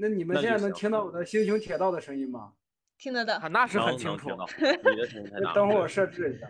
[0.00, 2.52] 那你们现在能听到我的星穹铁道的声音吗？
[2.96, 3.48] 听得到啊，。
[3.48, 4.30] 那是很清楚。
[5.54, 6.48] 等会儿我设置一下。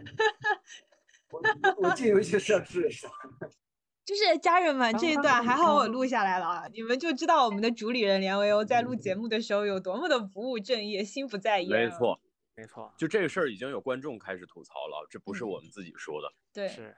[1.31, 1.43] 我
[1.79, 3.09] 我进游戏设置一下。
[4.05, 11.71] 就是家人们，这一段还好我录下来了你们就知道我们的主理人梁维欧在录节目的时候有多么的不务正业、心不在焉。
[11.71, 12.21] 没，错，
[12.57, 16.33] 没错，就这个事儿已经有观众开始吐槽了，这不是我们自己说的。
[16.53, 16.97] 对，是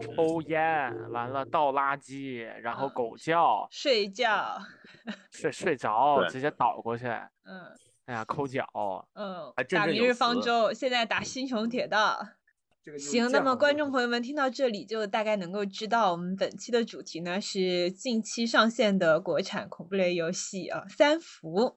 [0.00, 4.58] 抽烟，完了倒垃圾，然后嗯狗叫，睡觉，
[5.30, 7.64] 睡 睡着直接倒过去，嗯
[8.06, 8.66] 哎呀抠脚，
[9.14, 12.18] 嗯打明日方舟，现在打星穹铁道。
[12.84, 21.76] 这个 行，那么观众朋友们听到这里，就大概能够知道我们本期的主题呢是近期上线的国产恐怖类游戏啊，《三伏》。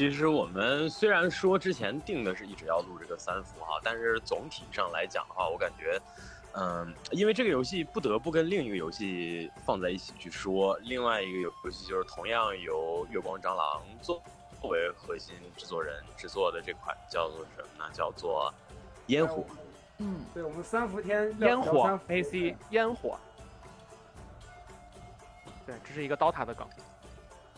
[0.00, 6.00] 其实我们虽然说之前定的是一直要录这个三伏哈，但是总体上来讲的话，我感觉，
[6.54, 14.22] 嗯，因为这个游戏不得不跟另一个游戏放在一起去说，另外一个游游戏就是同样由月光蟑螂作
[14.58, 17.90] 作为核心制作人制作的这款叫做什么呢？
[17.92, 18.50] 叫做
[19.08, 19.44] 烟火。
[19.98, 23.18] 嗯，对我们三伏天烟火三伏 AC 烟火，
[25.66, 26.66] 对，这是一个 DOTA 的梗。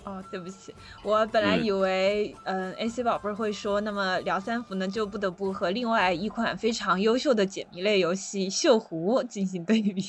[0.05, 10.03] 哦，对不起，我本来嗯以为，嗯，AC 宝贝儿会说，那么聊三伏呢，就不得不和另外一款非常优秀的解谜类游戏《锈湖》进行对比。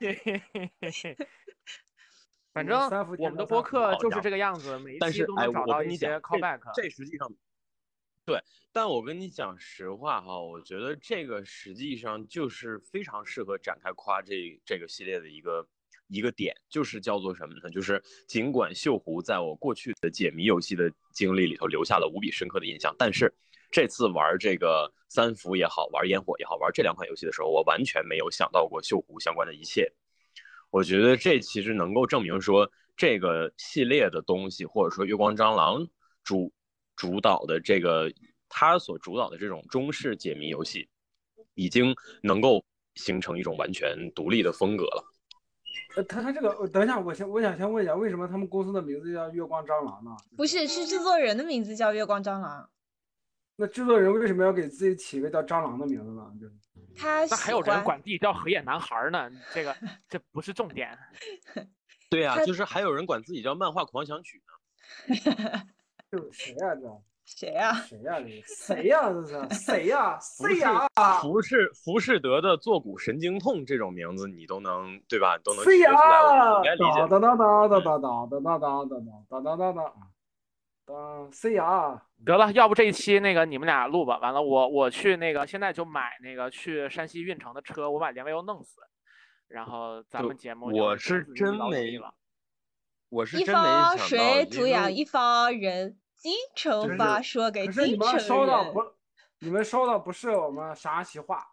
[2.52, 2.78] 反正
[3.18, 6.60] 我们的播客就是这个样子，每一期都，但是哎，能找我到一些 callback。
[6.74, 7.32] 这实际上，
[8.24, 8.40] 对，
[8.72, 15.66] 但我跟你讲实话哈，我觉得这个实际上就是非常适合展开夸这这个系列的一个
[16.12, 17.70] 一个点，就是叫做什么呢？
[17.70, 23.34] 就是尽管锈湖在我过去的解谜游戏的经历里头留下了无比深刻的印象，但是
[23.70, 29.90] 这次玩这个三伏也好，玩烟火也好，玩这两款游戏的时候，我完全没有想到过锈湖相关的一切。
[30.70, 35.86] 我觉得这其实能够证明说，这个系列的东西，或者说月光蟑螂
[36.22, 36.52] 主
[36.96, 38.12] 主导的这个
[38.48, 40.88] 他所主导的这种中式解谜游戏，
[41.54, 45.11] 已经能够形成一种完全独立的风格了。
[45.96, 50.10] 呃，他他这个，呃等一下，我先我想先问一下，为什么他们公司的名字叫月光蟑螂呢？
[50.36, 52.70] 不是，是制作人的名字叫月光蟑螂，
[53.56, 56.32] 那制作人为什么要给自己起一个叫蟑螂的名字呢？
[56.40, 56.54] 就是
[56.96, 59.74] 他那还有人管自己叫河野男孩呢，这个
[60.08, 60.98] 这不是重点。
[62.10, 64.52] 对呀、他就是还有人管自己叫漫画狂想曲呢。
[66.10, 66.82] 这是谁呀、这
[67.24, 67.72] 谁啊？
[67.74, 70.88] 谁呀、这个谁呀、这是谁呀、不是谁呀、
[71.20, 75.38] 浮士浮士德的坐骨神经痛这种名字，你都能对吧？
[75.38, 77.00] 都能谁呀提得出来，我应该理解。
[77.00, 79.92] 哒哒哒哒哒哒哒哒哒哒哒哒哒哒哒
[80.84, 82.02] 哒，谁呀？
[82.24, 88.80] 得了，要不这一期那个你们俩录吧，完了我我去那个现在就买那个去山西运城的车，我把连维欧弄死，
[89.48, 92.14] 然后咱就们节目我就是真没了。
[93.08, 98.20] 我是一真没想到，方水养一方人，京城可话是说给可是你们京城人。
[98.20, 98.80] 说的不，
[99.40, 101.44] 你们说的不是我们陕西话。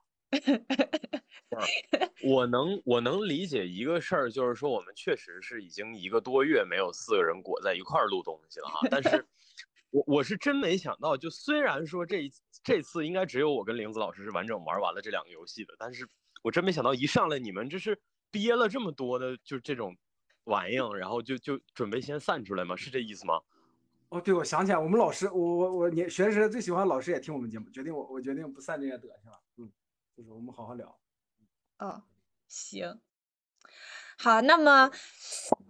[2.22, 9.26] 我能我能理解一个事儿，就是说我们确实是已经一个多月没有四个人裹在一块儿录东西了哈，但是
[9.90, 12.32] 我我是真没想到，就虽然说这一
[12.64, 16.08] 这次应该只有我跟玲子老师是完整玩完了这两个游戏的，但是
[16.44, 19.98] 我真没想到一上来你们这是憋了这么多的就这种
[20.44, 22.76] 玩意儿，然后就就准备先散出来吗？
[22.76, 23.42] 是这意思吗？
[24.10, 29.40] 哦，对，我想起来，我们老师，我我我年学生最喜欢老师也听我们节目，决定我我决定不散这些德行了。
[29.58, 29.72] 嗯，
[30.18, 31.00] 就是我们好好聊。
[31.78, 32.04] 哦，
[32.48, 33.00] 行，
[34.18, 34.90] 好，那么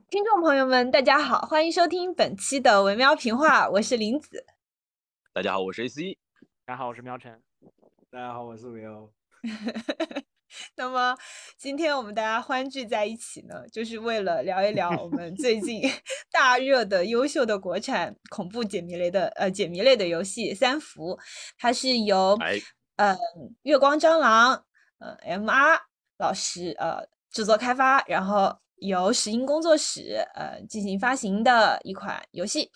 [0.09, 4.45] 听众朋友们，大家好，欢迎收听本期的文喵评话，我是林子。
[5.33, 6.17] 大家好，我是 AC。
[6.63, 7.44] 大家好，我是喵晨。
[8.09, 9.11] 大家好，我是维欧。
[10.75, 11.15] 那么
[11.57, 15.81] 今天我们大家欢聚在一起呢，就是为了聊一聊我们最近
[16.31, 21.15] 大热的优秀的国产恐怖解谜类的呃解谜类的游戏《三伏》，
[21.57, 22.59] 它是由哎，
[22.97, 23.18] 呃
[23.63, 24.63] 月光蟑螂
[25.00, 25.79] 呃 MR
[26.18, 32.71] 老师呃制作开发，然后由石英工作室呃进行发行的一款游戏。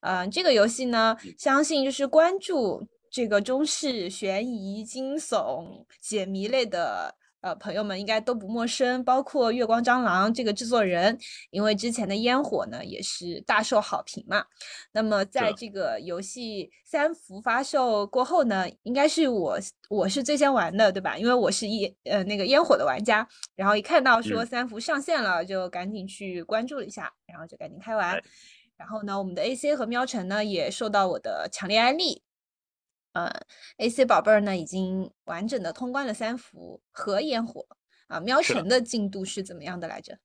[0.00, 11.18] 呃，这个游戏呢，相信就是关注这个中式悬疑、惊悚、解谜类的呃朋友们应该都不陌生，包括月光蟑螂这个制作人，
[11.50, 14.46] 因为之前的烟火呢也是大受好评嘛。
[14.92, 19.58] 那么在这个游戏三伏发售过后呢，应该是我
[19.90, 21.18] 我是最先玩的，对吧？
[21.18, 28.22] 因为我是烟呃那个烟火的玩家，然后一看到说嗯三伏上线了，就赶紧去关注了一下，然后就赶紧开玩哎。
[28.78, 32.22] 然后呢，我们的 AC 和喵晨呢也受到我的强烈安利，
[33.12, 33.30] 呃
[33.78, 37.66] ，AC 宝贝儿呢已经完整的通关了三伏和烟火
[38.08, 38.18] 啊。
[38.20, 40.18] 喵是的晨的进度是怎么样的来着？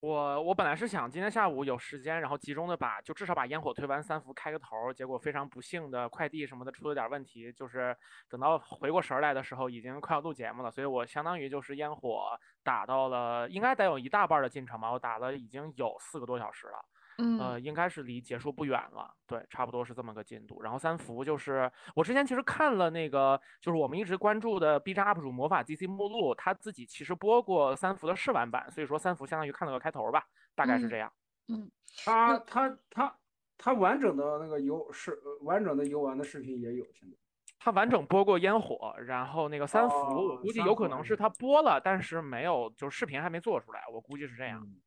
[0.00, 7.96] 我我本来是想今天下午有时间，然后集中的把就至少把烟火推完三伏开个头儿，结果非常不幸的快递什么的出了点儿问题，就是
[8.28, 16.84] 等到回过神儿来的时候，已经快要录节目了，所以我相当于就是烟火打到了应该得有一大半儿的进程吧，我打了已经有四个多小时了。
[17.18, 20.62] 嗯呃，应该是离结束不远了，对，差不多是这么个进度。
[20.62, 30.24] 然后三伏就是我之前其实看了那个，就是我们一直关注的 B 站 UP 主魔法 GC 目录，他自己其实播过三伏的试玩版，所以说三伏相当于看了个开头吧，
[30.54, 31.12] 大概是嗯这样。
[31.48, 31.70] 嗯
[32.04, 33.16] 他他他
[33.58, 37.16] 他完整的那个游是呃完整的游玩的视频也有，现在
[37.58, 44.60] 他完整播过烟火，然后那个三伏，我哦估计有可能是他播了，但是没有，就是视频还没做出来，我估计是这样。
[44.64, 44.80] 嗯，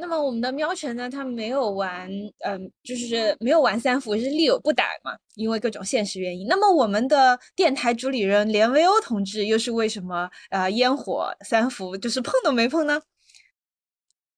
[0.00, 2.08] 那么我们的喵晨呢，他没有玩，
[2.44, 6.46] 嗯，就是没有玩三伏，是力有不逮嘛，因为各种现实原因。
[6.46, 13.02] 那么我们的电台主理人连维欧同志又是为什么呃烟火三伏就是碰都没碰呢？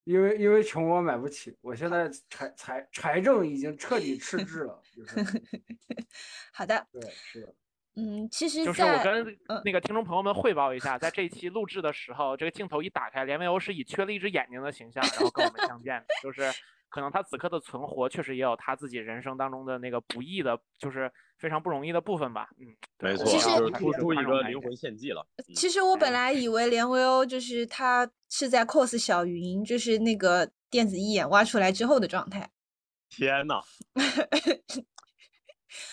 [0.05, 5.43] 因为因为穷我买不起，我现在财财财政已经彻底赤字了，就是
[6.53, 7.55] 好的，对是的，
[7.96, 16.50] 嗯，其实就是我跟嗯那个听众朋友们汇报一下，在这一期录制的时候，这个镜头一打开，连维欧是以缺了一只眼睛的形象，然后跟我们相见的，就是
[16.88, 22.48] 可能他此刻的存活确实也有他自己人生当中的那个不易的，就是非常不容易的部分吧。
[22.58, 22.66] 嗯，
[23.00, 25.26] 没错，其实就是突出一个灵魂献祭了。
[25.37, 32.48] 嗯其实我本哎来以为连维欧就是他是在 cos 小云，就是那个电子一眼挖出来之后的状态。
[33.08, 33.60] 天呐，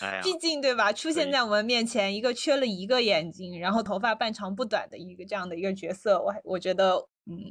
[0.00, 0.92] 哎，毕竟对吧？
[0.92, 6.96] 出现在我们面前一个缺了一个眼睛，然后头发半长不短的一个这样的一个角色，我还我觉得，
[7.26, 7.50] 嗯，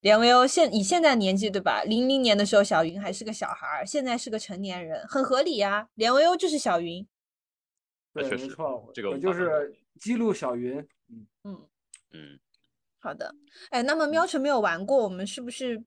[0.00, 1.82] 连维欧现以现在年纪对吧？
[1.84, 7.06] 零零年的时候小云还是个小孩儿，现在是个成年人，很合理呀、连维欧就是小云，
[8.14, 10.78] 对那确实没错，这个我就是记录小云，
[11.08, 11.68] 嗯，嗯，
[12.12, 12.40] 嗯，
[12.98, 13.34] 好的。
[13.70, 15.84] 哎，那么喵晨没有玩过，我们是不是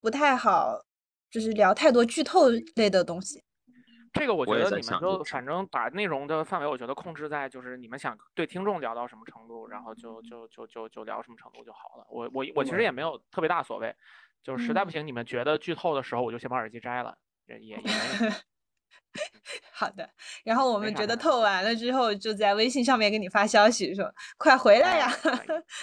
[0.00, 0.84] 不太好，
[1.30, 3.44] 就是聊太多剧透类的东西？
[4.12, 12.06] 这个我觉得你们就反正把内容的范围，我觉得控制在就是你们想对听众聊到什么程度，然后就就就就就聊什么程度就好了。
[12.08, 13.94] 我我我其实也没有特别大所谓，
[14.42, 17.16] 就是实在不嗯行你们觉得剧透的时候，我就先把耳机摘了，
[17.46, 18.32] 也也也没。
[19.72, 20.08] 好的，
[20.44, 25.10] 然后我们觉得透完了之后，就在微信上面给你发消息说：“快回来呀！”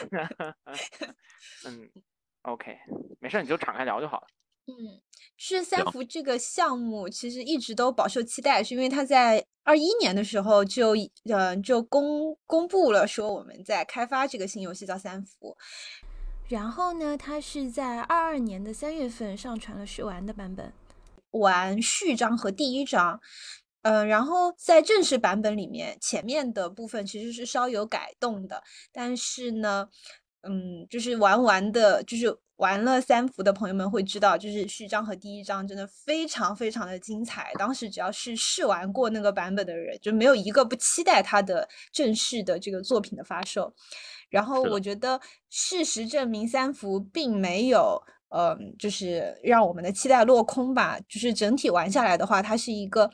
[1.66, 1.90] 嗯，
[2.42, 2.80] OK，
[3.20, 4.28] 没事，你就敞开聊就好了。
[4.70, 5.02] 嗯，
[5.38, 15.58] 是三行伏这个项目其实一直都饱受期待，是因为它在二一年的时候就已呃就公公布了说我们在开发这个新游戏叫三伏，
[16.48, 20.74] 然后呢，它是在二二年的三月份上传了试玩的版本，
[21.32, 23.20] 玩序章和第一章。
[23.82, 28.62] 嗯，然后在正式版本里面，前面的部分其实是稍有改动的，
[28.92, 29.88] 但是呢，
[30.42, 37.52] 嗯，就是玩完的，就是玩了三伏的朋友们会知道，就是序章和第一章真的非常非常的精彩。
[37.58, 43.74] 当时只要是试玩过那个版本的人，就没有一个不期待他的正式的这个作品的发售。
[44.30, 45.20] 然后我觉得
[45.50, 48.02] 事实证明，三伏并没有。
[48.32, 51.00] 嗯，就是让我们的期待落空吧。
[51.10, 53.10] 就是整体玩下来的话，它是一个，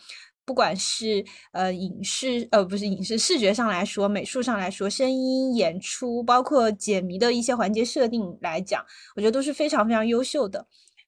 [0.45, 8.85] 不管是呃影视呃不是影视视觉上来说，美术上来说，声音、演出，包括解谜的一些环节设定来讲，
[9.15, 10.67] 我觉得都是非常非常优秀的。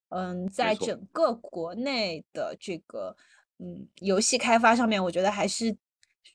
[0.10, 3.16] 嗯，在整个国内的这个
[3.60, 5.76] 嗯游戏开发上面，我觉得还是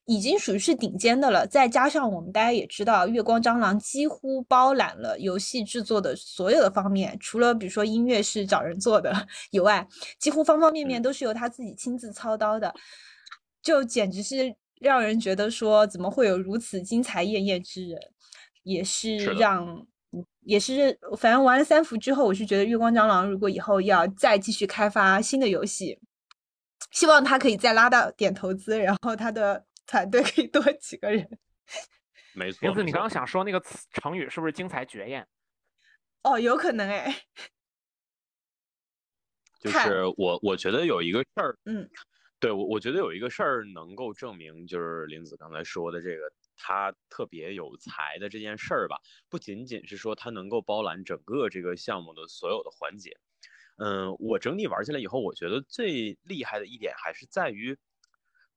[0.06, 1.46] 已经属于是顶尖的了。
[1.46, 9.12] 再加上我们大家也知道，月光蟑螂几乎包揽了游戏制作的所有的方面，除了比如说音乐是找人做的
[9.50, 9.86] 以外，
[10.18, 12.74] 几乎方方面面嗯都是由他自己亲自操刀的，
[13.62, 17.98] 就简直是让人觉得说，怎么会有如此精彩艳艳之人？
[18.62, 19.66] 也是让。
[19.66, 19.86] 嗯
[20.44, 25.98] 也是，反正玩了三伏之后，我是觉得月光蟑螂如果以后要再继续开发新的游戏，
[26.90, 31.38] 希望他可以再拉到点投资，然后他的团队可以多几个人。
[32.34, 32.66] 没错。
[32.66, 35.26] 名字，你刚刚想说那个词成语是不是精彩绝艳？
[36.22, 37.24] 哦，有可能哎，
[39.58, 41.90] 就是我我觉得有一个事儿，嗯，
[42.38, 48.96] 对我我觉得有一个事儿能够证明，就是林子刚才说的这个，他特别有才的这件事儿吧，
[49.28, 53.10] 不仅仅是说他能够包揽整个这个项目的所有的环节。
[53.78, 57.76] 嗯，我整体玩下来以后，我觉得最厉害的一点还是在于，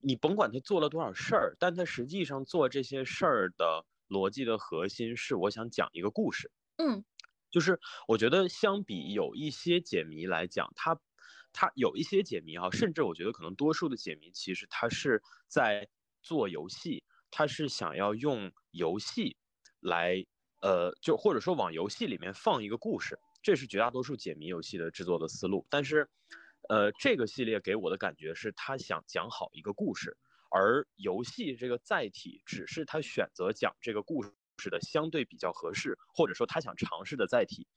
[0.05, 6.51] 你甭管他做了多少事儿，但他实际上做这些事儿的逻辑的核心是，我想讲一个故事。
[6.77, 7.03] 嗯，
[7.49, 10.95] 就是我觉得相比有一些解谜来讲，它
[11.51, 15.87] 它有一些解谜哈，甚至我觉得可能多数的解谜其实它是在
[16.21, 19.37] 做游戏，它是想要用游戏
[19.79, 20.23] 来
[20.61, 23.17] 呃，就或者说往游戏里面放一个故事。
[23.41, 26.07] 这是绝大多数解谜游戏的制作的思路，但是，
[26.69, 30.17] 呃，这个系列给我的感觉是，他想讲好一个故事，
[30.49, 37.67] 而游戏这个载体只是他选择讲这个故事的相对比较合适，或者说他想尝试的载体，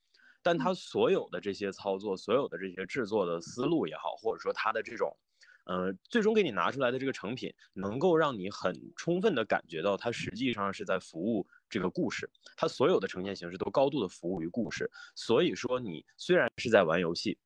[0.41, 5.17] 但他所有的这些操作，所有的这些制作的思路也好，或者说他的这种。
[5.65, 12.27] 呃，最终给你拿出来的这个成品，能够让你很充分的感觉到，它实际上是在服务这个故事，
[12.57, 14.89] 它所有的呈现形式都高度的服务于故事。
[15.15, 17.37] 所以说，你虽然是在玩游戏，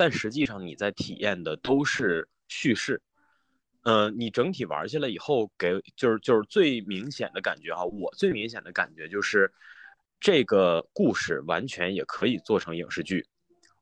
[0.00, 3.02] 但实际上你在体验的都是叙事。
[3.82, 9.52] 呃，你整体玩下来以后，给就是就是最明显的感觉哈，我最明显的感觉就是，
[10.18, 13.26] 这个故事完全也可以做成影视剧。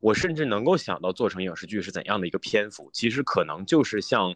[0.00, 4.34] 我甚至能够想到做成影视剧是怎样的一个篇幅，其实可能就是像，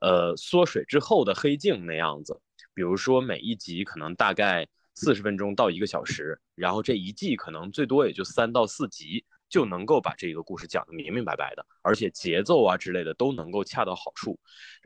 [0.00, 2.40] 呃，缩水之后的《黑镜》那样子，
[2.74, 14.36] 比如说每一集可能大概四十分钟到一个小时，然后这一季可能最多也就三到四集就能够把这个故事讲得明明白白的，而且节奏啊之类的都能够恰到好处，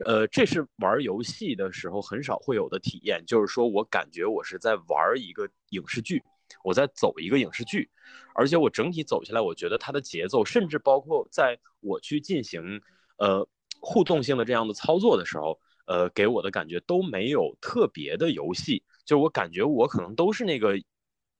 [0.05, 6.21] 呃，这是玩游戏的时候很少会有的体验，就是说我感觉我是在玩一个影视剧。
[6.63, 7.89] 我在走一个影视剧，
[8.35, 12.79] 而且我整体走下来，我觉得它的节奏，甚至包括在我去进行
[13.17, 13.47] 呃
[13.79, 20.75] 互动性的这样的操作的时候，呃，给我的感觉都没有特别的游戏，就是我感觉我可能都是那个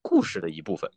[0.01, 0.89] 故事的一部分，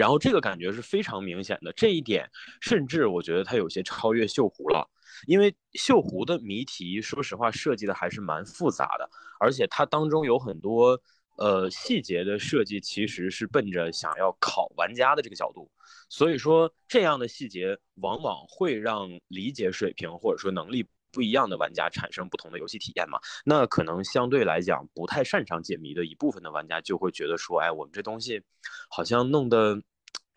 [0.00, 1.70] 然后这个感觉是非常明显的。
[1.74, 2.26] 这一点，
[2.60, 4.88] 甚至我觉得它有些超越《锈湖》了，
[5.26, 10.98] 因为《锈湖》的谜题，说实话设计的还是蛮复杂的，而且它当中有很多。
[11.36, 15.70] 呃，细节的设计其实是奔着想要考玩家的这个角度，
[16.10, 23.18] 所以说这样的细节往往会让理解水平或者说能力不一样的玩家产生不同的游戏体验嘛。
[23.42, 28.42] 那可能相对来讲不太擅长解谜的一部分的玩家就会觉得说，哎，我们这东西
[28.90, 29.82] 好像弄得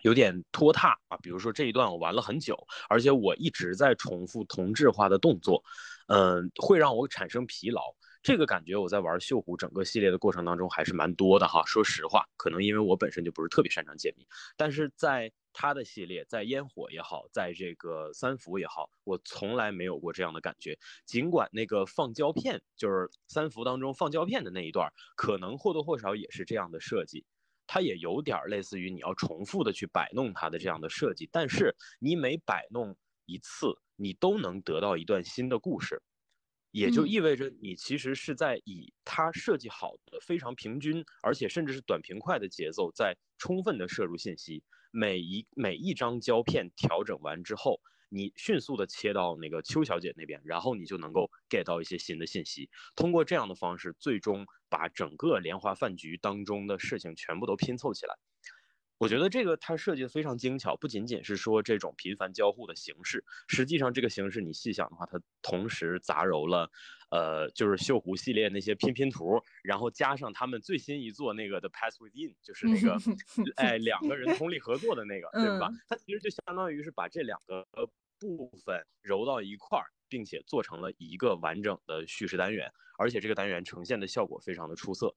[0.04, 1.18] 有点拖沓啊。
[1.18, 2.56] 比如说这一段我玩了很久，
[2.88, 5.64] 而且我一直在重复同质化的动作，
[6.08, 7.82] 嗯，会让我产生疲劳。
[8.22, 11.62] 这个感觉我在玩锈湖整个系列的过程当中还是蛮多的哈。
[11.66, 20.80] 说实话，可能因为我本身就不是特别擅长解谜，但是在他的系列，在烟火也好，在这个三伏也好，我从来没有过这样的感觉。
[21.06, 27.26] 尽管那个放胶片，就是三伏当中放胶片的那一段，可能或多或少也是这样的设计，
[27.68, 31.30] 它也有点类似于你要重复的去摆弄它的这样的设计。
[31.32, 36.02] 但是你每摆弄一次，你都能得到一段新的故事。
[36.72, 44.64] 也就意味着你其实是在以它设计好的非常平均，而且甚至是短平快的节奏，在充分的摄入信息。
[44.90, 47.80] 每一每一张胶片调整完之后，
[48.14, 52.70] 你迅速的切到那个邱小姐那边，然后你就能够 get 到一些新的信息。
[52.96, 58.16] 通过这样的方式，最终把整个莲花饭局当中的事情全部都拼凑起来。
[59.00, 66.70] 我觉得这个它设计的非常精巧，不仅仅是说这种频繁交互的形式，实际上这个形式你细想的话，它同时杂糅了，
[67.10, 72.98] 呃，就是锈湖系列那些拼拼图，然后加上他们最新一座那个的 Pass Within，就是那个，
[73.58, 75.70] 哎，两个人通力合作的那个，对吧？
[75.90, 77.68] 它其实就相当于是把这两个
[78.36, 85.16] 部分揉到一块儿，并且做成了一个完整的叙事单元，而且这个单元呈现的效果非常的出色。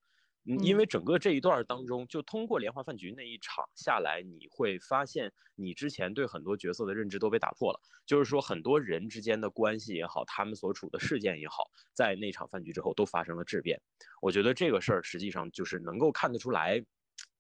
[0.49, 7.81] 嗯因为整个这一段当中，就通过莲花饭局那一场下来，你会发现你之前对很多角色的认知都被打破了。
[8.07, 13.83] 就是说，很多人之间的关系也好，他们所处的事件也好，在那场饭局之后都发生了质变。
[14.23, 16.81] 我觉得这个事儿实际上就是能够看得出来，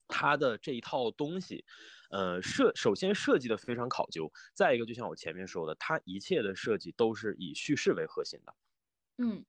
[0.08, 1.64] 他的这一套东西，
[2.10, 8.54] 呃，设首先设计的非常考究，再一个就像我前面说的，它一切的设计都是以叙事为核心的。
[9.18, 9.44] 嗯。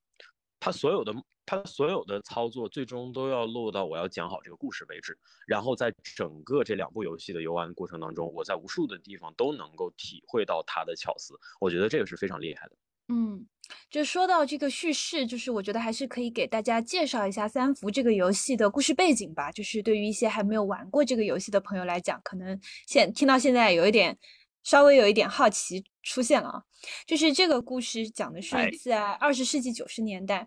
[0.60, 1.14] 它所有的
[1.46, 12.76] 它所有的操作最终都要落到我要讲好这个故事为止，然后在整个这两部游戏的游玩过程当中，我在无数的地方都能够体会到它的巧思，我觉得这个是非常厉害的。
[13.08, 13.46] 嗯，
[13.90, 19.52] 就说到这个叙事，就是我觉得还是可以给大家介绍一下三伏这个游戏的故事背景吧。
[19.52, 24.18] 就是对于一些还没有玩过这个游戏的朋友来讲，可能现听到现在有一点。
[24.64, 26.62] 稍微有一点好奇出现了啊，
[27.06, 30.46] 就是这个故事讲的是在二十世纪九十年代，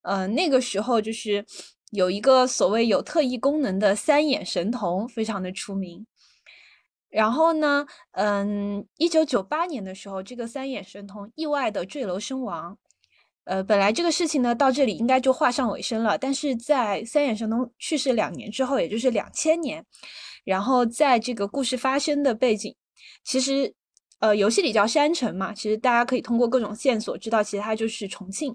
[0.00, 1.44] 呃，那个时候就是
[1.90, 6.06] 有一个所谓有特异功能的三眼神童，非常的出名。
[7.10, 12.76] 然后呢，嗯，一九九八年的时候，这个三眼神童意外的坠楼身亡。
[13.44, 16.18] 呃，本来这个事情呢，到这里应该就画上尾声了。
[16.18, 19.82] 但是在三眼神童去世两年之后，也就是两千年，
[20.44, 22.76] 然后在这个故事发生的背景，
[23.24, 23.72] 其实，
[24.18, 28.54] 呃，游戏里叫山城嘛，其实大家可以通过各种线索知道，其实它就是重庆。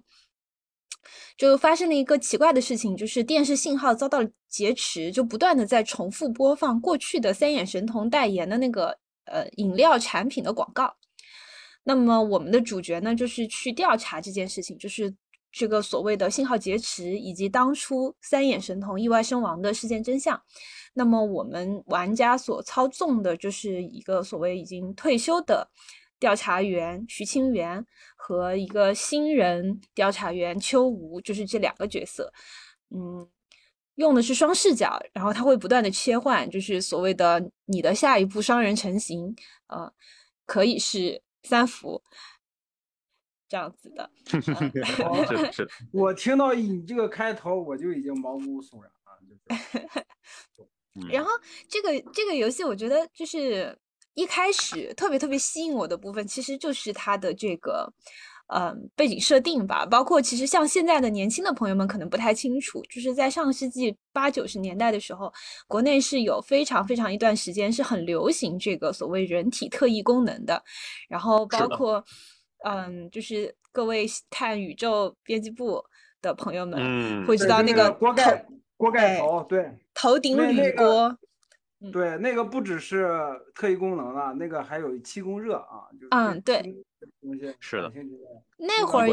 [1.38, 10.95] 就发生了一个奇怪的事情，就是电视信号遭到劫持，就不断的在重复播放过去的三眼神童代言的那个呃饮料产品的广告。
[11.83, 15.13] 那么我们的主角呢，就是去调查这件事情，就是
[15.51, 20.41] 这个所谓的信号劫持以及当初三眼神童意外身亡的事件真相。
[20.93, 25.69] 那么我们玩家所操纵的就是一个所谓已经退休的。
[26.19, 27.86] 调查员徐清源
[28.25, 32.32] 和一个新人调查员秋吴，就是这两个角色，
[32.89, 33.30] 嗯，
[33.96, 39.36] 用的是双视角，然后他会不断的切换，就是所谓的你的下一步商人成型，
[39.68, 39.92] 呃，
[40.46, 42.01] 可以是三伏
[43.50, 44.10] 这样子的。
[44.25, 50.06] 是是， 我听到你这个开头，我就已经毛骨悚然了。
[51.12, 51.30] 然后
[51.68, 53.77] 这个这个游戏，我觉得就是。
[54.15, 57.91] 一开始特别特别吸引我的部分，其实就是它的这个，
[58.53, 59.86] 嗯，背景设定吧。
[59.86, 65.34] 包括其实像现在的年轻的朋友们可能不太清楚，就是在上世纪八九十年代的时候，
[65.67, 70.63] 国内是有非常非常一段时间是很流行这个所谓人体特异功能的。
[71.10, 72.03] 然后包括，
[72.65, 75.84] 嗯，就是各位看宇宙编辑部
[76.22, 78.46] 的朋友们会知道那个锅盖
[78.77, 81.17] 锅盖头，对，头顶铝锅。
[81.92, 83.10] 对，那个不只是
[83.54, 85.90] 特异功能了，那个还有气功热啊。
[86.12, 86.63] 嗯，对，
[87.60, 87.92] 是的。
[88.58, 89.08] 那会儿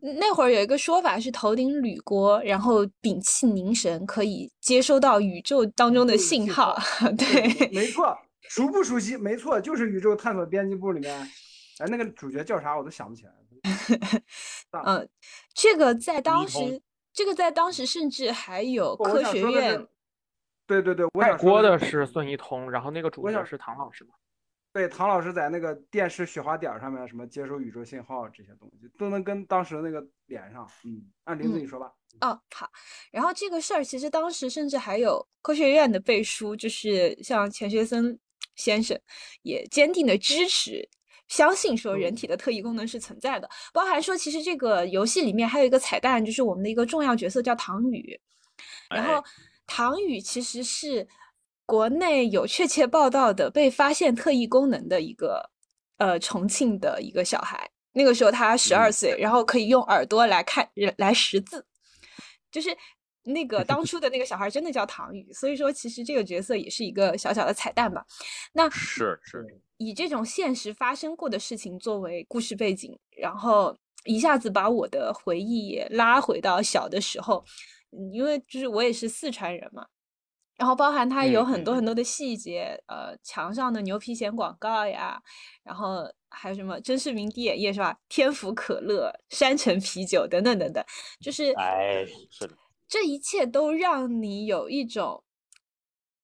[0.00, 6.78] 那会儿有一个说法是头顶铝锅，然后屏气凝神，可以接收到宇宙当中的信号。
[7.18, 9.16] 对，没错，熟不熟悉？
[9.16, 11.20] 没错，就是宇宙探索编辑部里面，
[11.78, 13.32] 哎，那个主角叫啥我都想不起来。
[14.84, 15.08] 嗯，
[15.52, 16.80] 这个在当时，
[17.12, 19.84] 这个在当时甚至还有科学院。
[20.68, 24.10] 对对对，外锅的是孙一通，然后那个主角是唐老师嘛？
[24.70, 30.70] 对，唐老师在那个电视雪花点上面什么接收宇宙信号这些东西，都能跟当时那个连上。
[30.84, 31.90] 嗯，按林子你说吧。
[32.20, 32.68] 哦，好。
[33.10, 38.18] 然后这个事儿其实当时甚至还有科学院的背书，就是像钱学森
[38.54, 39.00] 先生
[39.40, 40.86] 也坚定的支持，
[41.28, 48.20] 相信说人体的特异功能是存在的，包含说其实这个游戏里面还有一个彩蛋，就是我们的一个重要角色叫唐宇，
[48.90, 49.24] 然后。
[49.68, 51.06] 唐宇其实是
[51.66, 55.50] 国内有确切报道的被发现特异功能的一个
[55.98, 61.66] 呃重庆的一个小孩，那个时候他十二岁，然后可以用耳朵来看来识字，
[62.50, 62.74] 就是
[63.24, 68.04] 那个当初的那个小孩真的叫唐宇，所以说其实这个角色也是一个小小的彩蛋吧。
[68.54, 69.44] 那是是
[69.76, 77.44] 以这种现实发生过的事情作为故事背景，然后一下子把我的回忆也拉回到小的时候。
[78.12, 79.86] 因为就是我也是四川人嘛，
[80.56, 85.22] 然后包含它有很多很多的细节，呃，墙上的牛皮癣广告呀，
[85.62, 87.98] 然后还有什么真视明滴眼液是吧？
[88.08, 90.84] 天府可乐、山城啤酒等等等等，
[91.20, 92.54] 就是哎，是的，
[92.86, 95.24] 这一切都让你有一种，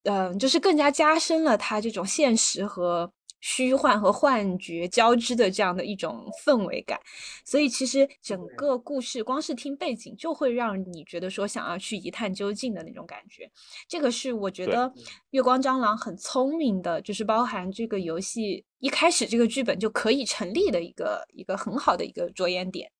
[0.02, 3.13] 嗯，就是更加加深了它这种现实和。
[3.46, 6.98] 虚幻和幻觉交织的这样的一种氛围感，
[7.44, 13.50] 所以其实整个故事光是听背景就会让你觉得说想要去一探究竟的那种感觉。
[13.86, 14.90] 这个是我觉得
[15.32, 22.90] 月光蟑螂很聪明的，就是包含这个游戏一开始这个剧本就可以成立的一个一个很好的一个着眼点。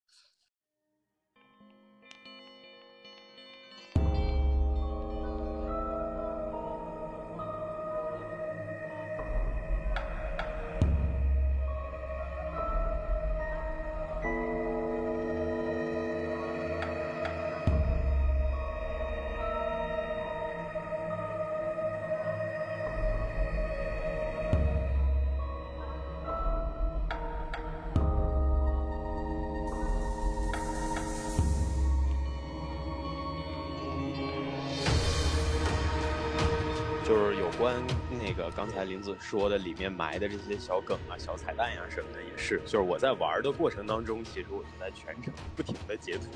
[38.44, 46.28] 个刚才林子说的里面埋的这些小梗啊、小彩蛋呀、什么的，也是，就是我在玩的过程当中，其实我就在全程不停的截图，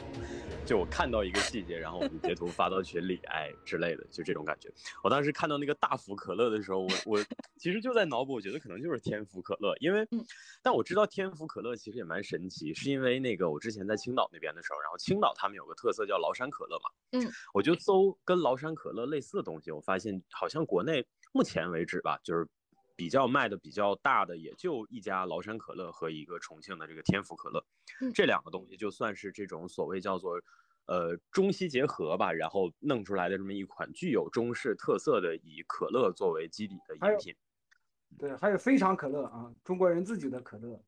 [0.64, 4.73] 就我看到一个细节，然后我就截图发到群里，哎之类的，就这种感觉。
[5.03, 7.25] 我当时看到那个大福可乐的时候，我我
[7.59, 10.07] 其实就在脑补，我觉得可能就是天福可乐，因为，
[10.62, 21.05] 但我知道天福可乐其实也蛮神奇，是因为那个我之前在青岛那边的时候，然后青岛他们有个特色叫崂山可乐嘛，嗯，我就搜跟崂山可乐类似的东西，我发现好像国内。
[21.33, 22.47] 目前为止吧，就是
[22.97, 27.64] 比较卖的比较大的，也就一家崂山可乐和一个重庆的这个天府可乐，
[28.14, 30.41] 这两个东西就算是这种所谓叫做
[30.87, 37.37] 呃中西结合吧，然后弄出来的这么一款具有中式特色的以可乐作为基底的饮品。
[38.19, 40.83] 对，还有非常可乐啊，中国人自己的可乐。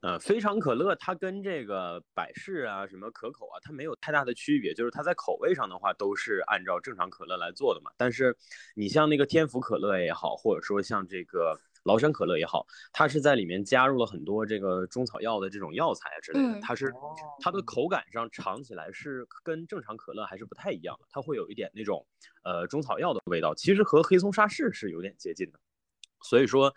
[0.00, 7.90] 呃，非常可乐它跟这个百事啊、什么可口啊，它没有太大的区别，就是它在口味上的话都是按照正常可乐来做的嘛。
[7.96, 8.36] 但是
[8.74, 16.92] 你像那个天府可乐也好，或者说像这个崂山可乐也好，它是在里面加入了很多这个中草药的这种药材啊之类的，它是
[17.40, 22.06] 它的口感上尝起来是跟正常可乐还是不太一样的，它会有一点那种
[22.42, 25.60] 呃中草药的味道，其实和黑松沙士是有点接近的，
[26.22, 26.74] 所以说。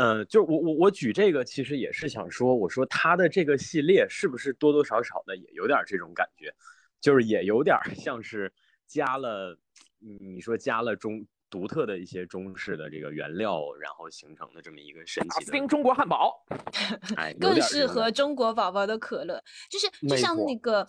[0.00, 6.54] 嗯，就我我我举这个，其实也是想说，我说他的这个系列是不是多多少少的也有点这种感觉，
[7.00, 8.52] 就是也有点像是
[8.86, 9.58] 加了，
[9.98, 16.46] 你说加了中独特的一些中式的这个原料，然后形成的这么一个神奇的中国汉堡
[17.16, 20.86] 哎，更适合中国宝宝的可乐，就是就像那个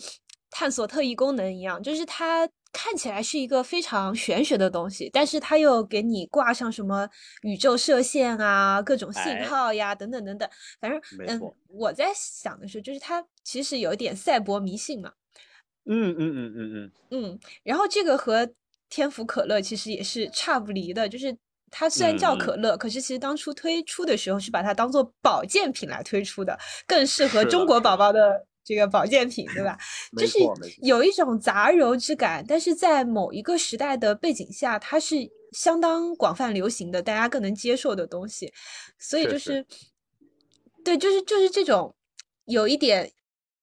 [0.52, 2.48] 探索特异功能一样，就是它。
[2.72, 7.10] 看起来是一个非常玄学的东西，但是它又给你挂上什么
[7.42, 10.48] 宇宙射线啊、各种信号呀等等等等。
[10.80, 15.14] 反正，嗯，我在想的是，就是它其实有一点赛博迷信嘛。
[15.86, 16.92] 嗯嗯嗯嗯嗯。
[17.12, 18.48] 嗯，然后这个和
[18.90, 21.36] 天府可乐其实也是差不离的，就是
[21.72, 28.46] 它虽然叫可乐，可是其实当初推出的时候是把它当做保健品来推出的，更适合中国宝宝的。
[28.70, 29.76] 这个保健品对吧？
[30.16, 30.38] 就是
[30.84, 35.16] 有一种杂糅之感，但是在某一个时代的背景下，它是
[35.54, 38.54] 相当广泛流行的，大家更能接受的东西。
[39.00, 39.66] 所以就是，
[40.86, 41.96] 对，就是就是这种
[42.46, 43.12] 有一点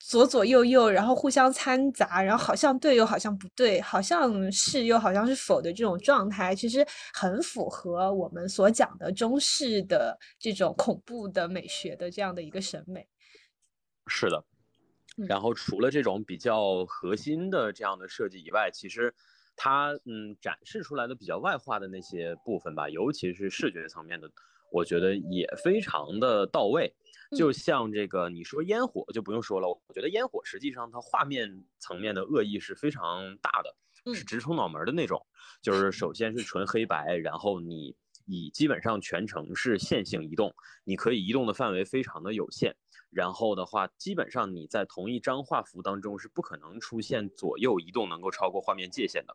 [0.01, 13.07] 左左右右，然后互相掺杂，然后好像对又好像不对，好像是又好像是否的这种状态，其实很符合我们所讲的中式的这种恐怖的美学的这样的一个审美。
[14.09, 14.45] 是的。
[15.29, 19.15] 然后除了这种比较核心的这样的设计以外，其实
[19.57, 24.31] 它嗯展示出来的比较外化的那些部分吧，尤其是视觉层面的，
[24.71, 26.95] 我觉得也非常的到位。
[27.37, 35.27] 就像这个你说烟火就不用说了，我觉得烟火实际上它画面层面的恶意是非常大的，是直冲脑门的那种。
[35.61, 42.77] 就是首先是纯黑白，然后你以基本上全程是线性移动，你可以移动的范围非常的有限。
[43.17, 49.35] 然后的话，基本上你在同一张画幅当中是不可能出现左右移动能够超过画面界限的。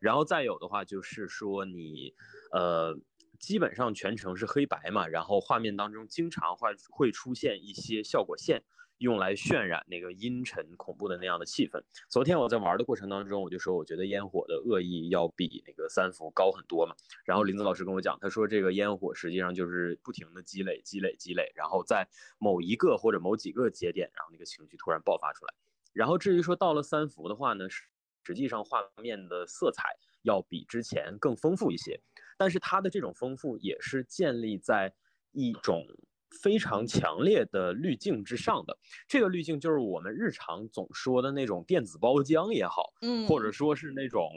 [0.00, 2.14] 然后再有的话，就是说你，
[2.52, 2.98] 呃，
[3.38, 8.62] 基本上全程是黑白嘛，然后画面当中经常会会出现一些效果线。
[8.98, 11.80] 用来渲染那个阴沉恐怖的那样的气氛。
[12.08, 16.94] 昨天我在玩的过程当中，我就说我觉得烟火的恶意要比那个三伏高很多嘛。
[17.24, 22.08] 然后林子老师跟我讲，他说这个烟火实际上就是不停的积累、积累、积累，然后在
[22.38, 25.54] 某一个或者某几个节点，然后那个情绪突然爆发出来。
[25.92, 27.66] 然后至于说到了三伏的话呢，
[28.24, 32.00] 实际上画面的色彩要比之前更丰富一些，
[32.36, 34.92] 但是它的这种丰富也是建立在
[35.30, 35.86] 一种。
[36.30, 44.30] 非常强烈的滤镜之上的这个滤镜，就是我们日常总说的那种电子包浆也好，嗯，或者说是那种，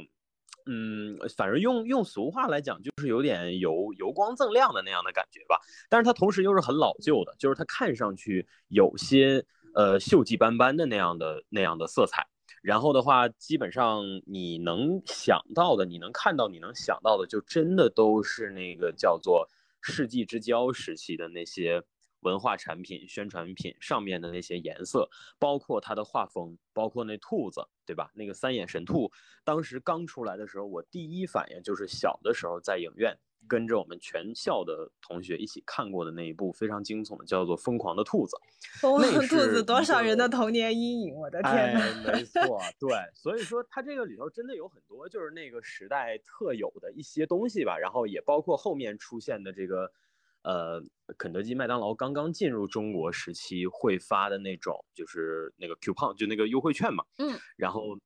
[0.65, 5.59] 嗯，反正用用俗话来讲，就是有点油油光锃亮的那样的感觉吧。
[5.89, 12.25] 但是它同时又是很老旧的，就是它看上去有些呃锈迹斑斑的那样的那样的色彩。
[12.63, 19.47] 然后的话，基本上你能想到的，你能看到，你能想到的，就真的都是那个叫做。
[19.81, 21.83] 世纪之交时期的那些
[22.21, 28.11] 文化产品、宣传品上面的那些颜色，包括它的画风，包括那兔子，对吧？
[28.13, 29.11] 那个三眼神兔，
[29.43, 33.17] 当时刚出来的时候，我第一反应就是小的时候在影院。
[33.47, 38.35] 跟着我们全校的同学一起看过的那一部非常惊悚的，叫做《疯狂的兔子》。
[38.79, 41.15] 疯狂的兔子，多少人的童年阴影！
[41.15, 42.11] 我的天呐！
[42.13, 49.91] 没错，对，所以说它这个里头真的有很多就是那个时代特有的一些东西吧，然后也包括后面出现的这个，
[50.43, 50.81] 呃，
[51.17, 57.03] 肯德基、麦当劳刚刚进入中国时期会发的那种，就是那个 coupon，就那个优惠券嘛。
[57.17, 57.37] 嗯。
[57.57, 57.97] 然后。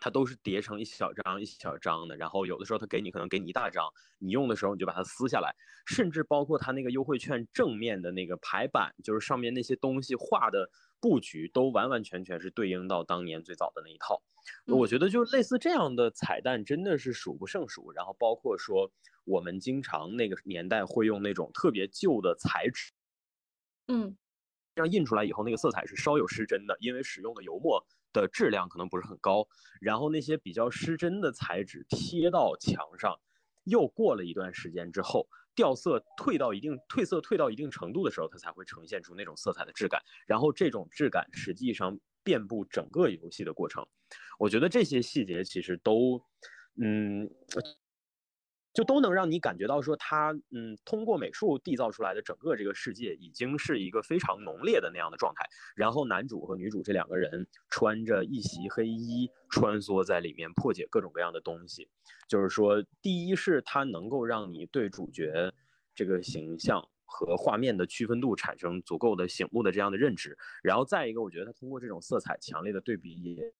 [0.00, 3.84] 它都是叠成一小张一小张的，然后有的时候它给你可能给你一大张，
[4.18, 5.54] 你用的时候你就把它撕下来，
[5.86, 14.22] 甚至包括它那个优惠券正面的那个排版，就是上面那些东西画的布局，都完完全全是对应到当年最早的那一套。
[14.66, 18.90] 我觉得就类似这样的彩蛋真的是数不胜数，然后包括说
[19.24, 22.92] 我们经常那个年代会用那种特别旧的彩纸，
[23.88, 24.16] 嗯，
[24.74, 27.84] 这样印出来以后那个色彩是稍有失真的，因为使用的油墨。
[28.12, 29.46] 的质量可能不是很高，
[29.80, 33.18] 然后那些比较失真的材质贴到墙上，
[33.64, 40.02] 又过了一段时间之后，掉色退到一定褪色退到一定程度的时候，它才会呈现出那种色彩的质感。
[40.26, 43.86] 然后这种质感实际上遍布整个游戏的过程，
[44.38, 46.22] 我觉得这些细节其实都，
[46.80, 47.30] 嗯。
[48.78, 55.44] 就都能让你感觉到说他，嗯，通过美术缔造出来的整个这个世界已经是一个非常浓烈的那样的状态。
[55.74, 61.88] 然后男主和女主这两个人穿着一袭黑衣，穿梭在里面破解各种各样的东西。
[62.28, 65.52] 就是说，第一是它能够让你对主角
[65.92, 70.38] 这个形象和画面的区分度产生足够的醒目的这样的认知。
[70.62, 73.52] 然后再一个，我觉得他通过这种色彩强烈的对比，也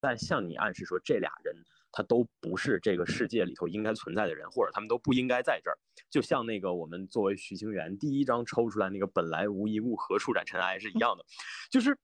[0.00, 1.54] 在向你暗示说这俩人。
[1.90, 5.78] 他都不是这个世界里头应该存在的人，或者他们都不应该在这儿。
[6.10, 11.24] 就像那个我们作为徐清源第一张抽出来那个“本来无一物，何处染尘埃”是一样的，
[11.70, 11.96] 就是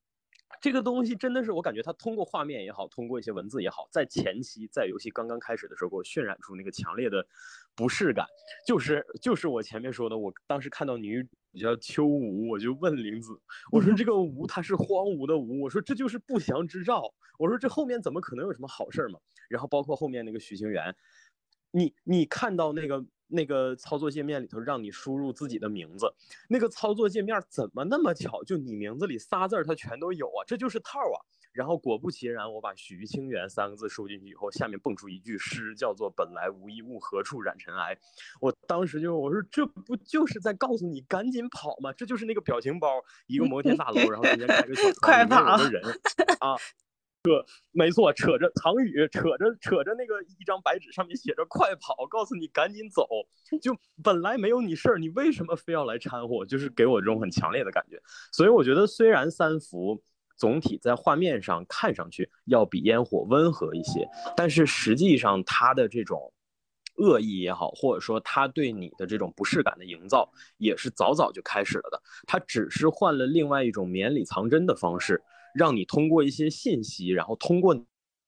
[0.61, 7.27] 这个东西真的是我感觉他通过画面也好，通过一些文字也好，在前期在游戏刚刚开始的时候给我渲染出那个强烈的
[7.75, 8.27] 不适感，
[8.67, 11.27] 就是就是我前面说的，我当时看到女。
[11.55, 13.31] 叫秋无，我就问玲子，
[13.71, 19.21] 我说这 个无它是荒芜的无，我说这就是不祥之兆，我说这后面怎么可能有什么好事儿嘛？
[19.49, 20.97] 然后包括后面那个许清源，
[21.71, 26.13] 你你看到那个那个操作界面里头让你输入自己的名字，
[26.49, 31.19] 那个操作界面怎么那么巧，就你名字里仨字儿它全都有啊，这就是套啊。
[31.53, 37.97] 然后果不其然，我把许清源三个字输进去以后，下面蹦出一句诗，叫做“本来无一物，何处染尘埃”。
[38.43, 41.93] 我当时就我说，这不就是在告诉你赶紧跑吗？
[41.93, 42.89] 这就是那个表情包，
[43.29, 45.81] 一个摩天大楼，然后中间开个小 快跑的人
[46.41, 46.57] 啊，
[47.25, 53.09] 扯，没错，扯着唐雨，扯着扯着那个一张白纸，上面写着“快跑”，告诉你赶紧走。
[53.63, 56.45] 就本来没有你事儿，你为什么非要来掺和？
[56.45, 57.99] 就是给我这种很强烈的感觉。
[58.33, 60.03] 所以我觉得，虽然三伏。
[60.37, 64.05] 总体在画面上看上去要比烟火温和一些，
[64.37, 66.35] 但是实际上它的这种
[66.97, 72.03] 恶意也好，或者说他对你的这种不适感的营造，也是早早就开始了的。
[72.27, 75.23] 他只是换了另外一种绵里藏针的方式，
[75.55, 77.75] 让你通过一些信息，然后通过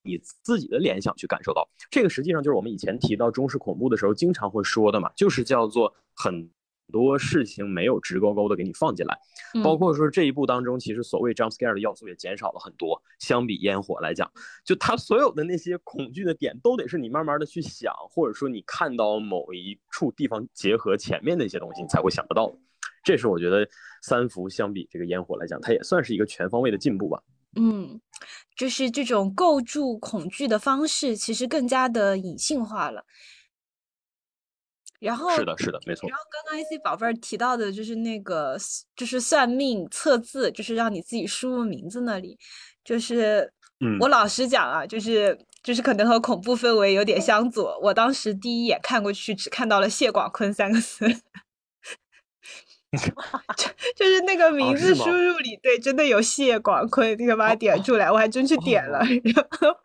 [0.02, 1.68] 你自己的联想去感受到。
[1.90, 6.50] 这个实际上就是我们以前提到中式恐怖的时候经常会说的嘛，就是叫做很。
[6.88, 9.18] 很多事情没有直勾勾的给你放进来，
[9.64, 13.02] 包括说这一部当中，其实所谓 jump scare 的要素也减少了很多。
[13.18, 14.30] 相比烟火来讲，
[14.64, 22.56] 就它所有的那些恐惧的点，都得是你慢慢的去想，或者说你看到某一处地方结合前面的一些东西，你才会想得到。
[23.06, 23.64] 这是我觉得
[24.02, 27.22] 三伏相比这个烟火来讲，它也算是一个全方位的进步吧。
[27.54, 28.00] 嗯，
[28.56, 33.04] 就是这种构筑恐惧的方式，其实更加的隐性化了。
[34.98, 36.08] 然后是的，是的，没错。
[36.08, 38.58] 然后刚刚 AC 宝贝儿提到的就是那个，
[38.96, 42.36] 就是算命测字，就是让你自己输入名字那里，
[42.82, 43.52] 就是，
[44.00, 47.78] 我老实讲啊，就是就是可能和恐怖氛围有点相左。
[47.82, 51.06] 我当时第一眼看过去，只看到了谢广坤三个字，
[53.56, 59.00] 就就是那个名字输入里，对，真的有谢广坤，你可把它点出来，我还真去点了。
[59.00, 59.78] 然后，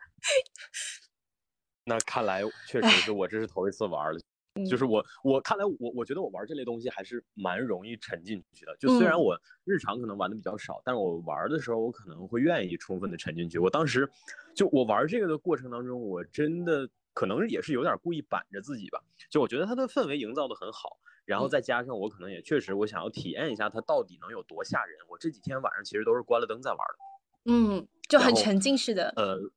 [1.84, 4.20] 那看来确实是我这是头一次玩了。
[4.68, 8.76] 就是我，我看来我我觉得我玩这类东西还是蛮容易沉进去的。
[8.78, 13.58] 就虽然我日常可能玩的比较少，但是我玩的时候我可能会愿意充分的沉进去。
[13.58, 14.06] 我当时
[14.54, 19.00] 就我玩这个的过程当中，我真的可能也是有点故意板着自己吧。
[19.30, 20.98] 就我觉得它的氛围营造的很好，
[21.32, 24.98] 然后再加上我可能也确实我想要体验一下它到底能有多吓人。
[25.08, 27.50] 我这几天晚上其实都是关了灯在玩的。
[27.52, 29.12] 嗯，就很沉浸式的。
[29.16, 29.50] 呃。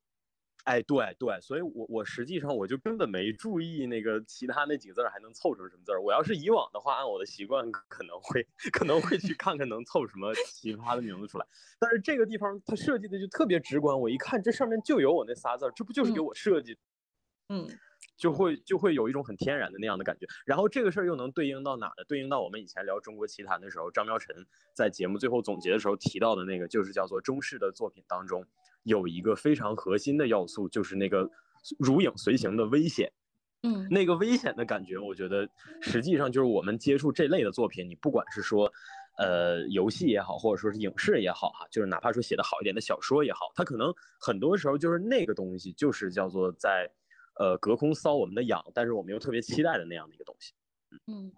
[0.64, 6.02] 哎，对对，所以我我实际上我就根本没注意那个其他那几个字还能凑成什么字儿。
[6.02, 11.46] 我要是以往的话，按我的习惯可能会可能会去看看能凑什么奇葩的名字出来。
[11.78, 16.76] 但是这个地方它设计的就特别直观，我一看这上面就有我那仨字儿，这不就是给我设计？
[17.48, 17.68] 嗯，
[18.16, 20.26] 就会就会有一种很天然的那样的感觉。
[20.44, 22.04] 然后这个事儿又能对应到哪呢？
[22.08, 28.44] 对应到我们以前聊中国奇谭的时候，张苗晨在节目最后总结的时候提到的那个，就是叫做中式的作品当中。
[28.84, 31.28] 有一个非常核心的要素，就是那个
[31.78, 33.12] 如影随形的危险。
[33.62, 35.48] 嗯，那个危险的感觉，我觉得
[35.80, 38.72] 实际上就是我们接触这类的作品，你不管是说，
[39.18, 46.88] 呃游戏也好，或者说是影视也好哈，就是哪怕说写的好一点的小说也好，它可能很多时候就是那个东西，就是叫做在
[47.38, 50.52] 呃隔空搔我们的痒，但是我们又特别期待的那样的一个东西。
[51.06, 51.32] 嗯。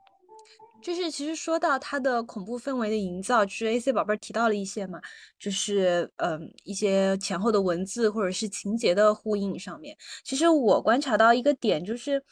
[0.81, 5.01] 就是其实说到它的恐怖氛围的营造，就是 AC 宝贝儿提到了一些嘛，
[5.37, 9.97] 就是嗯一些前后的文字或者是情节的呼应上面。
[10.23, 12.23] 其实我观察到一个点，就是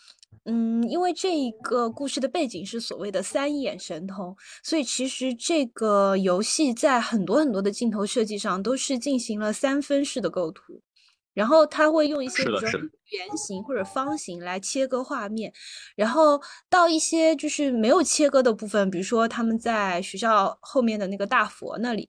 [0.45, 10.81] 嗯，因为这一个故事的背景是所谓的三眼神通，所以其实这个游戏在很多很多的镜头设计上都是进行了三分式的构图。
[11.37, 12.67] 然后他会用一些比如说
[13.11, 15.53] 圆形或者方形来切割画面，
[15.95, 22.09] 然后到一些就是没有切割的部分，比如说他们在学校后面的那个大佛那里，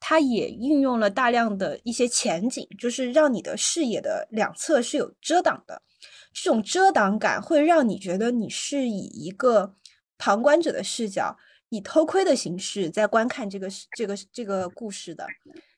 [0.00, 5.80] 他也运用了大量的一些前景，就是让你的视野的两侧是有遮挡的，
[6.32, 9.76] 这种遮挡感会让你觉得你是以一个
[10.18, 11.36] 旁观者的视角，
[11.68, 15.24] 以偷窥的形式在观看这个这个这个故事的。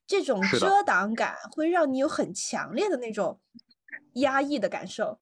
[0.06, 3.40] 这种遮挡感会让你有很强烈的那种
[4.14, 5.18] 压抑的感受，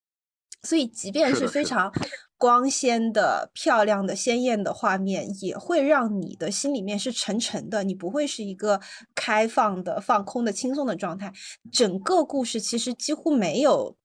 [0.63, 1.91] 所以即便是非常
[2.37, 7.83] 光鲜的、漂亮的、鲜艳的画面，也会让你的心里面是沉沉的。
[7.83, 8.81] 你不会是一个
[9.15, 11.33] 开放的、放空的、轻松的状态。
[11.73, 13.97] 整个故事其实几乎没有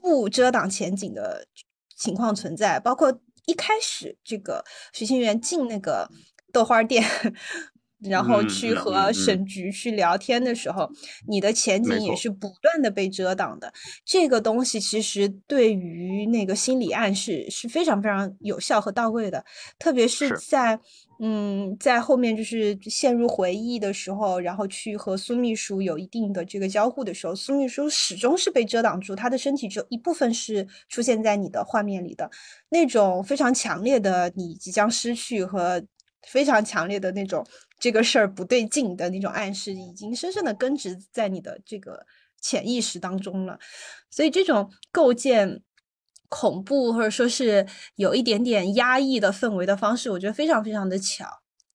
[0.00, 1.46] 不遮挡前景的
[1.94, 6.08] 情况存在，包括一开始这个徐清源进那个
[6.50, 7.04] 豆花店。
[8.04, 10.88] 然后去和沈局去聊天的时候，
[11.26, 13.72] 你的前景也是不断的被遮挡的。
[14.04, 19.44] 这个东西其实对于那个心理暗示是非常非常有效和到位的，
[19.78, 20.78] 特别是在
[21.20, 32.30] 嗯在后面就是陷入回忆的时候，然后去和苏秘书有一定的这个交互的时候，苏秘书始终是被遮挡住，他的身体只有一部分是出现在你的画面里的，
[32.68, 35.82] 那种非常强烈的你即将失去和
[36.26, 37.46] 非常强烈的那种。
[37.84, 42.06] 这个事儿不对劲的那种暗示，已经深深的根植在你的这个
[42.40, 43.58] 潜意识当中了。
[44.10, 45.60] 所以，这种构建
[46.30, 47.66] 恐怖或者说是
[47.96, 51.26] 有一点点压抑的氛围的方式，我觉得非常非常的巧。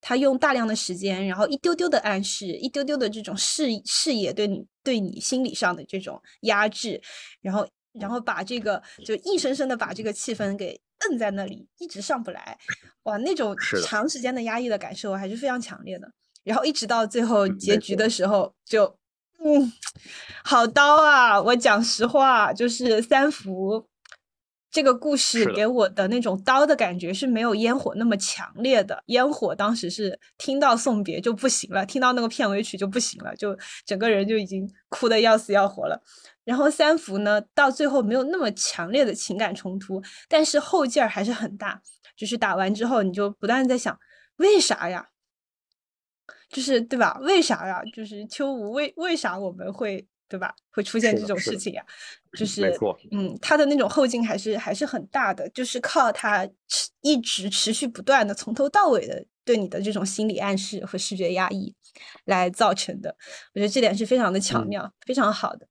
[0.01, 6.99] 他用大量的时间，然后一丢丢的暗示，一丢丢的这种视视野对你对你心理上的这种压制，
[7.39, 10.81] 然后然后把这个就硬生生的把这个气氛给。
[11.07, 12.57] 摁在那里一直上不来，
[13.03, 16.11] 哇，那种长时间的压抑的感受还是非常强烈的。
[16.43, 18.97] 然后一直到最后结局的时候，就
[19.43, 19.71] 嗯，
[20.43, 21.41] 好刀啊！
[21.41, 23.87] 我讲实话，就是三福
[24.71, 29.03] 这个故事给我的那种刀的感觉是没有烟火那么强烈的。
[29.07, 36.01] 烟火当时是听到送别就不行了，听到那个片尾曲就不行了，就整个人就已经哭的要死要活了。
[36.43, 41.81] 然后三伏呢，到最后没有那么强烈的情感冲突，但是后劲儿还是很大。
[42.15, 43.97] 就是打完之后，你就不断在想，
[44.35, 45.07] 为啥呀？
[46.49, 47.17] 就是对吧？
[47.21, 47.81] 为啥呀？
[47.95, 50.55] 就是秋无为为啥我们会对吧？
[50.69, 51.83] 会出现这种事情呀？
[52.37, 52.71] 就是
[53.11, 56.47] 嗯，他的那种后劲还是还是很大的，就是靠他
[57.01, 61.75] 一直持续不断的从头到尾的对你的这种心理暗示和视觉压抑
[62.25, 63.17] 来造成的。
[63.55, 65.67] 我觉得这点是非常的巧妙，非常好的。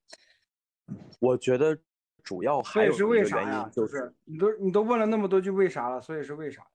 [1.20, 1.78] 我觉得
[2.24, 3.70] 主要还有是为啥呀？
[3.72, 6.66] 就是你都你都问了那么多句为啥了，所以是为啥？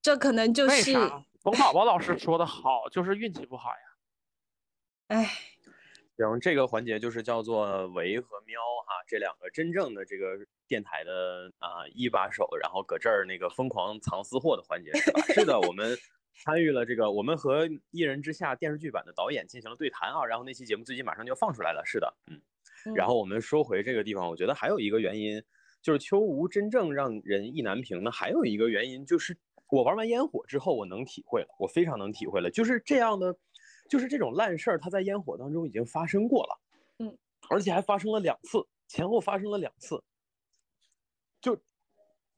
[0.00, 0.92] 这可能就是
[1.42, 3.76] 冯宝宝老师说的好，就是运气不好呀。
[5.08, 5.30] 哎，
[6.16, 15.20] 然后这个环节就是叫做维和喵哈这两个真正的这个电台的啊一把手，然后搁这儿那个疯狂藏私货的环节是吧？
[15.34, 15.96] 是的，我们
[16.34, 21.82] 参与了这个，我们和《一人之下》电视剧版的导演进行了对谈啊，然后那期节目最近马上就要放出来了。
[21.84, 22.40] 是的，嗯。
[22.94, 25.42] 然后我们说回这个地方，我觉得还有一个原因，
[25.80, 29.36] 就是秋无真正让人意难平的，还有一个原因就是
[29.70, 33.34] 我玩完烟火之后，我能体会了，我非常能体会了，就是这样的，
[33.88, 36.60] 就是这种烂事儿，它在烟火当中已经发生过了，
[36.98, 37.18] 嗯，
[37.50, 40.02] 而且还发生了两次，前后发生了两次。
[41.40, 41.60] 就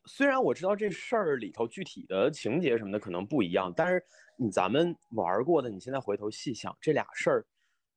[0.07, 4.05] 虽然我知道这事儿里头具体的情节什么的可能不一样，但是
[4.37, 7.47] 你咱们玩过的，你现在回头细想，这俩事儿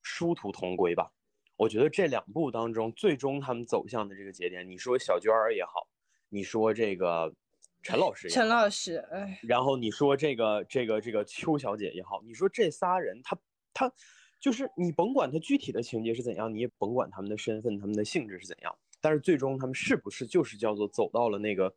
[0.01, 1.11] 殊途同归吧。
[1.55, 5.87] 我觉得这两部当中，最终他们走向的这个节点，你说小娟儿也好，
[6.29, 7.33] 你说这个
[7.81, 13.37] 陈老师，陈老师，哎，然后你说这个这个这个邱小姐也好，你说这仨人，他
[13.73, 13.91] 他
[14.39, 21.73] 就是你甭管他具体的情节是怎样，你也甭管他们的身份、他们的性质是怎样，但是最终他们是不是就是叫做走到了那个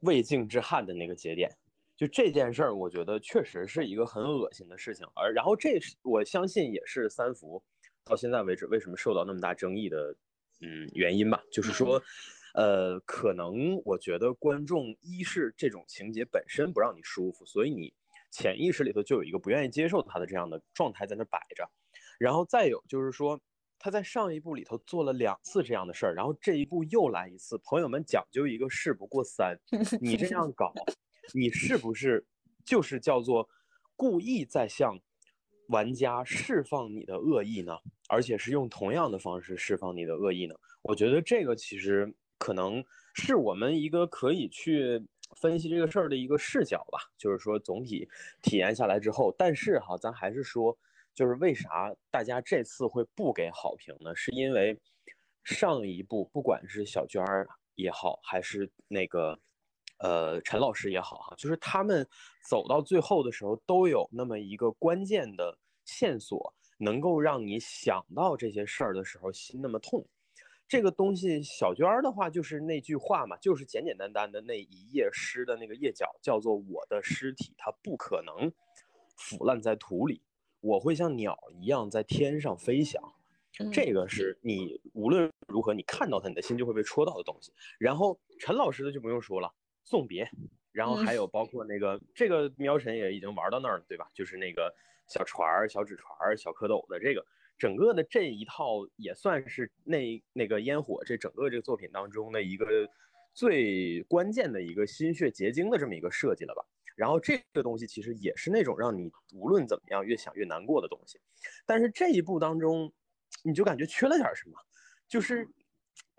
[0.00, 1.50] 未尽之憾的那个节点？
[1.96, 7.62] 就这件事儿，我觉得确实是一个很恶心的事情，而然后这是我相信也是三福。
[8.04, 10.14] 到现在为止，为什么受到那么大争议的，
[10.60, 12.02] 嗯，原因吧，就是说，
[12.54, 17.92] 呃，可能我觉得观众一是这种情节本身不让你舒服，所以你
[18.30, 21.68] 潜意识里头就有一个不愿意接受他的这样的状态在那摆着。
[22.18, 23.40] 然后再有就是说，
[23.78, 27.58] 他在上一部里头做了两次这样的事儿，然后这一部又来一次。
[27.64, 29.58] 朋友们讲究一个事不过三，
[30.00, 30.72] 你这样搞，
[31.34, 32.24] 你是不是
[32.64, 33.48] 就是叫做
[33.96, 34.96] 故意在向
[35.68, 37.76] 玩家释放你的恶意呢？
[38.08, 40.54] 而且是用同样的方式释放你的恶意呢？
[40.82, 45.06] 我觉得这个其实可能是我们一个可以去
[45.36, 46.98] 分析这个事儿的一个视角吧。
[47.16, 48.08] 就是说总体
[48.42, 50.76] 体验下来之后，但是哈，咱还是说。
[51.16, 54.12] 就是为啥大家这次会不给好评呢？
[54.16, 54.76] 是因为
[55.44, 59.38] 上一部不管是小娟儿也好，还是那个
[59.98, 62.04] 呃陈老师也好，哈，就是他们
[62.50, 70.04] 走到最后的时候，都有那么一个关键的线索，能够让你想到这些事儿的时候心那么痛。
[70.74, 78.52] 这个东西，小娟儿的话就是那句话嘛，就是简简单单的那一页诗的那个页角，叫做“我的尸体它不可能
[79.16, 80.20] 腐烂在土里”。
[80.58, 83.00] 我会像鸟一样在天上飞翔，
[83.72, 87.52] 这个是你无论如何你看到它，你的心就会被戳到的东西。
[87.78, 89.54] 然后陈老师的就不用说了，
[89.84, 90.28] 送别，
[90.72, 94.08] 然后还有包括那个这个喵晨也已经玩到那儿了，对吧？
[94.12, 94.74] 就是那个
[95.06, 97.24] 小船儿、小纸船儿、小蝌蚪的这个
[97.58, 102.66] 整个的这一套也算是那那个烟火这整个这个作品当中的一个
[103.32, 106.64] 最关键的一个心血结晶的这么一个设计了吧。
[106.96, 111.18] 然后这个东西其实也是那种让你无论怎么样越想越难过的东西，
[111.66, 112.92] 但是这一部当中，
[113.42, 114.56] 你就感觉缺了点什么，
[115.08, 115.48] 就是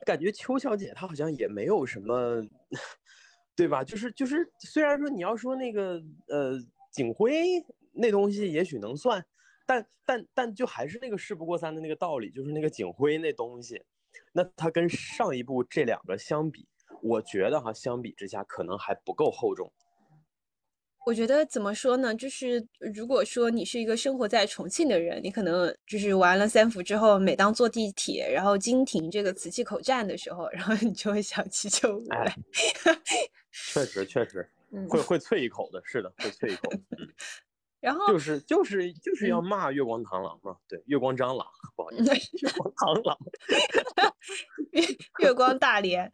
[0.06, 2.46] 感觉邱小姐她好像也没有什么，
[3.56, 3.86] 对吧？
[3.86, 6.60] 就是就是虽然说你要说那个呃
[6.92, 7.64] 警徽
[7.94, 9.26] 那东西也许能算，
[9.66, 13.82] 但但但就还是那个事不过三的那个道理，就是那个警徽那东西，
[14.34, 16.68] 那它跟上一部这两个相比，
[17.02, 19.72] 我觉得哈相比之下可能还不够厚重。
[21.06, 22.16] 我觉得怎么说呢？
[22.16, 32.36] 就是如果说你是一个生活在重庆的人，你可能就是玩了三伏之后，每当坐地铁，然后经停这个磁器口站的时候，然后你就会想起秋武来。
[33.52, 34.50] 确实，确实
[34.90, 36.72] 会会啐一口的，是的，会啐一口。
[37.86, 41.46] 然后就是就是就是要骂月光螳螂嘛，对，月光蟑螂，
[41.78, 43.16] 不好意思，月光螳螂，
[44.74, 44.84] 月
[45.20, 46.12] 月光大连。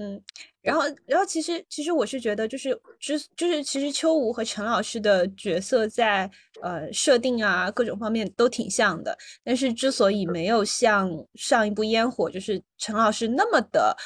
[0.00, 0.22] 嗯，
[0.62, 6.30] 然后，然后其实，其实我是觉得，就是之，就是其实秋吴和陈老师的角色在
[6.62, 13.96] 呃设定啊各种方面都挺像的，但是之所以没有像上一部烟火，就是陈老师那么的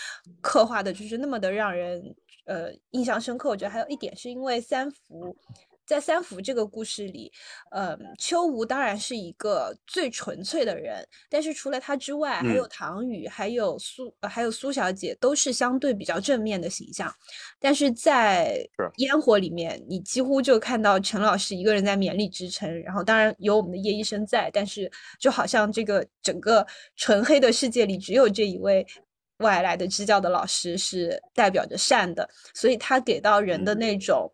[0.41, 2.03] 刻画的，就是那么的让人
[2.47, 5.37] 呃印象深刻，我觉得还有一点是因为三伏。
[5.85, 7.31] 在三福这个故事里，
[7.71, 17.13] 呃，秋吴当然是一个最纯粹的人，但是除了他之外，还有唐雨，还有苏，还有苏小姐，都是相对比较正面的形象。
[17.59, 18.67] 但是在
[18.97, 26.67] 烟火里面，你几乎就看到陈老师一个人在勉力支撑，然后当然有我们的叶医生在，但是就好像这个整个
[26.97, 28.87] 纯黑的世界里，只有这一位
[29.39, 34.33] 外来的支教的老师是代表着善的，所以他给到人的那种。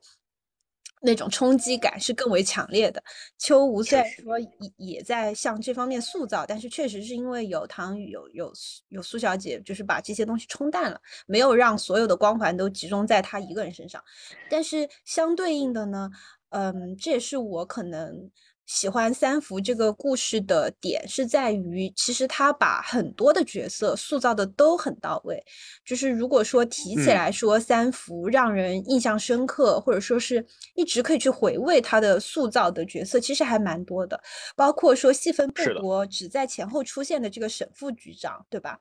[1.00, 3.02] 那种冲击感是更为强烈的。
[3.38, 8.52] 秋无虽然说也也在向这方面塑造，但是确实是因为有唐雨、有有
[8.88, 14.02] 有苏小姐，就是把这些东西冲淡了，没有让所有的光环都集中在他一个人身上。
[14.50, 16.10] 但是相对应的呢，
[16.50, 18.30] 嗯，这也是我可能。
[18.68, 25.42] 喜欢三福这个故事的点是在于，其实他把很多的角色塑造的都很到位。
[25.86, 34.22] 就是如果说提起来说三福让人印象深刻，或者说是一直可以去回味他的塑造的角色，其实还蛮多的。
[34.54, 38.78] 包括说戏份不多，只在前后出现的这个沈副局长，对吧？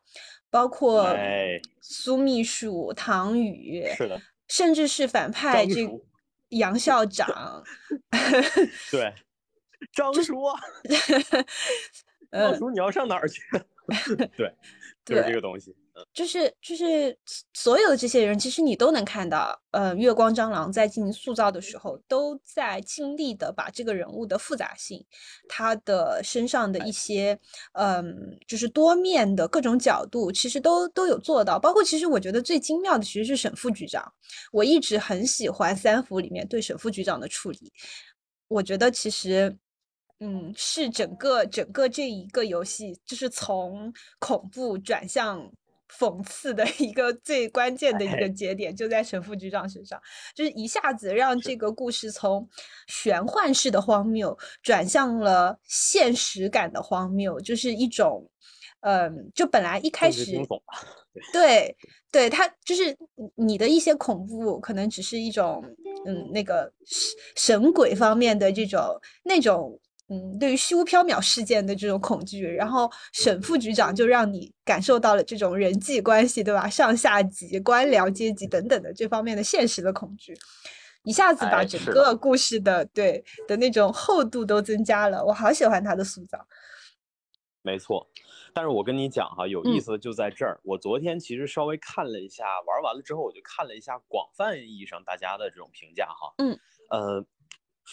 [0.50, 1.16] 包括
[1.80, 5.90] 苏秘书唐宇，是的，甚至是反派这
[6.50, 7.64] 杨校长，
[8.92, 9.14] 对。
[9.94, 10.44] 张叔，
[12.32, 13.42] 老叔，你要上哪儿去？
[14.36, 14.54] 对，
[15.06, 15.76] 就是这个东西。
[16.14, 17.18] 就是就是
[17.56, 25.04] 所有的这些人，其实你都能看到，呃，月光蟑螂在进行塑造的时候，都在尽力的把这个人物的复杂性，
[25.50, 27.40] 他的身上的一些，
[27.74, 31.58] 嗯，就是多面的各种角度，其实都都有做到。
[31.58, 34.14] 包括其实我觉得最精妙的，其实是沈副局长。
[34.52, 37.74] 我一直很喜欢三福里面对沈副局长的处理。
[38.48, 39.58] 我觉得其实。
[40.20, 45.48] 嗯，是整个整个这一个游戏，就是从恐怖转向
[45.88, 50.02] 讽刺的一个最关键的一个节点，就在神副局长身上，
[50.34, 52.50] 就是一下子让这个故事从
[52.88, 58.28] 玄幻式的荒谬转向了现实感的荒谬，就是一种
[58.82, 60.32] 嗯，就本来一开始
[61.32, 61.78] 对
[62.12, 62.98] 对，他就是
[63.36, 65.64] 你的一些恐怖，可能只是一种
[66.08, 66.74] 嗯那个
[67.36, 69.80] 神鬼方面的这种那种。
[70.10, 76.70] 嗯，对于虚无缥缈事件的这种恐惧，然后沈副局长就让你感受到了这种人际关系，对吧？
[76.70, 80.34] 上下级、官僚阶级等等的这方面的现实的恐惧，
[81.04, 85.26] 一下子把整个故事的对的那种厚度都增加了。
[85.26, 86.48] 我好喜欢他的塑造。
[87.62, 88.08] 没错，
[88.54, 90.58] 但是我跟你讲哈，有意思的就在这儿。
[90.64, 96.34] 我昨天其实稍微看了一下，玩完了之后我就看了一下广泛意义上大家的这种评价哈。
[96.38, 96.58] 嗯，
[96.92, 97.26] 呃。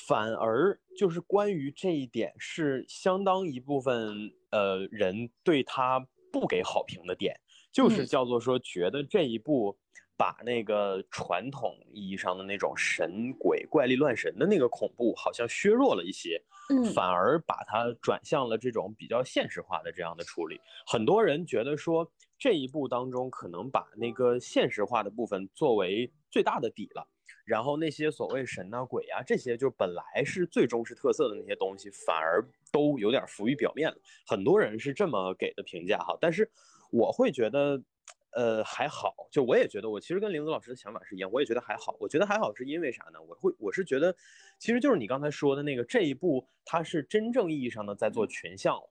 [0.07, 7.39] 反而就是关于这一点，是相当一部分呃人对他不给好评的点，
[7.73, 9.79] 就是叫做说觉得这一部
[10.17, 20.61] 把那个传统意义上的那种神鬼怪力乱神的那个恐怖好像削弱了一些，嗯，反而把它转向了这种比较现实化的这样的处理。
[20.87, 27.07] 很多人觉得说这一部当中可能把那个现实化的部分作为最大的底了。
[27.45, 32.43] 然后那些所谓神呐鬼啊，这些就本来是最中式特色的那些东西，反而
[32.73, 33.97] 都有点浮于表面了。
[34.27, 36.51] 很多人是这么给的评价哈，但是
[36.91, 37.83] 我会觉得，
[38.31, 39.15] 呃，还好。
[39.31, 41.97] 就我也觉得，我其实跟林子老师的想法是一样，我也觉得还好。
[42.01, 43.21] 我觉得还好是因为啥呢？
[43.23, 44.15] 我会我是觉得，
[44.59, 48.91] 其实就是你刚才说的那个这一步，它是真正意义上的在做群像了。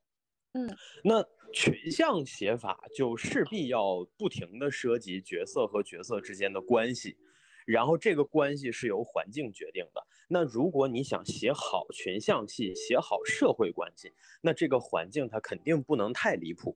[0.53, 7.17] 嗯，那群像写法就势必要不停的涉及角色和角色之间的关系。
[7.65, 10.05] 然后这个关系是由环境决定的。
[10.27, 14.11] 那如果你想写好群像戏，写好社会关系，
[14.41, 16.75] 那这个环境它肯定不能太离谱。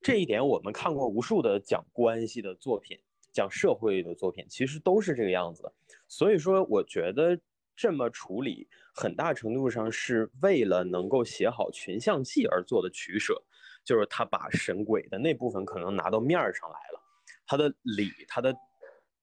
[0.00, 2.98] 这一点我们看过无数的讲关系的作品，
[3.30, 5.72] 讲社会的作品，其实都是这个样子的。
[6.08, 7.38] 所以说，我觉得
[7.76, 13.40] 这么处理，很大程度上是为了能够写好群像戏而做的取舍，
[13.84, 17.00] 就是他把神鬼的那部分可能拿到面儿上来了，
[17.46, 18.52] 他的理，他的。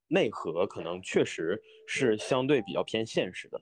[0.10, 3.62] 内核可能确实是相对比较偏现实的，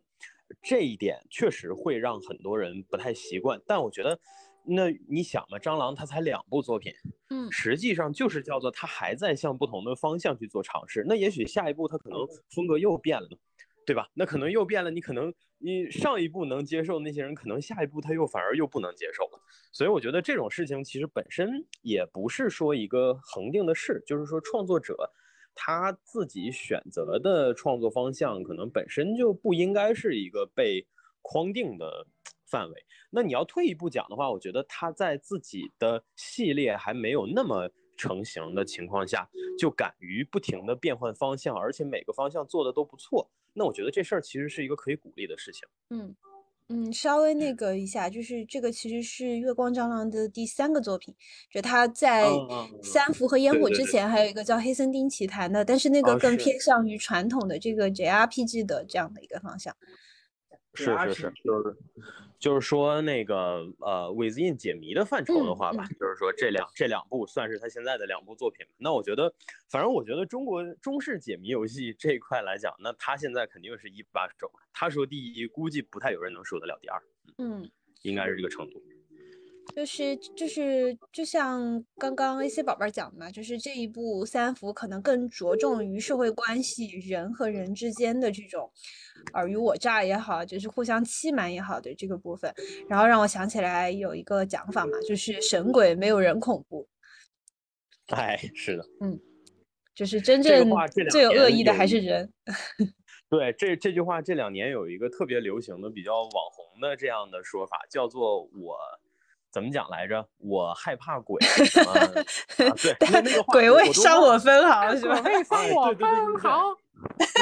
[0.63, 3.61] 这一点确实会让很多人不太习惯。
[3.67, 4.17] 但我觉得，
[4.65, 6.93] 那你想嘛，蟑螂它才两部作品，
[7.29, 11.03] 嗯，实际上就是叫做它还在向不同的方向去做尝试。
[11.07, 13.37] 那也许下一步它可能风格又变了呢，
[13.85, 14.09] 对吧？
[14.13, 19.41] 那可能又变了，你可能你上一步能接受那些人，可能下一步他又反而又不能接受了。
[19.73, 21.49] 所以我觉得这种事情其实本身
[21.81, 24.95] 也不是说一个恒定的事，就是说创作者。
[25.59, 30.85] 他自己选择的创作方向，可能本身就不应该是一个被
[31.23, 32.05] 框定的
[32.45, 32.85] 范围。
[33.09, 39.27] 那你要退一步讲的话，我觉得他在自己的系列还没有那么成型的情况下，
[39.57, 43.27] 就敢于不停的变换方向，而且每个方向做的都不错。
[43.53, 45.67] 那我觉得这事儿其实是一个可以鼓励的事情。
[45.89, 46.15] 嗯。
[46.69, 51.15] 嗯，稍微那个一下，就是这个其实是《月光蟑螂》的第三个作品，
[51.49, 52.25] 就他在
[52.83, 59.73] 《三伏》和《烟火》之前还有一个叫《黑森丁奇谭》的，但是那个更偏向于传统的这个 JRPG 的这样的一个方向。
[60.77, 61.77] 是是是，就是
[62.37, 68.65] 就是说那个呃，within 解谜的范畴的话吧，就是说这两这两部算是他现在的两部作品。
[68.77, 69.33] 那我觉得，
[69.69, 74.51] 反正我觉得中国中式解谜游戏这一块来讲，那他现在肯定是一把手。
[74.71, 77.01] 他说第一，估计不太有人能说得了第二。
[77.39, 77.69] 嗯，
[78.03, 78.81] 应该是这个程度。
[79.77, 88.71] 就是就是就像刚刚 AC 宝贝讲的嘛，就是这一部三伏可能更着重于社会关系，人和人之间的这种
[89.33, 92.51] 尔虞我诈也好，就是互相欺瞒也好的这个部分。
[92.89, 96.87] 然后让我想起来有一个讲法嘛，就是神鬼没有人恐怖。
[98.09, 99.19] 哎，是的，嗯，
[99.93, 100.67] 就是真正
[101.11, 102.33] 最有恶意的还是人。
[103.29, 108.75] 对，这这句话这两年有一个特别流行的、比较网红的这样的说法，叫做我。
[109.51, 110.27] 怎么讲来着？
[110.37, 111.39] 我害怕鬼。
[112.81, 115.21] 对，那那个鬼未伤我分毫是吧？
[115.21, 116.75] 鬼味伤我分毫。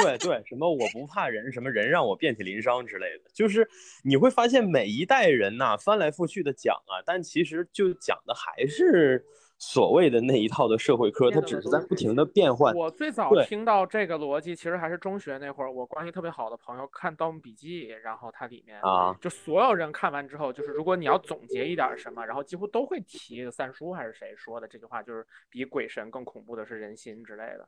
[0.02, 3.68] 对对，什么我不怕人，什么人让我遍体鳞伤之类的，就是
[4.04, 9.24] 你会发现每一代人呐翻来覆去的讲啊，但其实就讲的还是。
[9.58, 12.74] 所谓的那一套的社会科，它只是在不停的变换。
[12.74, 27.66] 我最早听到这个逻辑，其实还是中学那会儿，我关系特别好的朋友看《盗墓笔记》，然后它里面啊，就所有人看完之后，就是如果你要总结一点什么，然后几乎都会提三叔还是谁说的这句话，就是比鬼神更恐怖的是人心之类的。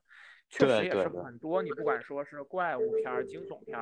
[0.51, 3.78] 确实也是很多，你不管说是怪物片、惊悚片，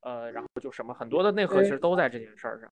[0.00, 2.68] 呃，然后就什么很多的内核，其实都在这件事儿上。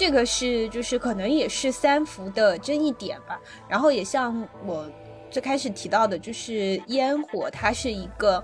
[0.00, 3.38] 这个是就是可能也是三伏的争议点吧。
[3.68, 4.90] 然后也像我
[5.30, 8.42] 最开始提到的，就是烟火，它是一个。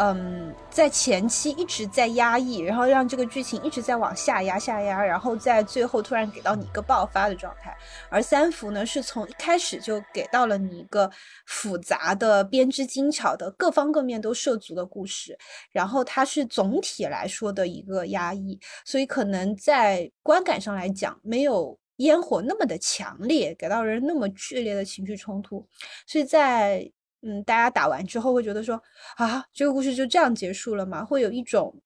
[0.00, 7.76] 嗯，在前期一直在压抑，然后让这个剧情一直在往下压、下压，然后在最后突然给到你一个爆发的状态。
[8.08, 11.10] 而三伏呢，是从一开始就给到了你一个
[11.46, 15.36] 复杂的、编织精巧的、各方各面都涉足的故事。
[15.72, 25.66] 然后它是总体来说的一个压抑，所以可能在观感上来讲，没有烟火那么的强烈，给到人那么剧烈的情绪冲突。
[26.06, 26.88] 所以在
[27.22, 28.80] 嗯，大家打完之后会觉得说
[29.16, 31.04] 啊，这个故事就这样结束了吗？
[31.04, 31.80] 会有一种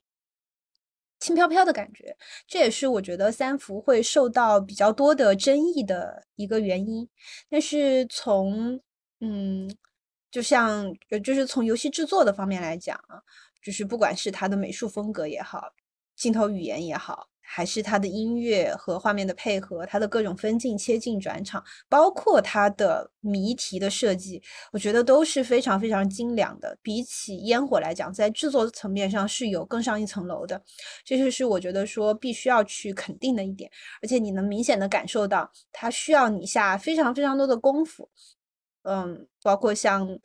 [1.20, 2.16] 轻飘飘的感觉。
[2.47, 7.09] 这也是我觉得三伏会受到比较多的争议的一个原因。
[7.49, 8.80] 但是从
[9.20, 9.70] 嗯，
[10.30, 10.93] 就像
[11.24, 13.22] 就是从游戏制作的方面来讲啊，
[13.62, 15.72] 就是不管是它的美术风格也好，
[16.16, 17.28] 镜头语言也好。
[17.55, 24.42] 还是它的音乐和画面的配合，它的各种分镜、切镜、转场，包括它的谜题的设计，
[24.72, 26.78] 我觉得都是非常非常精良的。
[26.80, 30.62] 比起烟火来讲，在制作层面上是有更上一层楼的，
[31.05, 33.70] 这就是我觉得说必须要去肯定的一点。
[34.03, 38.09] 而且你能明显的感受到，它需要你下非常非常多的功夫。
[38.84, 40.18] 嗯，包括像。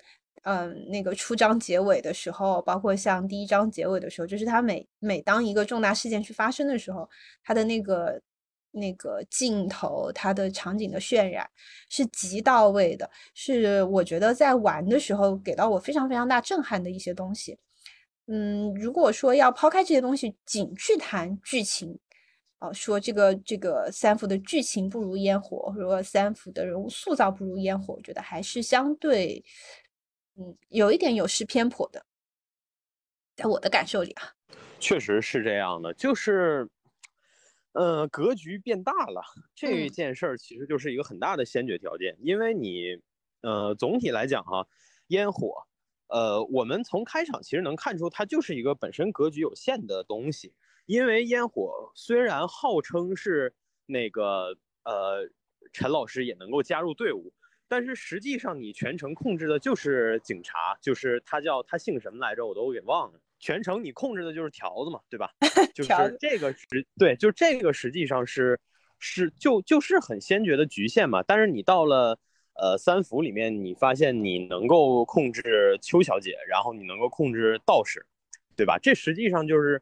[0.50, 7.10] 嗯，那个出章结尾的时候，包括像第一章结尾的时候，就是他每每当一个重大事件去发生的时候，
[7.44, 8.22] 他的那个
[8.72, 11.46] 那个镜头，他的场景的渲染
[11.90, 17.58] 是极到位的，是我觉得在玩的时候给到我非常非常大震撼的一些东西。
[18.28, 22.00] 嗯，如果说要抛开这些东西，仅去谈剧情，
[22.60, 29.44] 啊，说这个这个三伏的剧情不如烟火，或者三伏的人物塑造不如烟火，我觉得还是相对。
[30.40, 32.06] 嗯，有一点有失偏颇的，
[33.36, 34.34] 在我的感受里啊，
[34.80, 36.70] 确实是这样的，就是，
[37.72, 39.22] 呃，格局变大了
[39.56, 42.16] 这件事儿，其实就是一个很大的先决条件。
[42.22, 43.02] 因为你，
[43.42, 44.68] 呃，总体来讲哈，
[45.08, 45.64] 烟火，
[46.08, 50.54] 呃，我们从开场其实能看出它就是一个本身格局有限的东西。
[50.86, 53.56] 因为烟火虽然号称是
[53.88, 55.30] 那个，呃，
[55.74, 57.34] 陈老师也能够加入队伍。
[57.68, 63.20] 但是实际上，你全程控制的就是警察，就是他叫他姓什么来着，我都给忘了。
[63.40, 65.30] 全程你控制的就是条子嘛，对吧？
[65.76, 68.60] 就是这个实对，就这个实际上是
[69.00, 71.22] 是就就是很先决的局限嘛。
[71.22, 72.18] 但是你到了
[72.56, 78.06] 呃三伏里面，你发现你能够控制邱小姐，然后你能够控制道士，
[78.56, 78.80] 对吧？
[78.82, 79.80] 这实际上就是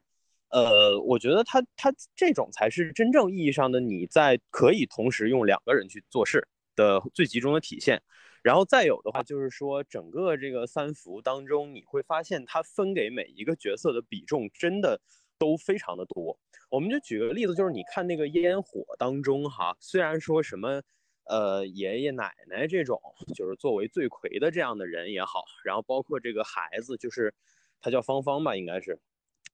[0.50, 6.46] 呃，我觉得他他这种才是真正意义上的你在可以同时用两个人去做事。
[6.76, 8.00] 的最集中的体现，
[8.42, 15.00] 然后再有的话就是说，整个这个三伏当中，你会发现它分给每一个角色的比重真的
[15.38, 16.38] 都非常的多。
[16.70, 20.82] 我们就举个例子，就是你看那个烟火当中哈，虽然说什么
[21.24, 23.00] 呃爷爷奶奶这种，
[23.34, 27.34] 就是作为罪魁的这样的人也好，然后包括这个孩子，就是
[27.80, 28.98] 他叫芳芳吧，应该是，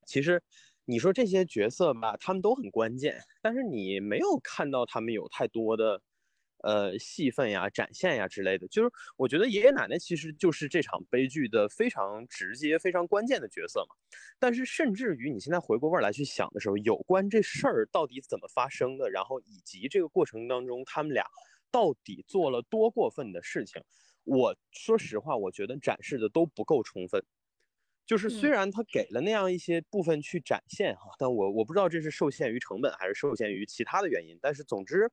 [0.06, 0.42] 其实
[0.84, 6.02] 你说这些角色吧，他们都很关键，但是你没有看到他们有太多的。
[6.62, 13.96] 呃，戏份呀、展现呀之类的，就是我觉得爷爷奶奶其实就是这场悲剧的非常直接、非常关键的角色嘛。
[14.38, 21.24] 但是，甚至于你现在回过味儿来去想的时候，有关这事儿到底怎么发生的，然后以及这个过程当中他们俩
[21.72, 23.82] 到底做了多过分的事情，
[24.22, 27.24] 我说实话，我觉得展示的都不够充分。
[28.06, 35.10] 就是虽然他给了那样一些部分去展现哈，但我我不知道这是受限于成本还是受限于其他的原因，但是总之。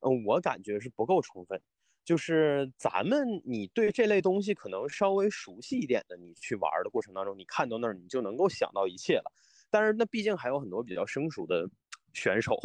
[0.00, 1.60] 嗯，我感觉是不够充分。
[2.04, 9.32] 就是咱们，你对这类东西可能稍微熟悉一点的，你去玩的过程当中，你看到那儿，你就能够想到一切了。
[9.70, 11.68] 但是那毕竟还有很多比较生疏的
[12.14, 12.56] 选手，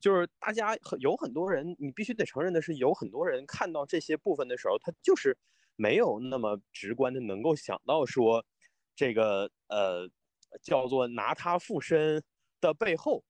[0.00, 5.36] 就是大家有很多人，你必须得承认的是，有很多人看到这些部分的时候，他就是
[5.76, 8.46] 没有那么直观的能够想到说，
[8.94, 10.08] 这个呃
[10.62, 12.22] 叫做拿他附身
[12.62, 13.22] 的背后。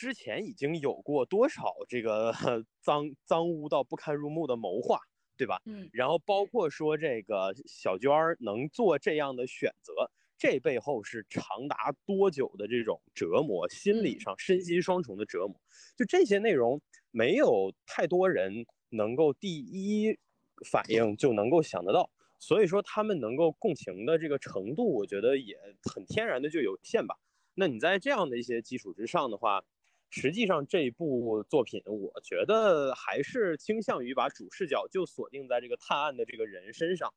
[0.00, 2.32] 之前已经有过多少这个
[2.80, 4.98] 脏脏污到不堪入目的谋划，
[5.36, 5.60] 对吧？
[5.66, 9.92] 嗯，然后包括说这个小娟儿能做这样的选择，
[10.38, 15.60] 这背后是长达多久的这种折磨，心理上身心双重的折磨。
[15.94, 16.80] 就这些内容，
[17.10, 20.16] 没有太多人能够第一
[20.64, 25.58] 反应就能够想得到，所以说他们能够共情的这个程度，我觉得也
[25.92, 27.16] 很天然的就有限吧。
[27.54, 29.62] 那你在这样的一些基础之上的话，
[30.10, 37.14] 实际上这部作品，我觉得还是倾向于把主视角就锁定在这个探案的这个人身上。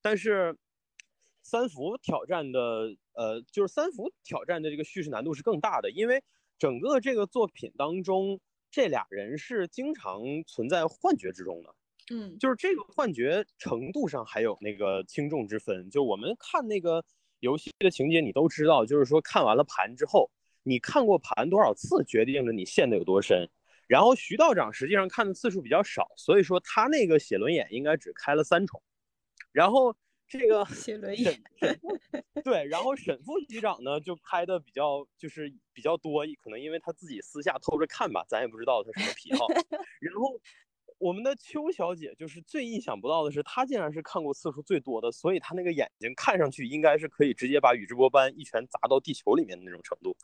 [0.00, 0.56] 但是，
[1.42, 6.22] 三伏挑战的，呃，就是三伏挑战的这个叙事难度是更大的，因为
[6.58, 11.74] 整个这个作品当中，这俩人是经常存在幻觉之中的。
[12.12, 15.90] 嗯，就是这个幻觉程度上还有那个轻重之分。
[15.90, 17.04] 就我们看那个
[17.40, 20.30] 游戏的情节，你都知道，就是说看完了盘之后，
[20.62, 23.48] 你看过盘多少次，决定着你陷得有多深。
[23.86, 28.80] 然后徐道长实际上看的次数比较少，所以说他那个写轮眼应该只开了三重。
[29.50, 29.96] 然后
[30.28, 31.42] 这个 写轮沈眼，
[32.44, 39.48] 对，然后沈副局长呢就开的比较就是比较多，可能因为他自己私下偷着看吧，咱也不知道他什么癖好。
[40.00, 40.40] 然后
[41.00, 50.14] 我们的邱小姐就是最意想不到的是，她竟然是看过次数最多的，所以她那个眼睛看上去应该是可以直接把宇智波斑一拳砸到地球里面的那种程度。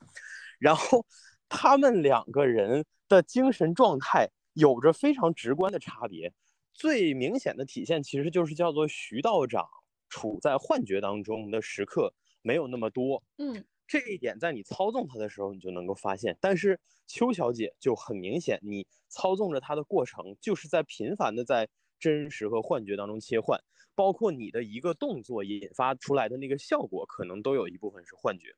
[0.59, 1.07] 然后
[1.49, 6.31] 他们两个人的精神状态有着非常直观的差别，
[6.75, 9.67] 最明显的体现其实就是叫做徐道长
[10.11, 12.13] 处在幻觉当中的时刻
[12.43, 13.23] 没有那么多。
[13.39, 16.37] 嗯这一点在你操纵它的时候，你就能够发现。
[16.41, 21.69] 但是邱小姐就很明显，你操纵着它的过程，就是在频繁的在
[21.99, 23.59] 真实和幻觉当中切换，
[23.95, 28.55] 包括你的一个动作引发出来的那个效果，可能都有一部分是幻觉。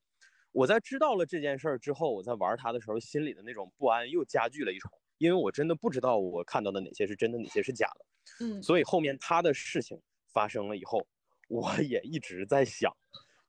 [0.53, 8.05] 我在知道了这件事儿之后，我在玩它的时候，心里的那种不安又加剧了一重，因为我真的不知道我看到的哪些是真的，哪些是假的。
[8.41, 10.01] 嗯，所以后面他的事情
[10.33, 11.07] 发生了以后，
[11.49, 12.91] 我也一直在想，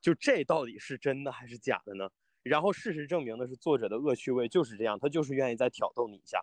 [0.00, 2.08] 就这到底是真的还是假的呢？
[2.42, 6.40] 然后事实证明的是，作者的恶趣味就是这样，他就是愿意再挑逗你一下，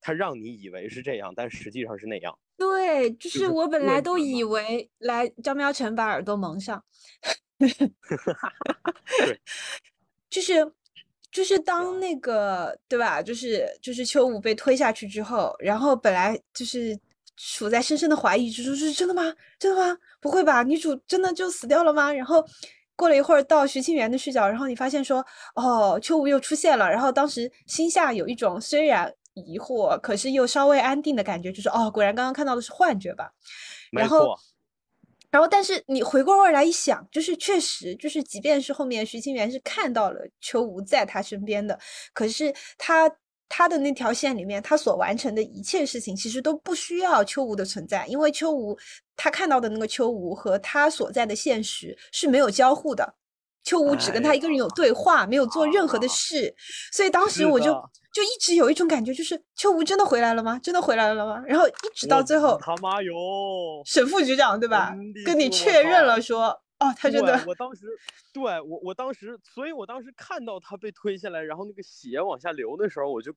[0.00, 2.38] 他让你以为是这样，但实际上是那样。
[2.56, 6.82] 对，就就是是我本来都以为来张喵晨把耳朵蒙上，
[7.58, 7.68] 对，
[10.30, 10.72] 就是
[11.30, 13.20] 就是当那个对吧？
[13.20, 16.98] 就是就是秋武被推下去之后，然后本来就是
[17.36, 19.22] 处在深深的怀疑之中，是真的吗？
[19.58, 19.98] 真的吗？
[20.20, 20.62] 不会吧？
[20.62, 22.12] 女主真的就死掉了吗？
[22.12, 22.42] 然后
[22.96, 25.24] 过了一会儿到徐清源的视角，然后你发现说，
[25.54, 33.32] 哦，秋无又出现了，然后当时心下有一种虽然疑惑，可是又稍微安定的感觉，就是哦，果然刚刚看到的是幻觉吧？
[33.90, 34.38] 没然后错，
[35.30, 41.76] 然后，但是你回过味儿来一想，就是确实，就是即便是后面徐清源是看到了秋无在他身边的，
[42.12, 43.10] 可是他
[43.48, 48.76] 他的那条线里面，他所完成的一切事情，其实都不需要秋无的存在，因为秋无
[49.16, 53.14] 他看到的那个秋无和他所在的现实是没有交互的。
[53.62, 56.54] 秋无只跟他一个人有对话，没有做任何的事，
[56.92, 57.72] 所以当时我就
[58.12, 60.60] 就一直有一种感觉，就是秋无真的回来了吗？
[60.62, 61.42] 真的回来了吗？
[61.46, 63.10] 然后一直到最后，他妈哟，
[63.86, 64.94] 沈副局长对吧？
[65.24, 67.86] 跟你确认了说，哦，他真的， 我当时，
[68.32, 73.32] 对我，我当时，所以我当时看到他被推下来，然后那个血往下流的时候，我就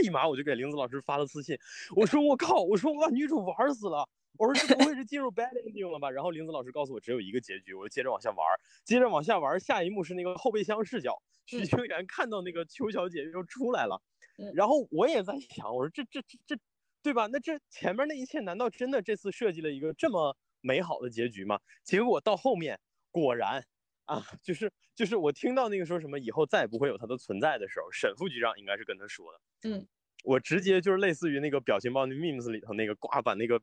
[0.00, 1.56] 立马我就给玲子老师发了私信，
[1.96, 6.10] 我说我靠，我说我把女主玩死了，我说这不会是进入 bad ending 了吧？
[6.10, 8.38] 然后玲子老师告诉我只有一个结局，我就接着往下玩，
[8.84, 14.02] 接着往下玩，下一幕是那个后备箱视角，徐嗯清源看到那个邱小姐又出来了，
[14.36, 16.56] 嗯然后我也在想，我说这这这这，
[17.02, 17.28] 对吧？
[17.28, 21.60] 那这前面那一切难道真的这次设计了一个这么美好的结局嘛？
[21.82, 22.80] 结果到后面
[23.10, 23.64] 果然
[24.04, 29.40] 啊，就是就是我听到那个说什么以后再也不会有他的存在的时候，沈副局长应该是跟他说的。
[29.68, 29.86] 嗯，
[30.24, 33.60] 我直接就是类似于那个表情包那 memes 里头那个呱把那个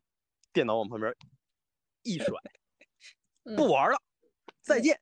[0.54, 1.14] 电脑往旁边
[2.04, 2.28] 一甩，
[3.58, 3.98] 不嗯玩了，
[4.62, 5.00] 再嗯见。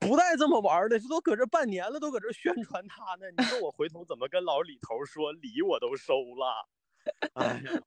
[0.00, 3.26] 不带这么玩的，这都搁这半年了，都搁这宣传他呢。
[3.36, 5.32] 你说我回头怎么跟老李头说？
[5.32, 6.68] 礼我都收了。
[7.34, 7.82] 哎呀，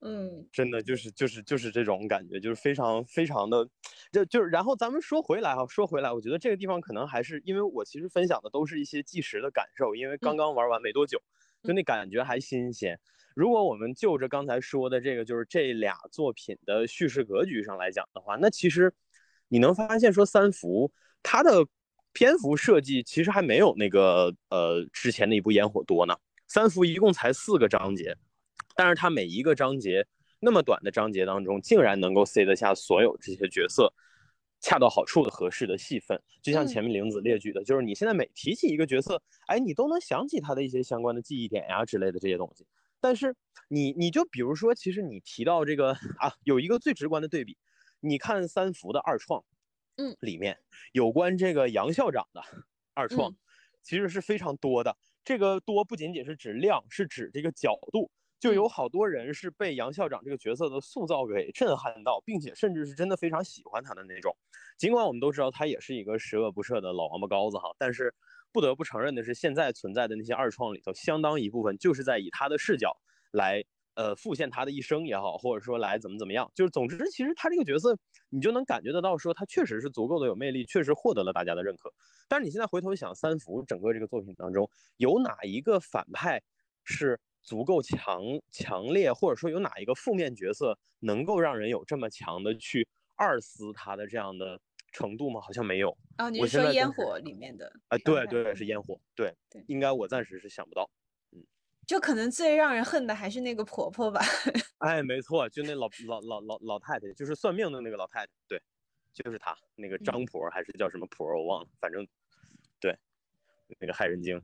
[0.00, 3.68] 嗯真的就是就是就是这种感觉，就是非常非常的，
[4.12, 11.20] 就就是然后咱们说回来哈，说回来，我觉得这个地方可能还是因为我其实分享的都是一些即时的感受，因为刚刚玩完没多久，
[11.64, 12.98] 就那感觉还新鲜。
[13.34, 18.92] 如果我们就着刚才说的这个，就是这俩作品的叙事格局上来讲的话，那其实
[19.48, 20.92] 你能发现说三伏
[21.22, 21.66] 它的
[22.12, 26.16] 篇幅设计其实还没有那个呃之前那一部烟火多呢。
[26.48, 28.16] 三伏一共才四个章节，
[28.78, 30.06] 但是它每一个章节
[30.38, 33.92] 那么短的章节当中，竟然能够塞得下所有这些角色
[34.60, 36.22] 恰到好处的合适的戏份。
[36.40, 42.64] 就像前面玲子列举的，就是你现在每提起一个角色，哎，你都能想起他的一些相关的记忆点呀之类的这些东西。
[43.00, 43.34] 但是
[43.66, 45.90] 你你就比如说，其实你提到这个
[46.22, 47.58] 啊，有一个最直观的对比，
[47.98, 49.42] 你看三福的二创，
[49.96, 50.56] 嗯，里面
[50.92, 52.40] 有关这个杨校长的
[52.94, 53.36] 二创嗯，
[53.82, 54.96] 其实是非常多的。
[55.24, 58.08] 这个多不仅仅是指量，是指这个角度。
[58.40, 64.36] 就有嗯好多人是被杨校长这个角色的塑造给震撼到，并且甚至是真的非常喜欢他的那种。
[64.76, 68.14] 尽管我们都知道他也是一个十恶不赦的老王八羔子哈，但是
[68.52, 72.96] 不得不承认的是，现在存在的那些二创里头，相当一部分就是在以他的视角
[73.32, 73.64] 来
[73.94, 76.50] 呃复现他的一生也好，或者说来怎么怎么样。
[76.54, 77.98] 就是总之，其实他这个角色
[78.30, 81.92] 你就能感觉得到，说他确实是足够的有魅力，确实获得了大家的认可。
[82.28, 86.40] 但是你现在回头想，三伏整个这个作品当中，有哪一个反派
[86.84, 88.20] 是足够强
[88.50, 92.86] 强烈，或者说有哪一个负面角色能够让人有这么强的去
[93.16, 94.60] 二撕他的这样的
[94.92, 95.40] 程度吗？
[95.40, 95.96] 好像没有。
[96.18, 97.72] 啊，你是说烟火里面的？
[97.88, 100.90] 啊，对对，是烟火，对对，应该我暂时是想不到。
[101.32, 101.42] 嗯
[101.86, 104.20] 就可能最让人恨的还是那个婆婆吧。
[104.84, 108.60] 哎，没错，就那老老老老老太太，就是算命的那个老太太，对，
[109.14, 112.06] 就是她，那个嗯张婆还是叫什么婆，我忘了，反正
[112.78, 112.94] 对，
[113.80, 114.38] 那个害人精。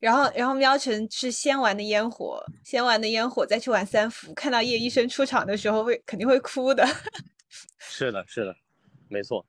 [0.00, 4.32] 然后，然后喵晨是先玩的烟火，先玩的烟火，再去玩三伏。
[4.34, 6.86] 看到叶医生出场的时候会肯定会哭的。
[7.78, 8.54] 是的，是的，
[9.08, 9.44] 没错。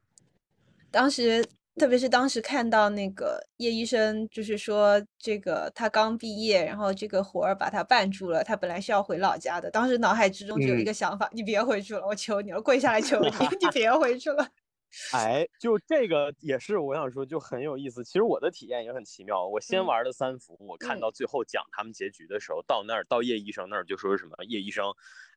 [0.92, 1.46] 当时，
[1.78, 9.70] 特别是当时看到那个叶医生，就是说这个他刚毕业，然后这个活儿把他绊住了，他本来是要回老家的。
[9.72, 13.30] 当时脑海之中只有一嗯个想法：你别回去了，我求你了，跪下来求你，
[13.60, 14.48] 你别回去了。
[15.14, 18.04] 哎，就这个也是我想说，就很有意思。
[18.04, 19.46] 其实我的体验也很奇妙。
[19.46, 24.86] 我先嗯玩的三伏，我看嗯到最后讲他们结局的时候，到那儿到叶医生那儿就说什么叶医生，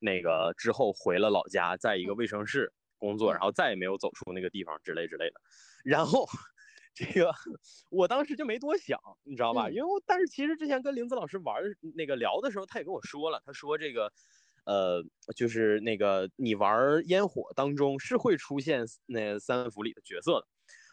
[0.01, 5.41] 那个之后回了老家，在一个卫生室工作，嗯然后再也没有走出那个地方之类之类的。
[5.85, 6.27] 然后
[6.95, 7.35] 这个
[7.91, 9.69] 我当时就没多想，你知道吧？
[9.69, 14.13] 嗯因为但是其实之前跟林子老师玩儿那个聊的时候，他也跟我说了，他说这个。
[14.69, 15.03] 呃，
[15.35, 20.47] 就是那个你玩儿烟火当中是会出现那三伏里的角色的，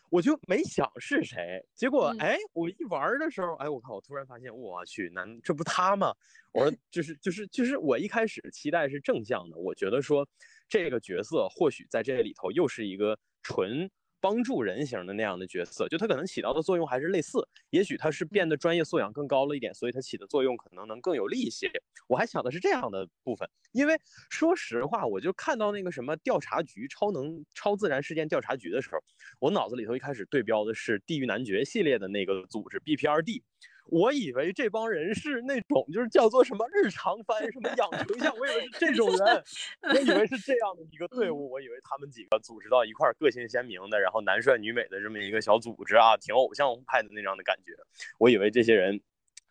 [0.10, 6.16] 我就没想是谁，结果嗯哎，我一玩儿的时候，哎，我靠，我突然发现，我去，难这不他吗？
[6.54, 10.26] 我说就是就是就是我一开始期待是正向的，我觉得说
[10.70, 13.92] 这个角色或许在这里头又是一个纯
[14.26, 21.70] 帮助人型的那样的角色，就他可能起到的作用还是类似，也许他是变得专业素养更高了一点，所以他起的作用可能能更有力一些。
[22.08, 23.96] 我还想的是这样的部分，因为
[24.32, 28.98] 说实话，我就看到那个什么调查局超能超自然事件调查局的时候，
[29.40, 33.44] 我脑子里头一开始对标的是《地狱男爵》系列的那个组织 BPRD。
[33.88, 39.44] 我以为这帮人是那种就是叫做什么日常番，什么养成像，我以为是这种人，
[39.94, 47.74] 我以为是这样的一个队伍，我以为他们几个组织到一块儿，个性鲜明的，然后男帅女美的这么一个小组织啊，挺偶像派的那样的感觉。
[48.18, 49.00] 我以为这些人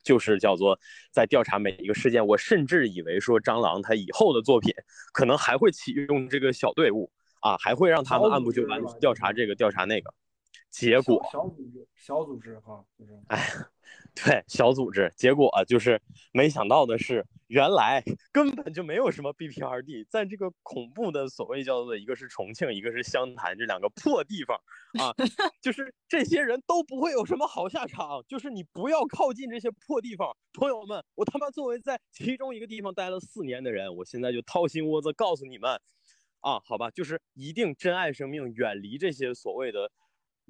[0.02, 0.78] 就是叫做
[1.12, 4.74] 在调查每一个事件，我甚至以为说张狼他以后的作品
[5.12, 7.10] 可能还会启用这个小队伍
[7.40, 10.12] 啊，还会让他们按部就班调查这个调查那个。
[10.70, 13.48] 结果小小组织，小组织哈，就是哎，
[14.14, 16.00] 对，小组织，结果啊就是
[16.32, 18.02] 没想到的是，原来
[18.32, 24.56] 根本就没有什么 BPRD，在这个恐怖的所谓叫做一个是重庆，一个是湘潭这两个破地方
[25.00, 25.12] 啊，
[25.60, 35.72] 就是这些人都不会有什么好下场，就是你不要靠近这些破地方，朋友们，我他妈作为在其中一个地方待了四年的人，我现在就掏心窝子告诉你们，
[36.38, 39.90] 啊，好吧，就是一定珍爱生命，远离这些所谓的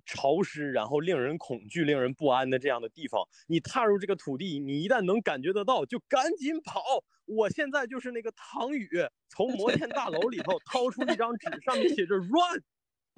[0.04, 3.22] 潮湿，然后令人恐惧、令人不安的这样的地方。
[3.46, 6.82] 你踏入这个土地，你一旦能感觉得到，就赶紧跑。
[7.26, 8.88] 我现在就是那个唐宇，
[9.28, 12.62] 从摩天大楼里头掏出一张纸，上面写着 “run”，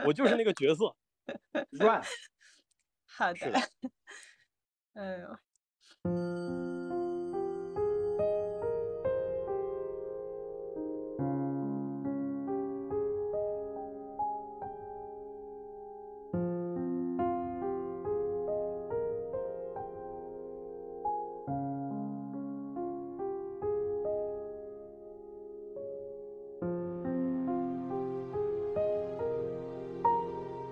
[0.07, 0.95] 我就是那个角色。
[1.71, 2.03] run，
[3.07, 3.53] 好的。
[4.95, 5.39] 哎呦，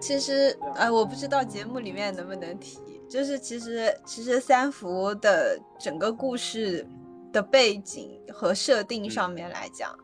[0.05, 2.79] 其实，呃，我不知道节目里面能不能提，
[3.09, 6.87] 就是其实其实三伏的整个故事
[7.33, 9.99] 的背景和设定上面来讲，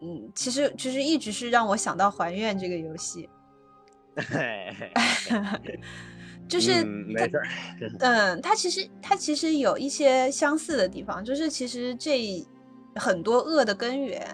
[0.00, 3.28] 嗯，其实其实一直是让我想到还愿这个游戏，
[6.48, 7.46] 就是嗯，没事儿。
[8.00, 12.42] 嗯，它其实它其实有一些相似的地方，就是其实这
[12.94, 14.26] 很多恶的根源，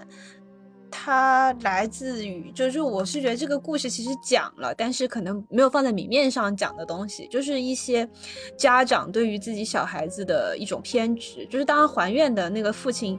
[0.91, 8.09] 它来自于，就是我是觉得这个故事其实讲了，但是可能没有放在明面上讲的东西，就是一些
[8.57, 13.19] 家长对于自己小孩子的一种偏执，就是当然还愿的那个父亲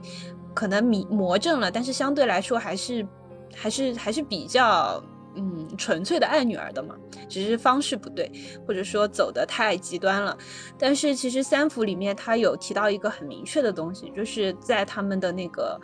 [0.53, 3.07] 可能迷魔怔了，但是相对来说还是
[3.55, 5.03] 还是还是比较。
[5.35, 6.95] 嗯，纯粹的爱女儿的嘛，
[7.29, 8.29] 只是方式不对，
[8.67, 10.35] 或者说走的太极端了。
[10.77, 15.79] 但是其实三伏里面他有提到一个很明确的东西，就是在他们的那个。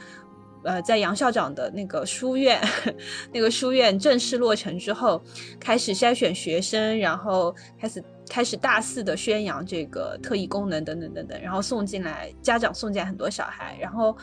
[0.65, 2.59] 呃，在杨校长的那个书院，
[3.31, 5.21] 那个书院正式落成之后，
[5.59, 14.17] 开始筛选学生，然后开始开始大肆的宣扬这个特异功能等等等等，然后送进来家长送进来很多小孩，然后，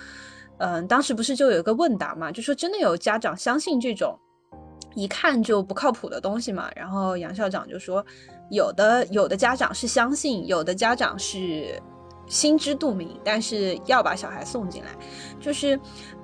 [0.58, 4.18] 嗯、当时不是就有一个问答嘛，就说真的有家长相信这种
[4.94, 6.68] 一看就不靠谱的东西嘛？
[6.74, 8.04] 然后杨校长就说，
[8.50, 11.80] 有的有的家长是相信，有的家长是
[12.26, 14.90] 心知肚明，但是要把小孩送进来，
[15.40, 15.78] 就是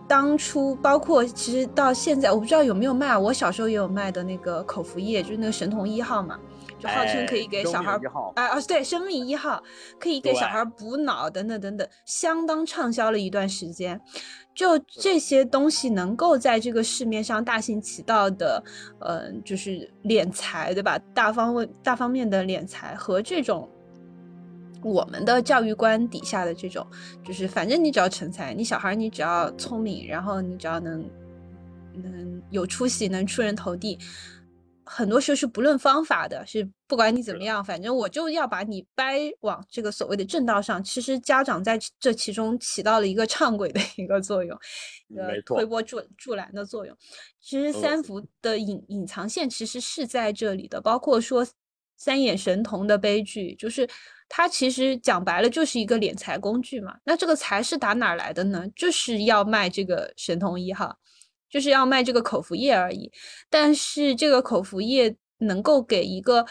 [0.08, 6.38] 当初包括其实到现在，我不知道有没有卖，我小时候也有卖的那个口服液，就是那个神童一号嘛。
[6.78, 7.98] 就号称可以给小孩
[8.36, 9.60] 哎啊对，生命一号
[9.98, 14.00] 可以给小孩补脑等等等等，相当畅销了一段时间。
[14.54, 18.62] 就这些东西能够在这个市面上大行其道的，
[19.00, 20.96] 嗯，就是敛财，对吧？
[21.12, 23.68] 大方位大方面的敛财和这种
[24.82, 26.86] 我们的教育观底下的这种，
[27.24, 31.08] 就是反正你只要成才，你小孩你只要聪明，然后你只要能
[31.94, 33.98] 能有出息，能出人头地。
[34.90, 40.82] 很多时候是不论方法的，是不管你怎么样，反正我就要把你掰往这个所谓的正道上。
[40.82, 44.58] 其实家长在这其中起到了一个唱轨的一个作用，
[45.14, 46.96] 呃，推波助助澜的作用。
[47.38, 51.46] 其实三伏的隐隐藏线其实是在这里的，包括说
[51.98, 53.86] 三眼神童的悲剧，就是
[54.28, 56.94] 它其实讲白了就是一个敛财工具嘛。
[57.04, 58.66] 那这个财是打哪来的呢？
[58.76, 60.98] 就是要卖这个神童一号。
[61.50, 63.10] 就是要卖这个口服液而已，
[63.48, 66.44] 但是这个口服液能够给一个，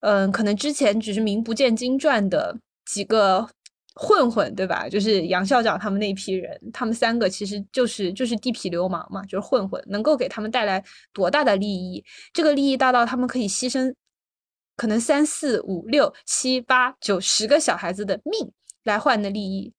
[0.00, 3.46] 嗯，可能之前只是名不见经传的几个
[3.94, 4.88] 混混，对吧？
[4.88, 10.82] 就是杨校长他们那批人，他们三个其实就是就是地痞流氓嘛，就是混混，能够给他们带来
[11.12, 12.02] 多大的利益？
[12.32, 13.92] 这个利益大到他们可以牺牲
[14.76, 18.52] 可能三四五六七八九十个小孩子的命
[18.84, 19.72] 来换的利益。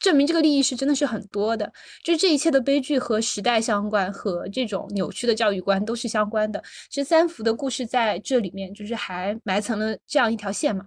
[0.00, 1.72] 证明这个利益是真的是很多的，
[2.02, 6.60] 就这一切的悲剧和时代相关，和这种扭曲的教育观都是相关的。
[6.88, 10.86] 其实三福的故事在这里面就是还埋藏了这样一条线嘛，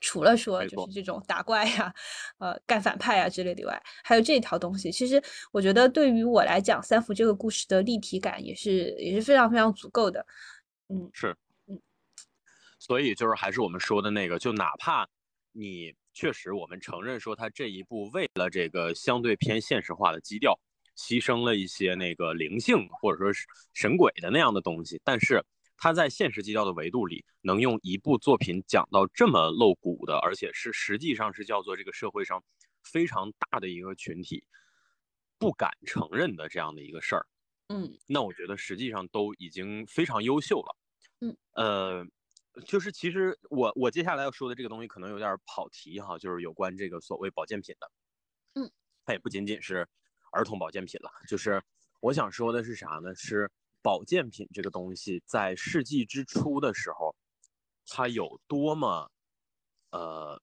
[0.00, 1.92] 除了说就是这种打怪呀、
[2.38, 4.90] 呃干反派呀之类的以外，还有这一条东西。
[4.90, 10.24] 其实我觉得对于我来讲，三福这个故事的立体感也是也是非常非常足够的。
[10.88, 11.36] 嗯，是，嗯，
[12.92, 15.08] 所以就是还是我们说的那个，就哪怕
[15.52, 15.94] 你。
[16.12, 20.60] 确实，我们承认说他这一步为了这个相对偏现实化的基调，
[20.94, 25.00] 牺牲了一些那个灵性或者说是神鬼的那样的东西。
[25.02, 25.42] 但是
[25.78, 32.44] 他在现实基调的维度里，能用一部作品讲到这么露骨的，而且是实际上是叫做这个社会上
[32.82, 34.44] 非常大的一个群体
[35.38, 37.26] 不敢承认的这样的一个事儿，
[37.68, 40.76] 嗯，那我觉得实际上都已经非常优秀了，
[41.20, 42.06] 嗯，呃。
[42.66, 47.90] 就是其实我我接下来要说的这个东西可能有点跑题哈，就是有关这个所谓保健品的，
[48.54, 48.70] 嗯，
[49.04, 49.88] 它也不仅仅是
[50.32, 51.62] 儿童保健品了，就是
[52.00, 53.14] 我想说的是啥呢？
[53.14, 53.50] 是
[53.80, 57.16] 保健品这个东西在世纪之初的时候，
[57.86, 59.10] 它有多么
[59.90, 60.40] 呃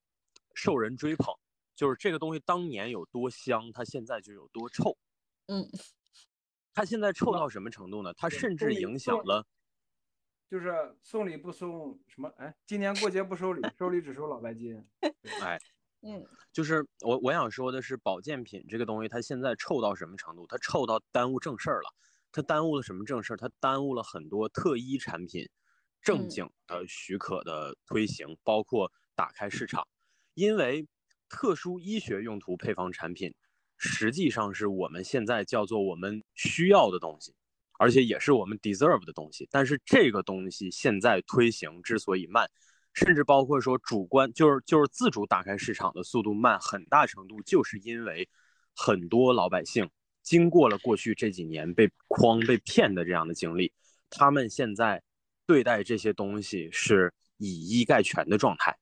[0.56, 1.34] 受人追捧，
[1.76, 4.98] 就是这个东西当年有多香，它现在就有多臭，
[5.46, 5.70] 嗯，
[6.74, 8.12] 它现在臭到什么程度呢？
[8.16, 9.46] 它甚至影响了。
[10.50, 10.74] 就是
[11.04, 12.28] 送礼不送什么？
[12.38, 14.84] 哎，今年过节不收礼，收礼只收老白金。
[15.44, 15.60] 哎，
[16.02, 20.48] 嗯，就是我我想说的是，保健品这个东西，它现在臭到什么程度？
[20.48, 21.94] 它臭到耽误正事儿了。
[22.32, 23.38] 它耽误了什么正事儿？
[23.38, 25.48] 它耽误了很多特医产品
[26.02, 29.88] 正经的许可的推行，包括打开市场。
[30.34, 30.88] 因为
[31.28, 33.36] 特殊医学用途配方产品，
[33.78, 37.36] 实际上是我们现在叫做我们需要的东西。
[37.80, 42.46] 而且也是我们 deserve 的东西，但是这个东西现在推行之所以慢，
[42.94, 48.28] 甚至包括说主观就是就是自主打开市场的速度慢，很大程度就是因为
[48.76, 49.90] 很多老百姓
[50.22, 53.72] 经过了过去这几年被诓被骗的这样的经历，
[54.10, 55.02] 他们现在
[55.46, 58.78] 对待这些东西是以一概全的状态，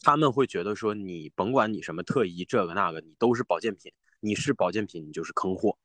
[0.00, 5.78] 他们会觉得说你甭管你什么特医这个那个，你都是保健品，你是保健品你就是坑货。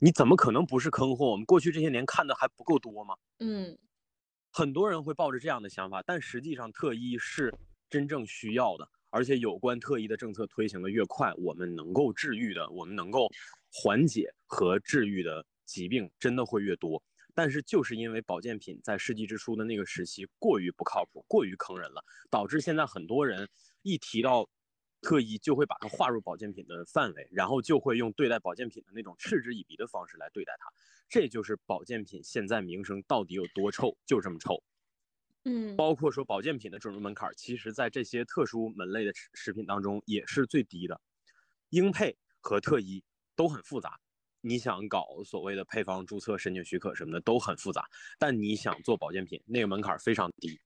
[0.00, 1.26] 你怎么可能不是坑货？
[1.26, 3.16] 我们过去这些年看的还不够多吗？
[3.40, 3.76] 嗯，
[4.52, 7.52] 很多人会抱着这样的想法，但实际上特一是
[7.90, 13.28] 真正需要的，而且有关特医的政策推行的越快，我们能够治愈的，我们能够
[13.72, 17.02] 缓解和治愈的疾病真的会越多。
[17.34, 23.48] 但是就是因为保健品在世纪之初的那个时期过于不靠谱，过于坑人了，导致现在很多人
[23.82, 24.48] 一提到。
[25.00, 30.66] 特医就会把它划入保健品的范围，然后就会用对待保健品的那种嗤之以鼻的方式来对待它。
[31.08, 34.62] 这就是保健品现在名声到底有多臭，就这么臭。
[35.44, 41.00] 嗯，包括说保健品的准入门槛，其实在这些特殊门类的食食品当中也是最低的。
[41.70, 43.02] 英配和特医
[43.36, 43.98] 都很复杂，
[44.40, 47.84] 你想搞所谓的配方注册、申请许可什么的都很复杂，
[48.18, 50.60] 但你想做保健品，那个门槛非常低。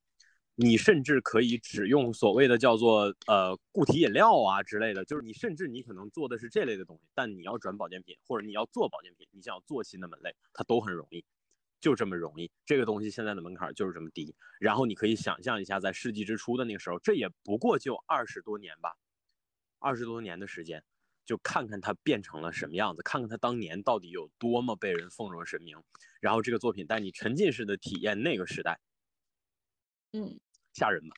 [0.55, 11.25] 你甚至可以只用所谓的叫做呃固体饮料啊之类的，就是你甚至你可能做的是这类的东西，但你要转保健品或者你要做保健品，你想要做新的门类，它都很容易，
[11.81, 12.51] 就这么容易。
[12.67, 14.35] 这个东西现在的门槛就是这么低。
[14.61, 18.95] 然后你可以想象一下，在世纪之初的那个时候，这也不过就二十多年吧，
[19.79, 20.85] 二十多年的时间，
[21.25, 25.83] 就看看它变成了什么样子，看看它当年到底有多么被人奉若神明，
[26.21, 28.79] 然后这个作品带你沉浸式的体验那个时代，
[30.13, 30.39] 嗯，
[30.73, 31.17] 吓人吧？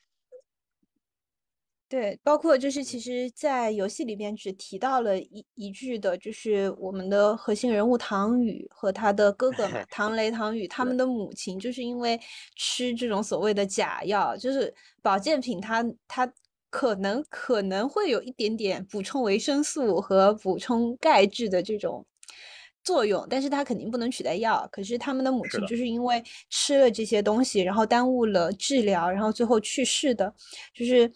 [1.87, 12.19] 对，包括就是其实，在游戏里边只提到了一一句的，就是我们的核心人物唐禹和他的哥哥嘛， 唐雷、唐禹，他们的母亲就是因为
[12.55, 14.73] 吃这种所谓的假药，就是
[15.03, 16.29] 保健品它，它
[16.71, 22.03] 可能可能会有一点点补充维生素和补充钙质的这种
[22.85, 24.65] 作用，但是它肯定不能取代药。
[24.71, 30.33] 可是他们的母亲就是因为吃了这些东西，然后耽误了治疗，然后最后去世的，
[30.73, 31.11] 就是。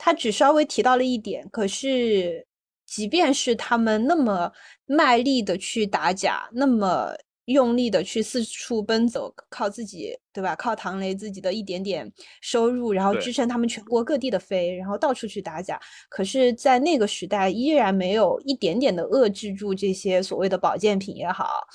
[0.00, 2.46] 他只稍微提到了一点，可是，
[2.86, 4.48] 即便是他们那么
[4.86, 7.12] 卖力的去打假，那么
[7.48, 10.54] 用力的去四处奔走，靠自己，对吧？
[10.56, 15.80] 靠唐雷自己的一点点收入，然后支撑他们全国各地的飞，然后到处去打假。
[16.08, 21.66] 可是，在那个时代，依然没有一点点的遏制住这些所谓的保健品也好，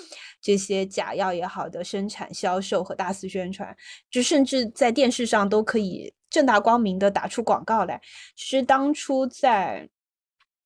[0.42, 3.76] 这些假药也好的生产、销售和大肆宣传，
[4.10, 6.14] 就甚至在电视上都可以。
[6.30, 8.02] 正大光明的打出广告来，
[8.36, 9.88] 其实当初在，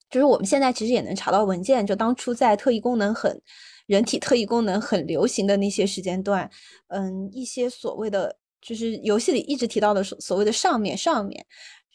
[0.09, 3.41] 就是我们现在其实也能查到文件，就当初在特异功能很，
[3.87, 6.47] 人体特异功能很流行的那些时间段，
[6.89, 11.43] 嗯，一些所谓的就是游戏里一直提到的所所谓的上面上面，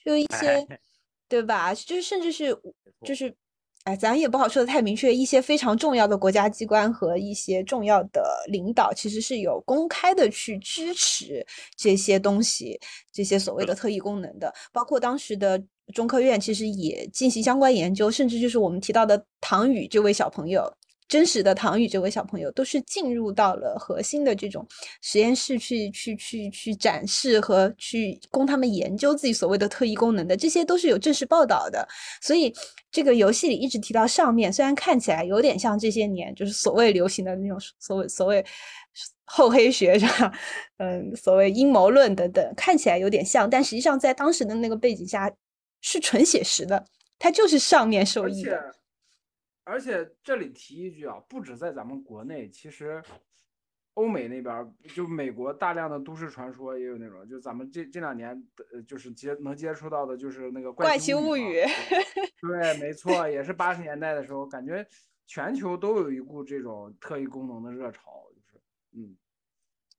[0.04, 0.66] 就一些，
[1.28, 1.72] 对吧？
[1.72, 2.58] 就是甚至是
[3.06, 3.36] 就是。
[3.84, 5.12] 哎，咱也不好说的太明确。
[5.12, 11.44] 一些非常重要的国家机关和一些重要的领导，其实是有公开的去支持
[11.76, 12.78] 这些东西，
[13.12, 14.54] 这些所谓的特异功能的。
[14.72, 15.60] 包括当时的
[15.92, 20.72] 中科院，其实也进行相关研究，甚至就是我们提到的唐宇这位小朋友。
[21.12, 24.66] 真实的唐宇这位小朋友都是进入到了核心的这种
[25.02, 31.86] 实验室去去去去展示和去供他们研究自己所谓的特异功能的，这些都是有正式报道的。
[32.22, 32.50] 所以
[32.90, 38.42] 这个游戏里一直提到上面，虽然看起来有点像这些年就是所谓流行的那种所谓所谓
[39.26, 40.32] 厚黑学是吧？
[40.78, 45.30] 嗯，所谓阴谋论等等，看起来有点像，但实际上在当时的那个背景下
[45.82, 46.82] 是纯写实的，
[47.18, 48.58] 它就是上面受益的。
[49.64, 53.02] 而且这里提一句啊，不止在咱们国内，其实
[53.94, 58.30] 欧美那边就美国大量的都市传说也有那种，就咱们这这两年
[58.72, 61.60] 呃，就是接能接触到的，就是那个怪奇物语。
[62.40, 64.86] 对，没错，也是八十年代的时候，感觉
[65.26, 68.60] 全球都有一股这种特异功能的热潮，就是
[68.92, 69.16] 嗯。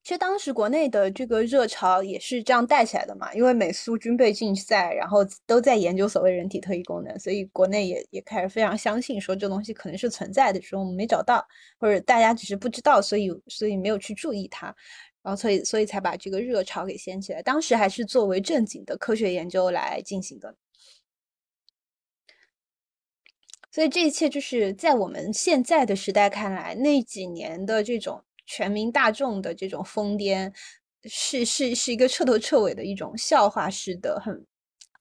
[0.04, 11.47] 其实当时国内的这个热潮也是这样带起来的嘛，因为美苏军备竞赛，然后都在研究所谓人体特异功能，所以国内也也开始非常相信说这东西可能是存在的，说我们没找到，
[11.80, 14.76] 或者大家只是不知道，所以所以没有去注意它，
[15.22, 17.41] 然后所以所以才把这个热潮给掀起来。
[17.41, 20.54] 当时还是作为正经的科学研究来进行的，
[23.72, 28.26] 所以这一切就是在我们现在的时代看来，那几年的这种。
[28.46, 30.54] 全民大众的这种疯癫，
[31.06, 34.46] 是是是一个彻头彻尾的一种笑话式的、很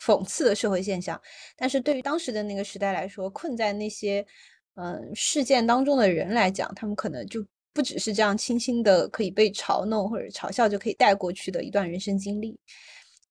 [0.00, 1.20] 讽刺的社会现象。
[1.56, 4.24] 但是对于当时的那个时代来说，困在那些
[4.74, 12.58] 嗯事件当中的人来讲，他们可能就不只是这样轻轻的可以被嘲弄或者嘲笑就可以带过去的一段人生经历。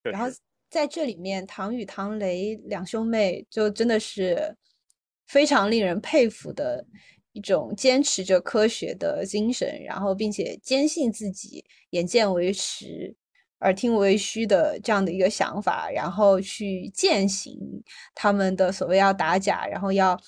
[0.01, 0.28] 然后
[0.70, 4.55] 在这里面，唐雨唐雷两兄妹就真的是
[5.28, 6.86] 非常令人佩服的。
[7.34, 13.15] 一种坚持着科学的精神，然后并且坚信自己眼见为实、
[13.61, 17.57] 耳听为虚的这样的一个想法，然后去践行
[18.13, 20.19] 他们的所谓要打假，然后要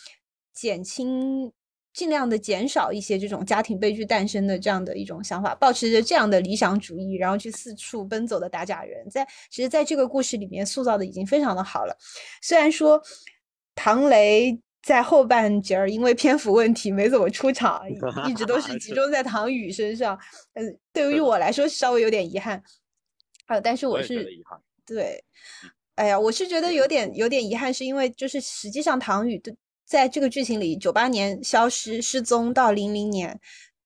[0.53, 1.51] 减轻、
[1.93, 11.97] 尽量的减少一些这种家庭悲剧诞生的这样的一种想法，保持着这样的理想主义，然后去四处奔走的打假人，在其实在这个故事里面塑造的已经非常的好了。
[12.41, 13.01] 虽然说
[13.75, 14.57] 唐雷。
[14.83, 17.81] 在后半截儿，因为篇幅问题没怎么出场，
[18.29, 20.19] 一直都是 集中在唐宇身上。
[20.55, 22.61] 嗯，对于我来说稍微有点遗憾。
[23.45, 24.27] 啊，但是我是
[24.85, 25.23] 对，
[25.95, 29.55] 哎呀，我是觉得有点有点遗憾，是因为就是实际上唐宇的
[29.85, 33.39] 在这个剧情里，九八年消失失踪到零零年，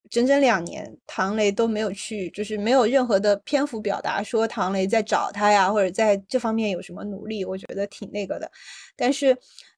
[0.10, 8.52] 整整两年，唐雷都没有去，就是没有任何的篇幅表达说唐雷在找他呀，或者在这方面有什么努力，我觉得挺那个的。
[8.96, 9.38] 但是。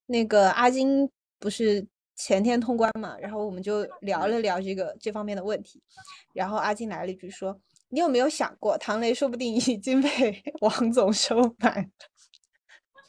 [0.09, 1.07] 那个阿金
[1.37, 5.81] 不是前天通关嘛，然后我们就聊了聊这个这方面的问题，
[6.33, 7.55] 然后阿金来了一句说
[7.89, 10.09] ：“你有没有想过，唐雷说不定已经被
[10.61, 11.87] 王总收买？”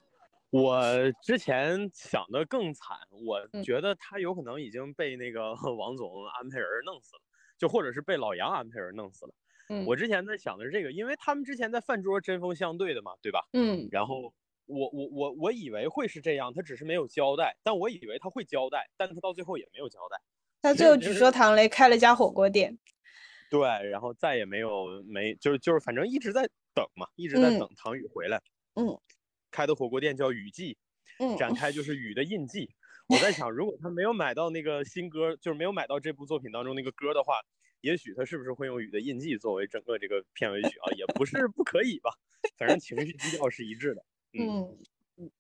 [0.53, 0.83] 我
[1.23, 7.23] 之前想的更惨，我觉得他有可能已经被那个 王总安排人弄死了，
[7.59, 9.33] 就或者是被老杨安排人弄死了。
[9.87, 13.41] 我之前在想的是这个，因为他们之前在饭桌针锋相对的嘛，对吧？
[13.55, 14.35] 嗯，然后。
[14.71, 20.17] 我我我我以为会是这样，他只是没有交代，但我以为他会交代，但他到最后也没有交代。
[20.63, 22.79] 他最后只说唐雷开了家火锅店。
[23.51, 23.61] 对，
[23.91, 28.41] 然后再也没有没就是就是反正一直在等嘛，一直在等唐雨回来。
[28.75, 28.97] 嗯，
[29.51, 30.79] 开的火锅店叫雨季，
[31.19, 32.71] 嗯，展开就是雨的印记。
[33.09, 37.41] 我在想，如果他没有买到那个新歌，就是没有买到这部作品当中那个歌的话，
[37.81, 40.93] 也许他是不是会用《雨的印记》作为整个这个片尾曲啊？
[40.97, 42.11] 也不是不可以吧，
[42.57, 44.05] 反正情绪基调是一致的。
[44.33, 44.79] 嗯
[45.17, 45.31] 嗯。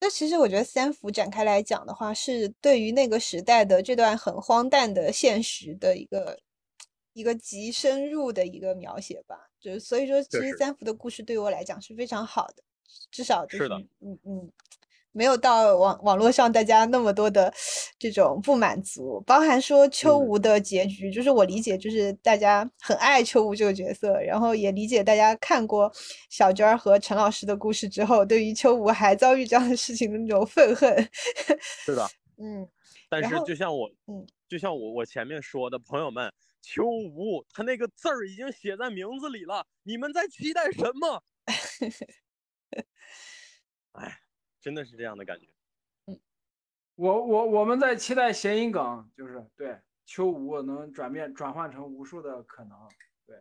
[0.00, 6.38] 那其实我觉得三幅展开来讲的话，是对于那个时代的这段很荒诞的现实的一个
[7.14, 9.48] 一个极深入的一个描写吧。
[9.58, 12.62] 就是所以说，其实三幅的故事对于我来讲是非常好的，
[13.10, 13.66] 至少就是
[14.00, 14.52] 嗯嗯。
[15.14, 17.52] 没有到网网络上大家那么多的
[17.98, 25.90] 这种不满足，包含说秋吴的结局，就是我理解，就是大家很爱秋吴这个角色，然后也理解大家看过
[26.28, 31.08] 小娟儿和陈老师的故事之后，对于秋吴还遭遇这样的事情的那种愤恨。
[31.84, 32.04] 是的，
[32.36, 32.68] 嗯。
[33.08, 41.22] 但是就像我，嗯，就像我我前面说的，朋友们，秋吴他那个字儿已经写在名字里了，你们在期待什么？
[43.92, 44.23] 哎。
[44.64, 45.46] 真的是这样的感觉，
[46.06, 46.18] 嗯，
[46.94, 49.76] 我我我们在期待谐音梗，就是对
[50.06, 52.70] 秋无能转变转换成无数的可能，
[53.26, 53.36] 对。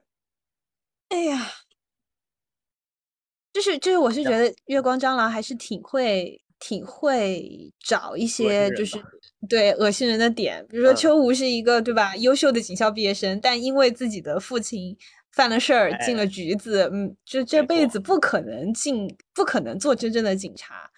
[1.08, 1.48] 哎呀，
[3.54, 9.02] 就是就是，我是觉得月光蟑螂还是挺会挺会找一些就是
[9.48, 14.98] 对恶心人的点，比如说秋无是一个对吧优秀的警校毕业生，但因为自己的父亲
[15.32, 20.90] 犯了事儿进了局子，嗯，就这辈子不可能进不可能做真正的警察。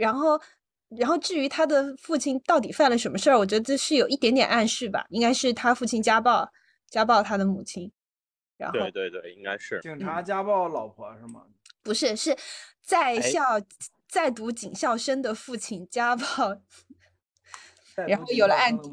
[0.00, 0.40] 然后，
[0.88, 6.50] 然后至于他的父亲到底犯了什么事儿，我觉得这是有一点点暗示吧，应该是他父亲家暴，
[6.88, 7.92] 家暴他的母亲。
[8.56, 11.44] 然后，对对对，应该是警察家暴老婆是吗？
[11.82, 12.34] 不是，是
[12.82, 13.60] 在校
[14.08, 16.24] 在读警校生的父亲家暴，
[18.08, 18.88] 然后有了案底。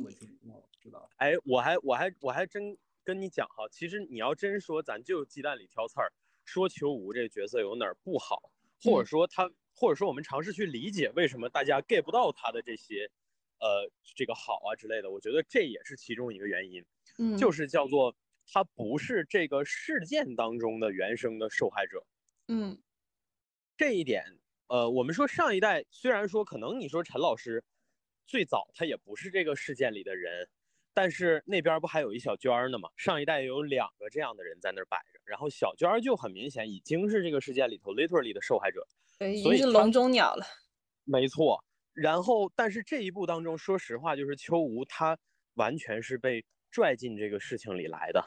[0.81, 1.09] 知道。
[1.15, 6.11] 哎，我还我还我还真跟你讲哈，其实你要真说，咱就鸡蛋里挑刺儿，
[6.43, 8.51] 说裘吴这角色有哪儿不好，
[8.83, 9.49] 或者说他。
[9.79, 13.11] 或者说，我们尝试去理解为什么大家 get 不到他的这些，
[13.59, 15.11] 呃，这个好啊之类的。
[15.11, 16.83] 我觉得这也是其中一个原因，
[17.19, 18.15] 嗯，就是叫做
[18.51, 22.03] 他不是这个事件当中的原生的受害者，
[22.47, 22.81] 嗯，
[23.77, 27.63] 这一点，呃，我们说上一代虽然说可能你说陈老师
[28.25, 30.49] 最早他也不是这个事件里的人，
[30.97, 32.89] 但是那边不还有一小娟儿呢吗？
[32.97, 38.83] 上一代有两个这样的人在那儿摆着，然后小娟儿就很明显已经是这个事件里头 literally 的受害者。
[39.19, 40.43] 已经是笼中鸟了，
[41.03, 41.63] 没错。
[41.93, 45.15] 然后，但是这一步当中，说实话，就是秋吴他
[45.53, 48.25] 完全是被拽进这个事情里来的。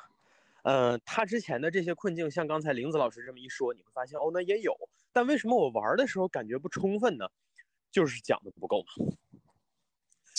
[0.62, 4.72] 呃，他之前的这些困境，像刚才玲子老师这么一说，你会发现哦，那也有。
[5.12, 7.26] 但为什么我玩的时候感觉不充分呢？
[7.90, 9.06] 就是讲的不够嘛。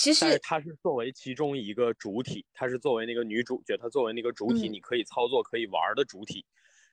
[0.01, 6.43] 其实，但是它是作为其中一个主体，它是作为那个女主角，它作为那个主体，你可以操作、可以玩的主体。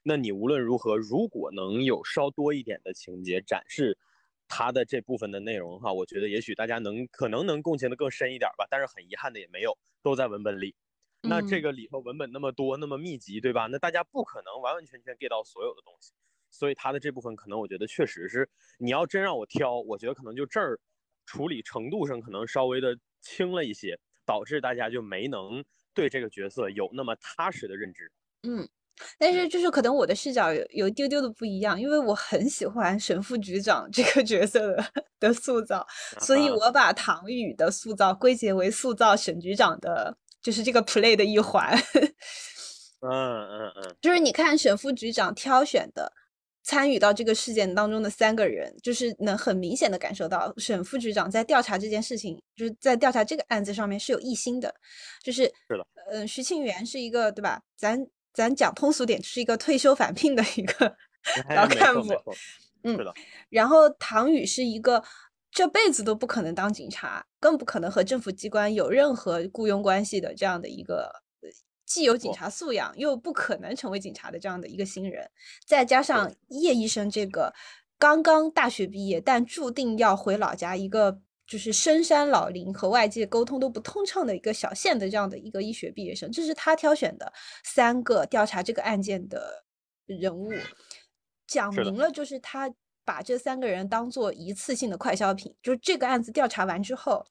[0.02, 3.96] 那你无论如何，如果能有稍多一点的情节展示，
[4.46, 8.66] 他的这部分的内容的话，我觉得也许大家能可能能共情的更深一点吧。
[8.70, 10.74] 但是很遗憾的也没有，都在文本里。
[11.22, 13.68] 那这个里头文本那么多，那么密集，对吧？
[13.68, 16.12] 那大家不可能完完全全 get 到所有的东西。
[16.50, 20.78] 所以他的这部分可能我觉得确实是，你要真让我挑，我觉得可能就这儿
[21.28, 28.10] 处理程度上可能稍微的轻了一些，导致大家就没能对这个角色有那么踏实的认知。
[28.42, 28.66] 嗯。
[29.16, 34.84] 但是就是可能我的视角有有一丢丢的不一样，因为我很喜欢沈副局长这个角色的
[35.20, 35.86] 的塑造，
[36.20, 41.72] 所以我把唐宇的塑造归结为塑造沈局长的，就是这个 play 的一环。
[43.00, 46.12] 嗯嗯嗯，就是你看沈副局长挑选的
[46.68, 54.74] 参与到这个事件当中的三个人，就是能很明显的感受到沈副局长在调查这件事情，就是在调查这个案子上面是有异心的，
[55.24, 57.62] 就是是的，嗯，徐庆元是一个对吧？
[57.74, 58.06] 咱。
[58.34, 60.96] 咱讲通俗点，是一个退休返聘的一个
[61.56, 62.14] 老干部，
[62.84, 62.96] 嗯，
[63.48, 65.02] 然后唐宇是一个
[65.50, 71.10] 这辈子都不可能当警察，更不可能和政府机关有任何雇佣关系的这样的一个
[71.88, 75.28] 既有警察素养又不可能成为警察的这样的一个新人，
[75.66, 77.52] 再加上叶医生这个
[77.98, 81.20] 刚刚大学毕业但注定要回老家一个。
[81.48, 87.32] 就是深山老林和外界沟通都不通畅的一个小县的这样的一个医学毕业生，这是他挑选的
[87.64, 89.64] 三个调查这个案件的
[90.04, 90.52] 人物，
[91.46, 92.70] 讲明了就是他
[93.02, 97.24] 把这三个人当做一次性的快消品，就是这个案子调查完之后，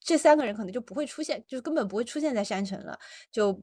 [0.00, 2.98] 这三个人可能就不会出现，就是根本不会出现在山城了，
[3.30, 3.62] 就。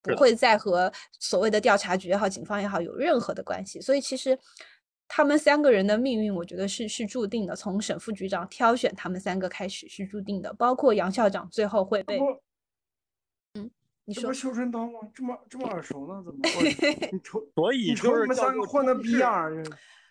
[0.00, 3.80] 不会再和所谓的调查局也好、警方也好有任何的关系。
[3.80, 4.38] 所以其实
[5.08, 7.54] 他们三个人的命运，我觉得是是注定的。
[7.54, 12.20] 从沈副局长挑选他们三个开始是注定的，包括杨校长最后会被。
[13.54, 13.68] 嗯，
[14.04, 15.00] 你说修春刀吗？
[15.12, 16.22] 这么这么耳熟呢？
[16.24, 16.40] 怎么？
[17.12, 19.52] 你瞅，所以瞅你们三个混的逼样。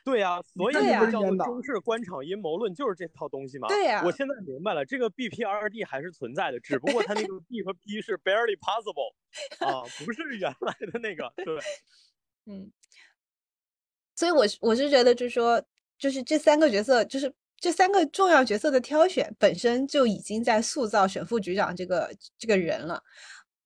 [0.07, 3.67] 对呀，所以这叫做中式官场阴谋论，就是这套东西嘛。
[3.67, 9.13] 对呀，我现在明白了，这个 B P R D 还是存在的，只不过它那个 B 和 P 是 barely possible
[9.59, 11.33] 啊，不是原来的那个。
[11.35, 11.59] 对，
[12.47, 12.71] 嗯，
[14.15, 15.61] 所以我是我是觉得，就是说，
[15.99, 23.03] 就是这三个角色，就是这三个重要角色的挑选，本身就已经在塑造沈副局长这个这个人了。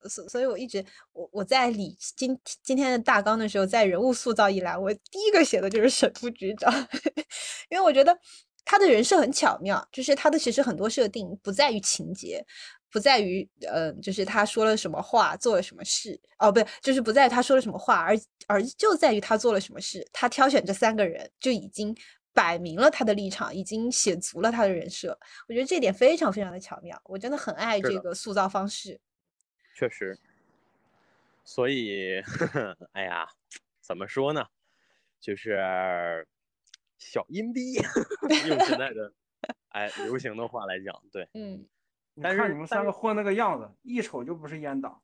[0.09, 0.83] 所所以，我一直
[1.13, 6.71] 我我在理今今天的大纲的时候，在人物塑造一栏，我第一个写的就是沈副局长，
[7.69, 8.17] 因为我觉得
[8.65, 12.45] 他的人设很巧妙，就是他的其实很多设定不在于情节，
[12.91, 18.17] 不在于呃，就是他说了什么话，做了什么事，哦，不对，就是不在于他说了什么话，而
[18.47, 20.05] 而就在于他做了什么事。
[20.11, 21.95] 他挑选这三个人，就已经
[22.33, 25.17] 摆明了他的立场，已经写足了他的人设。
[25.47, 28.99] 我觉得这点非常非常的巧妙，我真的很爱这个塑造方式。
[29.81, 30.15] 确实，
[31.43, 32.21] 所以，
[32.93, 33.27] 哎呀，
[33.79, 34.45] 怎么说呢？
[35.19, 35.57] 就是
[36.99, 37.73] 小阴逼，
[38.47, 39.11] 用现在的
[39.69, 41.67] 哎流行的话来讲，对，嗯。
[42.21, 45.01] 但是你们三个混那个样子，一瞅就不是阉党。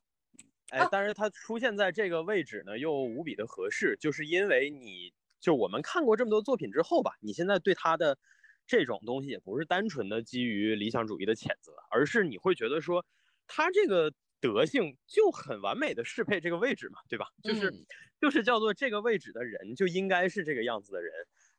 [0.70, 8.16] 哎，但是他出现在这个位置呢，又无比的合适，就是因为你就我们看过这么多作品之后吧，你现在对他的
[8.68, 13.04] 这种东西也不是单纯的基于理想主义的谴责，而是你会觉得说
[13.48, 14.14] 他这个。
[14.40, 17.28] 德性就很完美的适配这个位置嘛，对吧？
[17.44, 17.74] 就是
[18.22, 21.12] 就是叫做这个位置的人就应该是这个样子的人，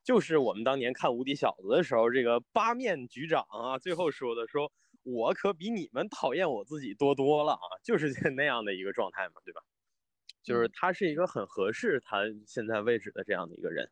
[0.04, 4.72] 就是我们当年看《无敌小子》的时候，这个八面局长啊，最后说的说，
[5.02, 9.60] 我可比你们讨厌我自己多多了啊，就是 那样的一个状态嘛，对吧？
[10.42, 13.90] 就是他是一个很合适他现在位置的这样的一个人。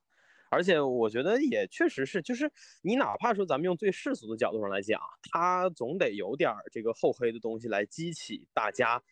[0.50, 2.50] 而且我觉得也确实是，就是
[2.82, 5.00] 你哪怕说咱们用最世俗的角度上来讲，
[5.32, 9.02] 他总得有点这个厚黑的东西来激起大家，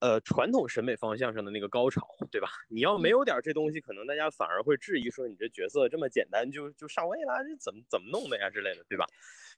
[0.00, 2.48] 呃，传统审美方向上的那个高潮，对吧？
[2.68, 9.06] 你要没有点这东西，可能大家反而会质疑说你这角色这么简单就就上位了，这怎么怎么弄的呀之类的，对吧？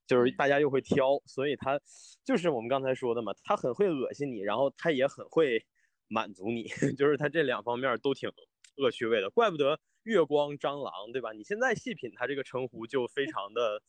[0.06, 1.80] 就是大家又会挑，所以他
[2.24, 5.66] 就是我们刚才说的嘛，他很会恶心你，然后他也很会
[6.06, 6.62] 满足你，
[6.96, 8.30] 就是他这两方面都挺
[8.76, 9.78] 恶趣味的，怪不得。
[10.04, 11.32] 月光蟑螂，对吧？
[11.32, 13.82] 你现在细品它这个称呼就非常的，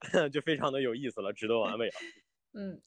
[0.30, 1.94] 就非常的有意思了，值得玩味了。
[2.54, 2.80] 嗯，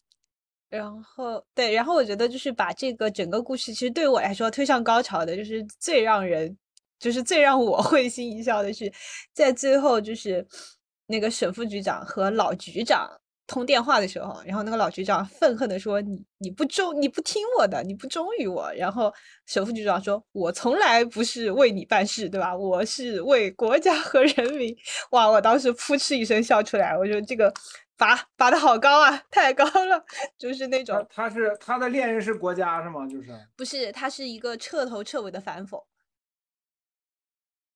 [0.69, 6.57] 然后对，然后我觉得就是把这个整个故事，其实对我来说推上高潮的，就是最让人，
[6.97, 8.91] 就是最让我会心一笑的是，
[9.33, 10.47] 在最后就是
[11.07, 13.20] 那个沈副局长和老局长。
[13.51, 19.13] 通电话的时候，然后那个老局长愤恨的说：“你你不忠，你不听我的，你不忠于我。”然后
[19.45, 22.55] 首副局长说：“我从来不是为你办事，对吧？
[22.55, 24.75] 我是为国家和人民。”
[25.11, 25.29] 哇！
[25.29, 27.53] 我当时扑哧一声笑出来，我说：“这个
[27.97, 30.03] 拔拔的好高啊，太高了！”
[30.39, 33.05] 就是那种他是他的恋人是国家是吗？
[33.07, 35.77] 就是不是他是一个彻头彻尾的反讽。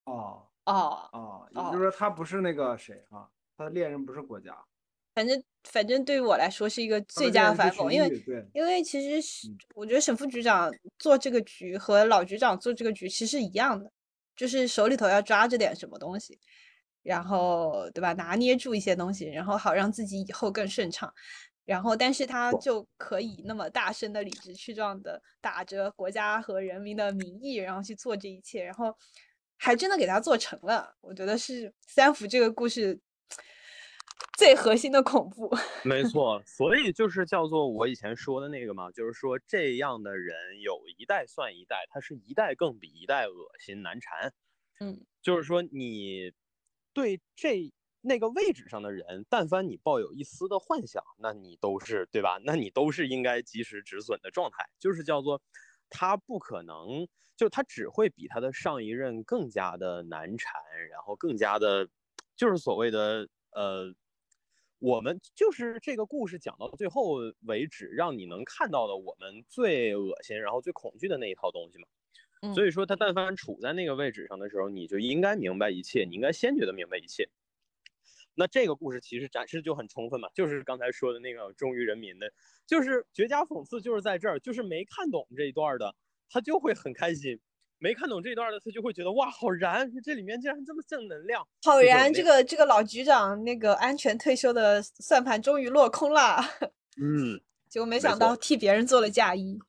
[0.06, 3.28] 哦哦哦，也就是说他不是那个谁啊？
[3.58, 4.56] 他的恋人不是国家。
[5.14, 8.24] 反正反正对于我来说是一个最佳反讽，因为
[8.54, 13.92] 因为其实是我觉得沈副局长做这个局和老局长做这个局其实一样的，
[14.36, 16.40] 就是手里头要抓着点什么东西，
[17.04, 21.12] 然后对吧，拿捏住一些东西，然后好让自己以后更顺畅，
[21.66, 28.96] 然后但是他就可以那么大声的理直气壮的打着国家和人民的名义，然后去做这一切，然后
[29.58, 33.00] 还真的给他做成了，我觉得是三福这个故事。
[34.38, 35.50] 最核心的恐怖，
[35.84, 44.34] 没错，所以就是叫做我以前说的那个嘛，就是说这样的人有一代算一代，他是一代更比一代恶心难缠。
[44.82, 46.34] 嗯，就是说你
[46.94, 47.72] 对这
[48.02, 52.38] 那个位置上的人，但凡你抱有一丝的幻想，那你都是对吧？
[52.44, 54.70] 那你都是应该及时止损的状态。
[54.80, 55.42] 就是叫做
[55.90, 60.62] 他不可能，就他只会比他的上一任更加的难缠，
[60.92, 61.88] 然后更加的，
[62.36, 63.94] 就是所谓的呃。
[64.86, 71.88] 我们就是这个故事讲到最后为止，让你能看到的我们最恶心，然后最恐惧的那一套东西嘛。
[72.54, 77.28] 所以说，他但凡处在那个位置上的时候，你就应该明白一切，你应该先觉得明白一切。
[78.36, 82.32] 那这个故事其实展示就很充分嘛，就是刚才说的那个忠于人民的，
[82.68, 85.96] 就是绝佳讽刺，就是在这儿，就是没看懂这一段的，
[86.30, 87.40] 他就会很开心。
[87.78, 89.92] 没看懂这段的，他就会觉得哇，好燃！
[90.04, 92.12] 这里面竟然这么正能量，好燃！
[92.14, 96.38] 这个这个老局长那个安全退休的算盘终于落空了。
[97.02, 99.60] 嗯，结果没想到替别人做了嫁衣。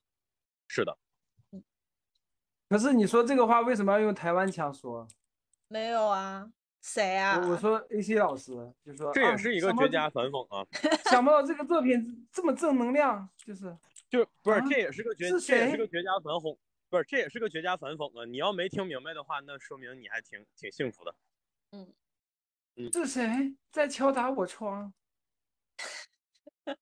[0.67, 0.97] 是的，
[2.69, 5.07] 可是你说这个话为什么要用台湾腔说？
[5.67, 6.49] 没有啊，
[6.81, 7.41] 谁啊？
[7.41, 8.51] 我我说 A C 老师
[8.85, 10.65] 就说啊这也是一个绝佳反讽啊，
[11.09, 13.75] 想不到这个作品这么正能量，就是
[14.09, 16.57] 就不是啊这也是个绝是谁这也是个绝佳反讽，
[16.89, 18.25] 不是这也是个绝佳反讽啊！
[18.25, 21.15] 你要没听明白的话，那说明你还挺挺幸福的。
[21.71, 21.93] 嗯
[22.93, 24.93] 是谁在敲打我窗？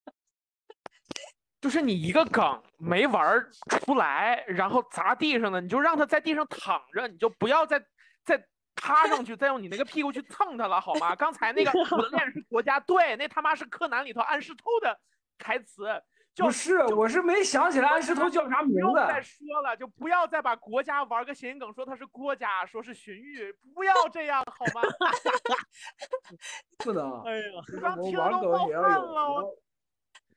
[1.61, 7.83] 就是你一个梗没玩出来，然后砸地上了，你就让他在地上躺着，你就不要再
[8.23, 8.45] 再
[8.75, 11.15] 趴上去，再用你那个屁股去蹭他了，好吗？
[11.15, 14.99] 刚才那个 我的恋人是国家队，那他妈是柯南里头安室透的
[15.39, 19.21] 台词，就不是，我是没想起来安石头叫啥名字不要再。
[19.21, 24.81] 说了，就不要再把国家玩个谐音梗，说他是郭家，说是荀彧，不要这样好吗？
[26.79, 29.57] 不能，哎呀，我们玩梗也要有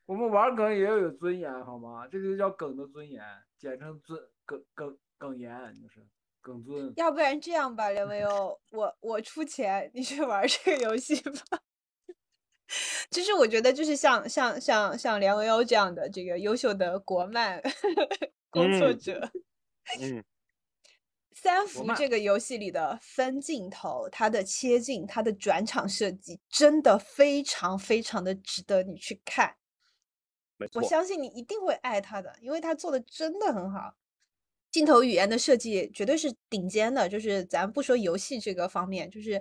[0.07, 2.07] 我们玩梗也要有尊严，好吗？
[2.11, 3.23] 这个就叫梗的尊严，
[3.59, 5.51] 简称尊梗梗梗严，
[5.83, 6.07] 就是
[6.41, 6.93] 梗尊。
[6.97, 11.59] 要不然这样吧，梁文欧，我我出钱，你去玩这个游戏吧。
[13.11, 17.63] 就是我觉得，就是像像像像梁文优这样的这个优秀的国漫
[18.51, 19.31] 工作嗯者，
[20.01, 20.25] 嗯，
[21.33, 29.57] 三伏这个游戏里的分镜头、它的切镜、它的转场设计，真的非常非常的值得你去看。
[30.75, 33.95] 我，相信你一定会爱它的，因为它做的真的很好。
[34.71, 39.41] 镜头语言的设计绝对是顶尖的，就是咱不说游戏这个方面，就是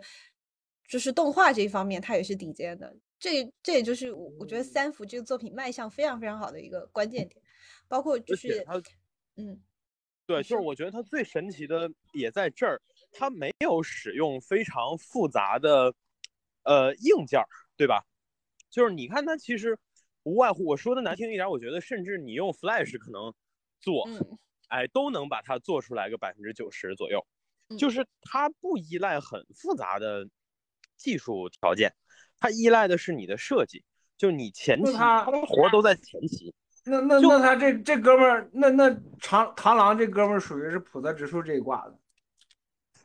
[0.87, 2.95] 就是动画这一方面，它也是顶尖的。
[3.19, 7.41] 这这也就是我我觉得嗯三福这个作品卖相非常非常好的一个关键点，
[7.87, 8.65] 包括就是
[9.35, 9.61] 嗯，
[10.25, 12.81] 对，就是我觉得它最神奇的也在这儿，
[13.11, 15.93] 它没有使用非常复杂的
[16.63, 18.03] 呃硬件儿，对吧？
[18.69, 19.77] 就是你看它其实
[20.23, 23.33] 无外乎我说的难听一点儿，我觉得甚至你用 Flash 可能
[23.79, 24.37] 做，嗯
[24.67, 27.25] 哎，都能把它做出来个百分之九十左右。
[27.69, 30.29] 嗯就是它不依赖很复杂的
[30.95, 31.93] 技术条件，
[32.39, 33.83] 它依赖的是你的设计，
[34.17, 36.53] 就你前期活儿都在前期。
[36.85, 38.89] 那那那他这这哥们儿，那那
[39.19, 41.97] 长螳螂这哥们儿属于是普泽直树这一挂的。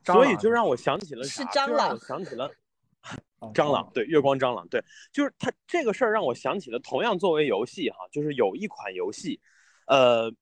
[0.04, 1.42] 所以就让我想起了啥？
[1.42, 2.50] 是蟑就让我螂想起了
[3.38, 4.82] 哦蟑螂，对，月光蟑螂，对，
[5.12, 9.40] 就是他这个事儿让我想起了，同样作为游戏哈，就是有一款游戏，
[9.86, 10.32] 呃，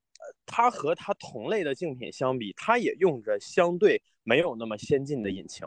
[0.44, 5.66] 它和它同类的竞品相比，它也用着相对没有那么先进的引擎，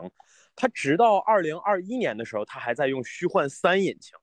[0.56, 4.16] 它直到二零二一年的时候，它还在用虚幻三引擎，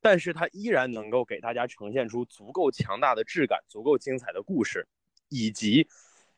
[0.00, 4.86] 但是它依然能够给大家呈现出足够强大的质感、足够精彩的故事，
[5.28, 5.88] 以及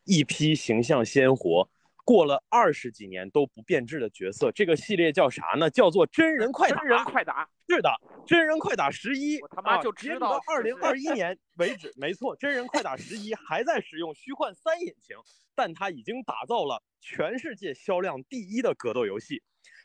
[0.04, 1.68] 一批形象鲜活。
[2.10, 5.70] 过了二十几年都不变质的角色，这个系列叫啥呢？
[5.70, 6.78] 叫做真人快打。
[6.78, 7.88] 真人快打，是的，
[8.26, 15.16] 真人快打十一，我他妈就截止知道到二零是二一年为止，没错，真人快打十一还在使用虚幻三引擎，
[15.54, 19.40] 但它已经打造了全世界销量第一的格斗游戏。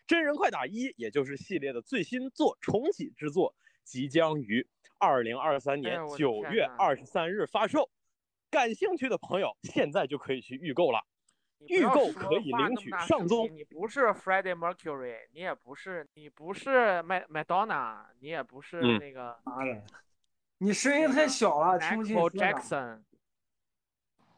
[0.08, 3.54] 真人快打一，也就是系列的最新作重启之作，
[3.84, 7.88] 即将于二零二三年九月二十三日发售。
[8.50, 11.02] 感兴趣的朋友现在就可以去预购了。
[11.68, 19.82] 预购可以领取上宗你不是 Freddie Mercury，你也不是，你不是麦麦当娜，你也不是嗯那个妈的，
[20.60, 22.30] 你声音太小了，听不清 Michael。
[22.32, 23.04] Jackson。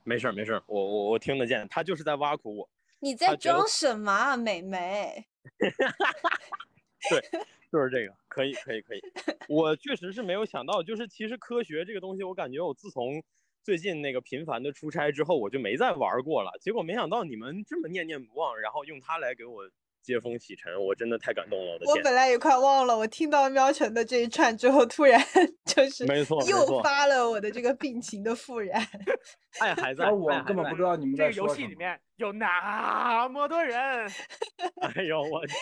[0.04, 2.70] 没事儿没事儿，我我我听得见，他就是在挖苦我。
[3.00, 5.28] 你在装什么啊，美眉？
[7.70, 9.02] 就是这个，可以，可以，可以。
[9.50, 13.22] 我确实是没有想到，就是其实科学这个东西，我感觉我自从
[13.68, 16.50] 最近那个频繁的出差之后，我就没再玩过了。
[16.62, 19.70] 结果没想到你们这么念念不忘，然后用它来给我
[20.02, 21.96] 接风洗尘，我真的太感动了，我的天！
[21.98, 25.22] 我本来也快忘了，我听到喵晨的这一串之后，突然
[25.68, 28.82] 就是没错，没诱，发了我的这个病情的复燃。
[29.60, 31.54] 爱还在，而我根本不知道你们这个游。
[31.54, 33.76] 戏里面有那么多人，
[34.80, 35.54] 哎呦我去！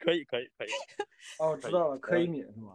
[0.00, 0.68] 可以，可以，可以。
[1.40, 2.72] 哦，知道了，柯以敏是吗？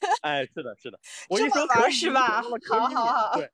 [0.00, 0.98] 对 哎，是的，是的。
[1.28, 3.50] 我这么玩 一说可以是吧好好好对，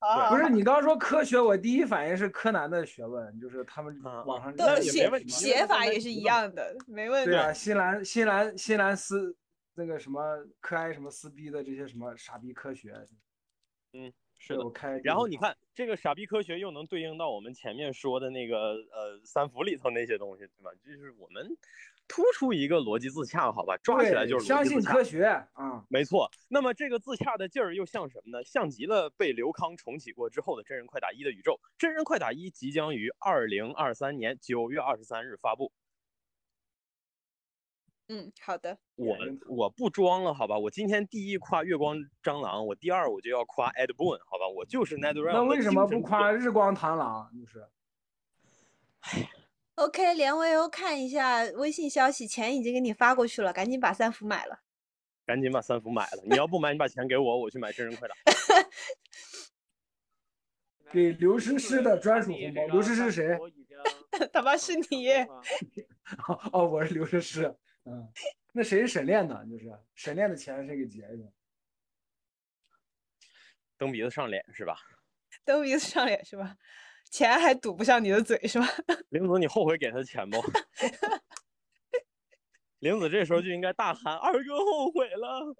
[0.00, 7.38] 好不是你刚刚说科学，我第一反应是柯南的学问，就是他们啊网上的写写法也是一样的，没问题对。
[7.38, 9.36] 啊，新兰新兰新兰斯
[9.74, 10.20] 那个什么
[10.60, 12.92] 可爱什么撕逼的这些什么傻逼科学，
[13.92, 14.70] 嗯是的我。
[14.70, 15.00] 开。
[15.02, 20.70] 然后你，看，这个傻逼科学又能对应到我们前面说的那个呃三福里头那些东西，对吧？
[20.84, 21.56] 就是我们
[22.06, 25.24] 突出一个逻辑自洽，好吧，抓起来就是相信科学
[25.54, 28.44] 啊，没错，那么这个自洽的劲儿又像什么呢？
[28.44, 31.52] 像极了被刘康重启过之后的《真人快打一》的宇宙。
[31.78, 35.72] 《真人快打一》即将于二零二三年九月二十三日发布。
[38.08, 38.76] 嗯，好的。
[38.96, 39.16] 我
[39.48, 40.58] 我不装了，好吧？
[40.58, 44.46] 我今天第一夸月光蟑螂，我第二我就要夸 Ed Boon，好吧？
[44.54, 47.30] 我就是 NetherRealm 那为什么不夸日光螳螂？
[47.32, 47.66] 就是，
[49.84, 54.62] OK，连微欧看一下微信消息，钱已经给你发过去了，赶紧把三伏买了。
[55.26, 56.22] 赶紧把三伏买了。
[56.24, 58.14] 你要不买，你把钱给我，我去买真人快打。
[60.90, 63.38] 给刘诗诗的专属红包刘诗诗谁？
[64.32, 65.10] 他妈是你！
[66.52, 67.54] 哦，我是刘诗诗。
[67.84, 68.10] 嗯，
[68.52, 69.44] 那谁是沈炼呢？
[69.50, 71.28] 就是沈炼的钱谁给结一下？
[73.76, 74.78] 蹬鼻子上脸是吧？
[75.44, 76.56] 蹬鼻子上脸是吧？
[77.14, 78.66] 钱还堵不上你的嘴是吧？
[79.10, 80.42] 玲子，你后悔给他钱不？
[82.80, 85.54] 玲子这时候就应该大喊：“二哥后悔了！”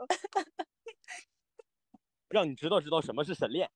[2.28, 3.70] 让你知道知道什么是沈炼。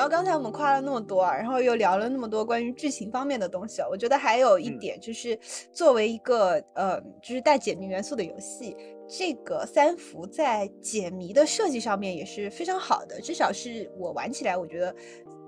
[0.00, 5.38] 然后刚才我们夸了那么多啊，然后又聊了那么多关于剧情方面的东西啊，我觉得还有一嗯点就是，
[5.70, 8.74] 作为一个呃，就是带解谜元素的游戏，
[9.06, 14.96] 这个三伏在解谜的设计上面也是非常好的，至少是我玩起来我觉得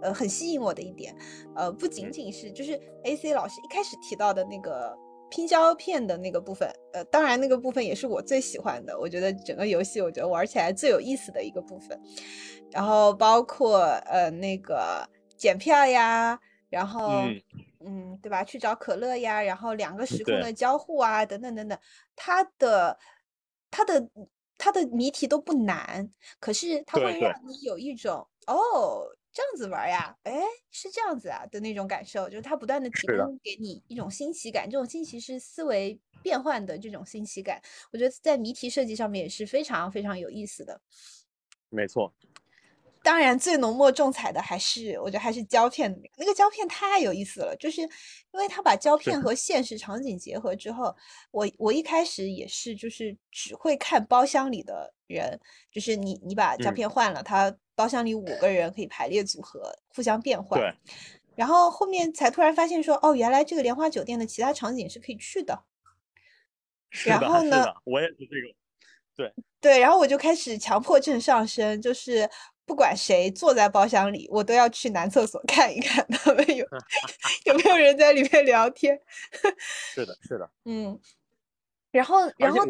[0.02, 1.16] 呃很吸引我的一点，
[1.56, 4.94] 呃，不仅嗯仅是就是 A C 老师一开始提到的那个。
[5.32, 11.98] 拼胶片的那个部分，呃，当然那个部分也是我最喜欢的，我觉得整个游戏我觉得玩起来最有意思的一个部分。
[12.70, 16.38] 然后包括呃那个检票呀，
[16.68, 17.42] 然后嗯
[17.80, 18.44] 嗯对吧？
[18.44, 21.78] 去找可乐呀，然后两个时空的交互啊，等等等等，
[22.14, 22.98] 它的
[23.70, 24.06] 它的
[24.58, 37.60] 它的谜题都不难，可是它会让你有一种哦这样子玩儿呀，哎是这样子啊的那种感受，就是它不断的提供给你一种新奇感，这种新奇是思维变换的这种新奇感，
[37.92, 40.80] 我觉得在谜题设计上面也是非常非常有意思的。
[41.70, 42.12] 没错，
[43.02, 47.88] 当然，最浓墨重彩的还是我觉得还是胶片的那个，胶片太有意思了，就是因
[48.32, 50.94] 为它把胶片和现实场景结合之后，
[51.30, 55.40] 我我一开始也是就是只会看包厢里的人，
[55.70, 60.60] 就是你你把胶嗯片换了，它包厢里五个人可以排列组合，互相变换。
[60.60, 60.72] 对。
[61.34, 65.64] 然后后面才突然发现说，哦，原来这个莲花酒店的其他场景是可以去的。
[66.90, 68.54] 是的，然后呢是的，我也是这个。
[69.16, 72.30] 对对，然后我就开始强迫症上升，就是
[72.64, 76.64] 不管谁坐在包厢里，我都要去男厕所看一看他们有
[77.46, 78.96] 有没有人在里面聊天。
[79.92, 80.48] 是的，是的。
[80.66, 81.00] 嗯，
[81.90, 82.64] 然后然后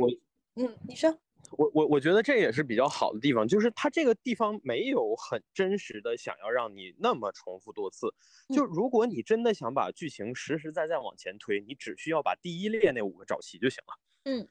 [0.55, 1.15] 嗯，你说
[1.59, 8.09] 我我我觉得这也是比较好的地方，就是它这个地方没有很真实的想要让你那么重复多次。
[8.55, 13.99] 就如果你真的想把剧情实实在在往前推，你只需要把第一列那五个找齐就行了。
[14.25, 14.49] 嗯，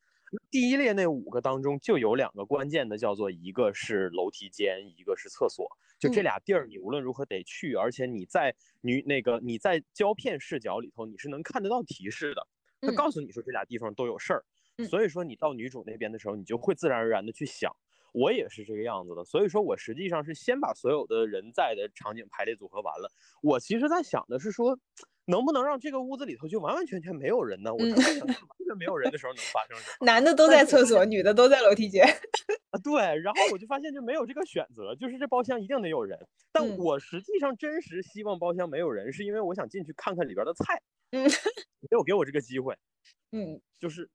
[0.49, 5.68] 第一列那五个当中就有两个关键的，叫做一个是楼梯间，一个是厕所。
[5.99, 12.48] 就这嗯俩地儿，你无论如何得去，而且你在你那个你在胶片视角里头，你是能看得到提示的。
[12.82, 14.51] 他嗯告诉你说这俩地方都有事儿，嗯
[14.86, 17.76] 所以说你到女主那边的时候，你就会自然而然的去想，
[18.14, 19.24] 我也是这个样子的。
[19.24, 23.12] 所以说我实际上是先把所有的人在的场景排列组合完了。
[23.41, 24.78] 我其实在想的是说，
[25.26, 27.74] 能不能让这个屋子里头就完完全全没有人呢？
[27.74, 30.06] 我嗯特别想看完全没有人的时候能发生什么。
[30.06, 32.06] 男的都在厕所，女的都在楼梯间。
[32.72, 36.18] 啊，对，然后我就发现就没有这个选择，就是这包厢一定得有人。
[36.53, 40.82] 但嗯我实际上真实希望包厢没有人，是因为我想进去看看里边的菜，
[41.12, 42.76] 嗯没有给我这个机会。
[43.34, 44.10] 嗯就是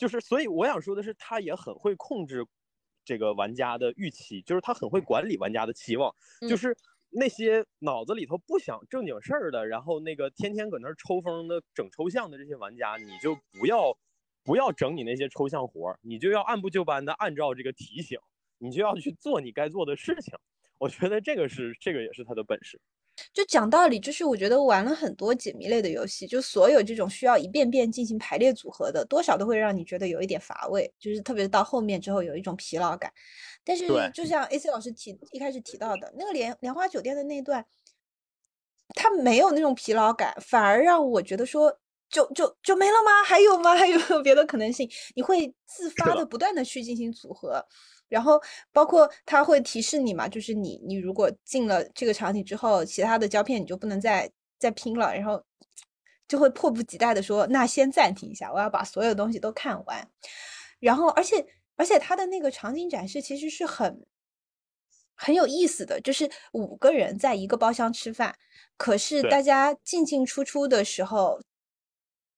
[0.00, 2.46] 就是，所以我想说的是，他也很会控制
[3.04, 6.10] 这个玩家的预期，就是他很会管理玩家的期望，
[6.48, 6.74] 就嗯是
[7.10, 13.94] 那些脑子里头不想正经事儿的，然后那个天天搁那儿抽风的、整抽象的这些玩家，你就不要
[14.42, 18.18] 不要整你那些抽象活儿，你就要按部就班的按照这个提醒，
[18.56, 20.34] 你就要去做你该做的事情。
[20.78, 22.80] 我觉得这个是这个也是他的本事。
[23.32, 33.12] 就讲道理，就是我觉得玩了很多解谜类的游戏，就所有这种需要一遍遍进行排列组合的，多少都会让你觉得有一点乏味，就是特别是到后面之后有一种疲劳感。
[33.64, 37.64] 但是就像 AC 老师提一开始提到的那个莲莲花酒店的那一段，
[38.94, 41.78] 它没有那种疲劳感，反而让我觉得说。
[42.10, 43.22] 就就就没了吗？
[43.24, 43.72] 还有吗？
[43.78, 44.90] 还有没有别的可能性？
[45.14, 47.64] 你会自发的的不断的去进行组合，
[48.10, 48.38] 然后
[48.72, 55.42] 包括它会提示你嘛，就是你你如果进了这个场景之后，其他的胶片你就不能再再拼了，然后
[56.28, 60.10] 就会迫不及待的说，那先暂停一下，我要把所有东西都看完。
[60.80, 61.46] 然后，而且
[61.76, 64.06] 而且它的那个场景展示其实是很
[65.14, 68.36] 很有意思的，就是五个人在一个包厢吃饭，
[68.76, 71.40] 可是大家进进出出的时候，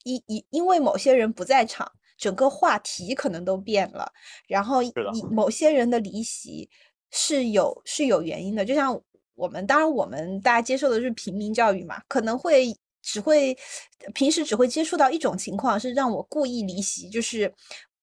[0.05, 1.93] 因因因为某些人不在场，
[2.23, 4.12] 整个话题可能都变了，
[4.47, 6.70] 然后你某些人的离席
[7.11, 9.03] 是有是有原因的，就像
[9.35, 12.73] 我们当然我们大家接受的是平民教育嘛，可能会
[13.03, 13.59] 只会
[14.15, 17.53] 平时只会接触到一种情况，是让我故意离席，就是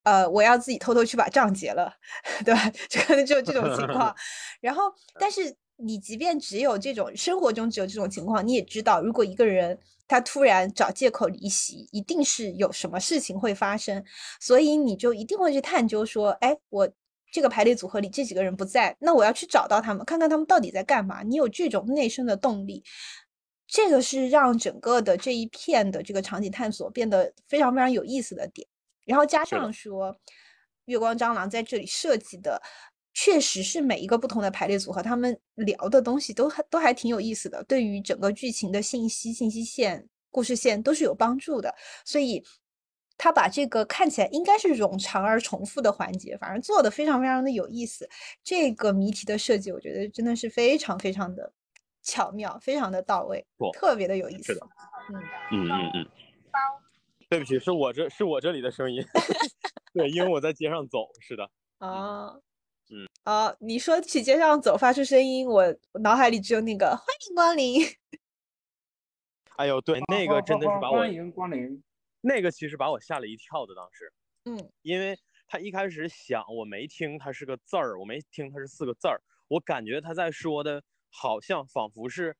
[0.03, 1.93] 呃我要自己偷偷去把账结了，
[2.43, 2.69] 对吧？
[2.91, 4.13] 就可能只有这种情况。
[4.59, 4.83] 然后，
[5.17, 9.79] 但是你即便只有这种生活中只有这种情况，你也知道，如果一个人
[10.09, 14.03] 他突然找借口离席，一定是有什么事情会发生，
[14.41, 16.89] 所以你就一定会去探究说，哎，我。
[17.31, 21.21] 这个排列组合里这几个人不在，那我要去找到他们，看看他们到底在干嘛。
[21.21, 22.83] 你有这种内生的动力，
[23.67, 28.67] 这个是让整个的这一片的这个场景探索变得非常非常有意思的点。
[29.05, 30.19] 然后加上说，
[30.85, 32.59] 月光蟑螂在这里设计的，
[33.21, 41.75] 确实是每一个不同的排列组合，他们聊的东西都还都还挺有意思的，对于整个剧情的信息、信息线、故事线都是有帮助的。
[42.05, 42.41] 所以。
[43.21, 48.09] 他把这个看起来应该是冗长而重复的环节，反而做的非常非常的有意思。
[48.45, 51.51] 这个谜题的设计，我觉得真的是非常非常的
[52.01, 54.57] 巧妙，非常的到位，特别的有意思。
[55.11, 55.19] 嗯
[55.51, 56.09] 嗯嗯嗯。
[57.29, 59.05] 对不起，是我这是我这里的声音。
[59.93, 60.99] 对，因为我在街上走。
[61.19, 61.43] 是的。
[61.79, 62.27] 啊。
[62.27, 62.41] 嗯。
[63.23, 67.81] 啊，你说起街上走发出声音，我脑海里只有那个欢迎光临。
[69.57, 71.83] 哎呦，对，那个真的是把我欢迎光临。
[72.21, 74.11] 那个其实把我吓了一跳的，当时，
[74.45, 75.17] 嗯，因为
[75.47, 82.35] 他一开始想，我没听他是个字儿，我没听他是四个字儿，我感觉他在说的，好像仿佛是，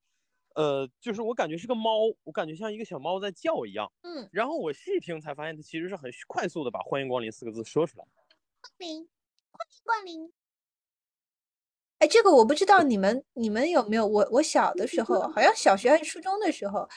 [0.56, 8.06] 呃，就是我感觉是个猫，我感觉像一个小猫在叫一样，嗯，然后我细听才发现，他其实是很快速的把“欢迎光临”四个字说出来。
[8.62, 9.08] 欢迎，
[9.52, 10.39] 欢迎光临。
[12.00, 16.88] 哎，这个我不知道你们你们有没有，我我小的时候，好像小学还是初中的时候。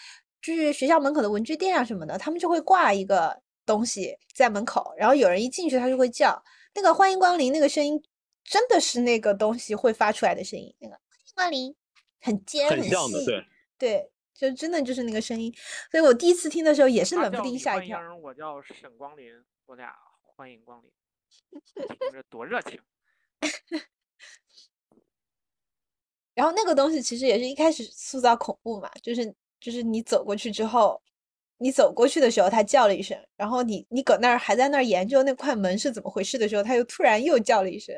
[0.40, 6.42] 就是学校门口的文具店啊什么的，他们就会挂一个东西在门口，然后有人一进去，他就会叫
[6.74, 8.02] 那个“欢迎光临”，那个声音
[8.42, 10.98] 真的是那个东西会发出来的声音，那个
[11.36, 11.76] “欢迎光临”
[12.20, 13.46] 很尖很像的，对
[13.78, 15.54] 对，就真的就是那个声音。
[15.92, 18.00] 所以我第一次听的时候也是冷不丁吓一跳。
[18.16, 19.32] 我叫沈光临，
[19.66, 19.94] 我俩
[20.34, 20.90] 欢迎光临，
[22.10, 22.80] 这多热情。
[26.34, 29.34] 然后那个东西其实也是一开始塑造恐怖嘛，就是。
[29.64, 31.00] 就是你走过去之后，
[31.59, 37.94] 你走过去的时候，它叫了一声，然后你你搁那儿还在那儿研究那块门是怎么回事的时候，它又突然又叫了一声。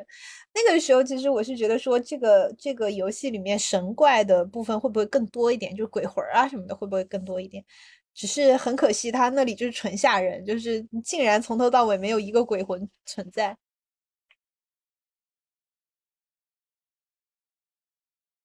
[0.52, 5.74] 那个时候，其实我是觉得说，这个这个游戏里面神怪的部分会不会更多一点？
[5.74, 7.65] 就是鬼魂啊什么的会不会更多一点？
[8.12, 13.56] 只是很可惜，它那里就是纯吓人，就是竟然从头到尾没有一个鬼魂存在。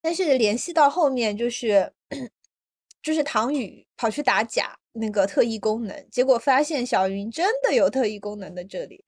[0.09, 1.93] 但是联系到后面就是。
[3.01, 9.05] 就是唐宇跑去打假那个特异功能，结果发现小云真的有特异功能的，这里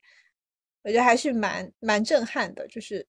[0.83, 2.65] 我觉得还是蛮蛮震撼的。
[2.69, 3.05] 就是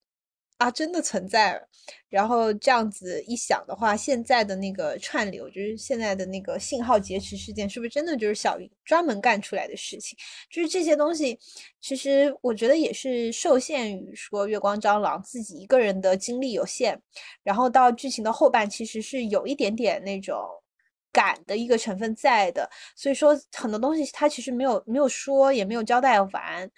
[0.63, 1.61] 啊，真的存在。
[2.09, 10.17] 然后这样子一想的话，现在的那个串流，就是现在的那个信号劫持事件，是不是真的就是小云专门干出来的事情？
[10.51, 11.39] 就是这些东西，
[11.81, 17.01] 其实我觉得也是受限于说月光蟑螂自己一个人的精力有限，
[17.43, 20.37] 然后到剧情的后半，其实是有一点点那种。
[21.15, 22.67] 感的一个成分在的，
[22.97, 26.71] 所以说很多东西他其实没有没有说，也没有交代完。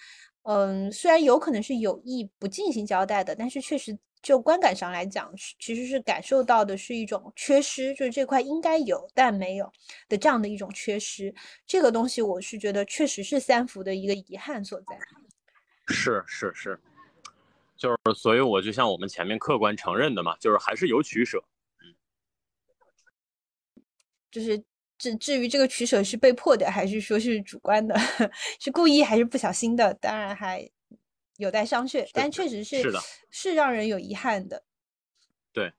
[0.45, 9.73] 嗯，虽然有可能是有意不进行交代的，但是确实就观感上来讲，其实是感受到的是一种缺失，就是这块应该有但没有
[10.09, 11.35] 的这样的一种缺失。
[11.67, 14.99] 这个东西我是觉得确实是三伏的一个遗憾所在。
[15.89, 16.81] 是是是，
[17.77, 21.43] 就是所以我就像我们前面客观承认的嘛，就是还是有取舍。
[24.31, 24.63] 就是
[25.05, 27.95] 至至于这个取舍是被迫的，还是说是主观的，
[28.59, 30.67] 是故意还是不小心的，当然还
[31.37, 32.09] 有待商榷。
[32.15, 32.99] 但确实是是的，
[33.31, 34.65] 是让人有遗憾的。
[35.53, 35.73] 对，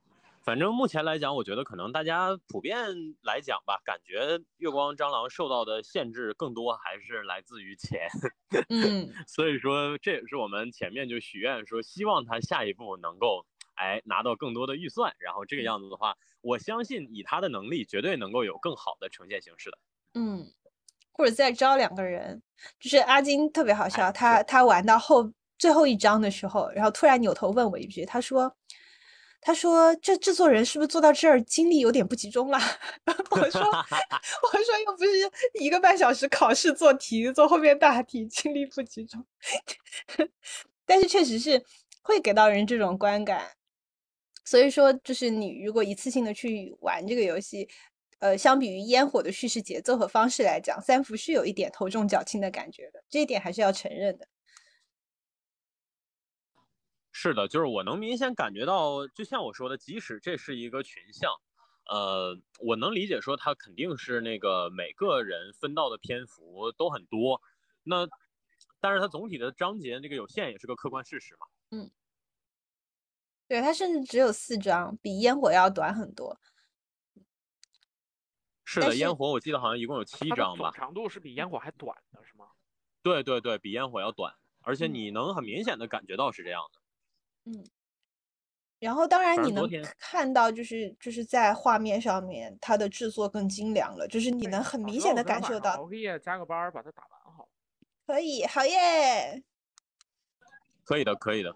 [0.43, 2.77] 反正目前来讲，我觉得可能大家普遍
[3.23, 8.07] 来讲吧，感觉月光蟑螂受到的限制更多还是来自于钱。
[8.69, 13.45] 嗯， 所以说这也是我们前面就许愿说，希望他下一步能够
[13.75, 16.15] 哎拿到更多的预算，然后这个样子的话。
[16.41, 19.77] 我相信以他的能力，绝对能够有更好的呈现形式的。
[20.13, 20.45] 嗯，
[21.11, 22.39] 或者再招两个人，
[22.79, 28.55] 就是阿金特别好笑，他他玩到后最后一章的时候，然后突然扭头问我一句，他说
[29.41, 32.59] ：“他说这制作人是不是做到这儿精力有点不集中了？”
[33.31, 33.61] 我说：
[34.43, 35.09] “我说又不是
[35.59, 39.25] 一个半小时考试做题，做后面大题，精力不集中。
[40.85, 41.65] ”但是确实是
[42.03, 43.53] 会给到人这种观感。
[44.45, 47.67] 所以说，就是你如果一次性的去玩这个游戏，
[48.19, 54.27] 呃，相比于烟火的叙事节奏和方式来讲，三伏是有一点头重脚轻的感觉的，这一点还是要承认的。
[57.11, 61.31] 是的，就是我能明显感觉到，就像我说的，即使这是一个群像，
[61.89, 67.41] 呃，我能理解说它肯定是那个每个人分到的篇幅都很多，
[67.83, 68.07] 那，
[68.79, 71.47] 但是它总体的章节那个有限也是个客观事实嘛。
[71.71, 71.89] 嗯，
[73.47, 76.39] 对，它甚至只有四张，比烟火要短很多。
[78.63, 80.71] 是的，烟火我记得好像一共有七张吧。
[80.73, 82.47] 长度是比烟火还短的是吗？
[83.03, 87.51] 对对对，比烟火要短，而且你能很明显的感觉到是这样的。
[87.51, 87.63] 嗯，
[88.79, 89.69] 然后当然你能
[89.99, 95.73] 看到，就是就是在画面上面，它的制作更精良了，就是你能很明显的感受到。
[95.73, 97.47] 熬个夜加个班把它打完好。
[98.07, 99.43] 可以，好耶！
[100.83, 101.55] 可以的，可以的，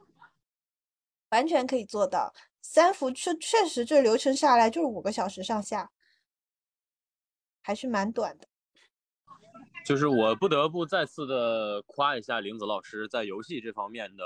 [1.29, 2.33] 完全可以做到。
[2.61, 5.91] 三伏确确实这流程下来就是五个小时上下，
[7.61, 8.47] 还是蛮短的。
[9.85, 14.23] 就是我不得不再次的夸一下玲子老师在游戏这方面的。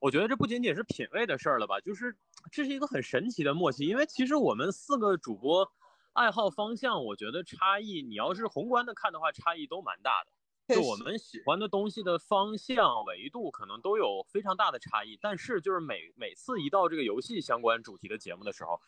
[0.00, 2.16] 我觉得这不仅仅是品味的事儿了吧，就是
[2.52, 3.86] 这是一个很神奇的默契。
[3.86, 5.70] 因为其实我们四个主播
[6.12, 10.30] 爱好方向，我觉得差异，你要是宏观的看的话，差异都蛮大的。
[10.66, 15.18] 就我们喜欢的东西的方向维度，可能都有非常大的差异。
[15.20, 18.80] 但是就是每每次一到这个游戏相关主题的节目的时候，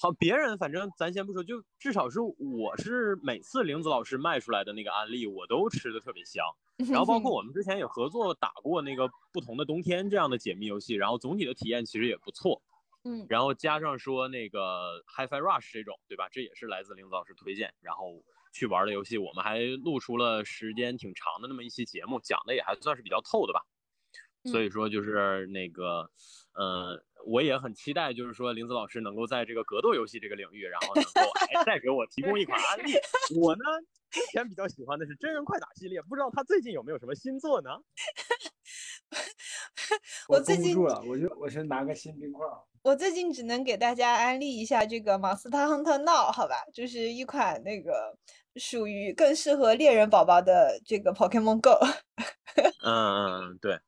[0.00, 6.44] 好，别人反正咱先不说，就至少是我是每次玲子老师卖出来的那个案例，我都吃的特别香。
[6.90, 12.60] 然后包括我们之前也合作打过那个不同的冬天这样的解密游戏，然后总体的体验其实也不错，
[13.04, 16.28] 嗯，然后加上说那个 HiFi Rush 这种，对吧？
[16.30, 18.22] 这也是来自林子老师推荐，然后
[18.56, 23.60] 去玩的游戏，我们还录出了时间挺长的那么一期节目，讲的也还算是比较透的吧。
[24.50, 26.10] 所以说就是那个，
[26.54, 31.20] 呃，我也很期待，就是说林子老师能够在这个格斗游戏这个领域，然后能够
[31.50, 32.94] 哎再给我提供一款案例。
[33.38, 33.60] 我呢
[34.08, 37.70] 之前比较喜欢的是真人快打系列，不知道他最近有没有什么新作呢？
[40.28, 42.46] 我最近住了，我就我先拿个新冰块。
[42.82, 48.16] 我最近只能给大家安利一下这个《Monster Hunter Now》，好吧，就是一款那个
[48.58, 51.78] 属于更适合猎人宝宝的这个 Pokemon Go。
[52.84, 53.78] 嗯嗯，对。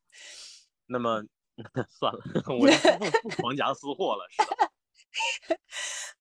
[0.87, 1.23] 那么
[1.89, 2.19] 算了，
[2.59, 4.67] 我就不不狂夹私货了，是吧？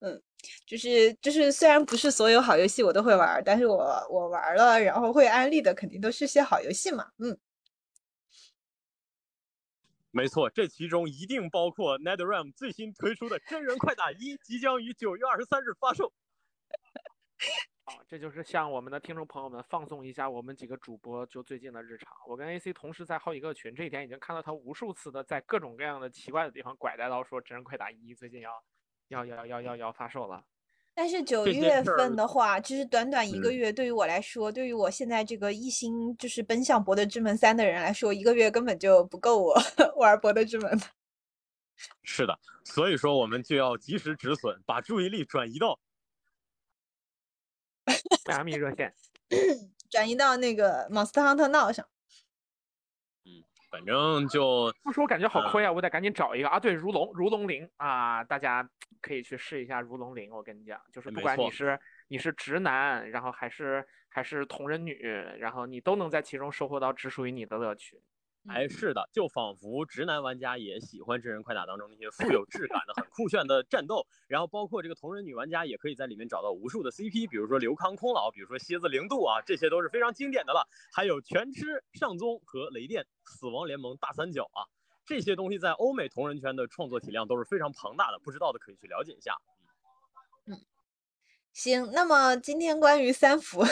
[0.01, 0.23] 嗯，
[0.66, 3.77] 就是就是，虽然不是所有好游戏我都会玩，但是我
[4.11, 7.11] 我玩了，然后会安利的，肯定都是些好游戏嘛。
[7.19, 7.39] 嗯，
[10.11, 16.12] 没错，这其中一定包括 NetherRealm 最新推出的真人快打一，即将于九月二十三日发售。
[17.89, 22.12] 啊，这就是向我们的听众朋友们放送一下我们几个主播就最近的日常。
[22.27, 28.62] 我跟 AC 同时在好几个群，这一天已经看到他无数次的在各种各样的奇怪的地方拐带到说《真人快打一》最近要
[29.09, 30.44] 要要要要要发售了。
[30.94, 39.55] 但是九月份的话，其实短短一个月，对于我来说，对于我现在这个一心就是奔向《博德之门三》的人来说，一个月根本就不够我
[39.97, 40.86] 玩《博德之门》的。
[42.02, 45.78] 是的，所以说我们就要及时止损，把注意力转移到。
[48.28, 48.94] 迈阿密热线
[49.90, 51.86] 转移到那个 Monster Hunter Now 上。
[53.24, 55.72] 嗯，反正就不说，我感觉好亏啊！
[55.72, 56.60] 我得赶紧找一个啊。
[56.60, 58.68] 对，如龙，如龙零啊，大家
[59.00, 60.30] 可以去试一下如龙零。
[60.30, 64.94] 我跟你讲，就是不管你是你是直男，然后还是还是同人女，
[65.38, 68.02] 然后你都能在其中收获到只属于你的乐趣。
[68.49, 80.66] 哎，是的，就仿佛直男玩家也喜欢真人快打当中那些富 有质感的、很酷炫的战斗，然后包括这个同人女玩家也可以在里面找到无数的 CP，比如说刘康空老，比如说蝎子零度啊，这些都是非常经典的了。
[80.93, 84.65] 还有全吃上宗和雷电死亡联盟大三角啊，
[85.05, 89.37] 这些东西在欧美同人圈的创作体量都是非常庞大的，不知道的可以去了解一下。
[90.47, 90.65] 嗯，
[91.53, 93.62] 行，那么今天关于三伏。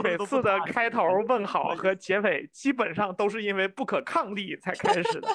[0.03, 5.27] 每次的开头问好和结尾基本上都是因为不可抗力才开始的。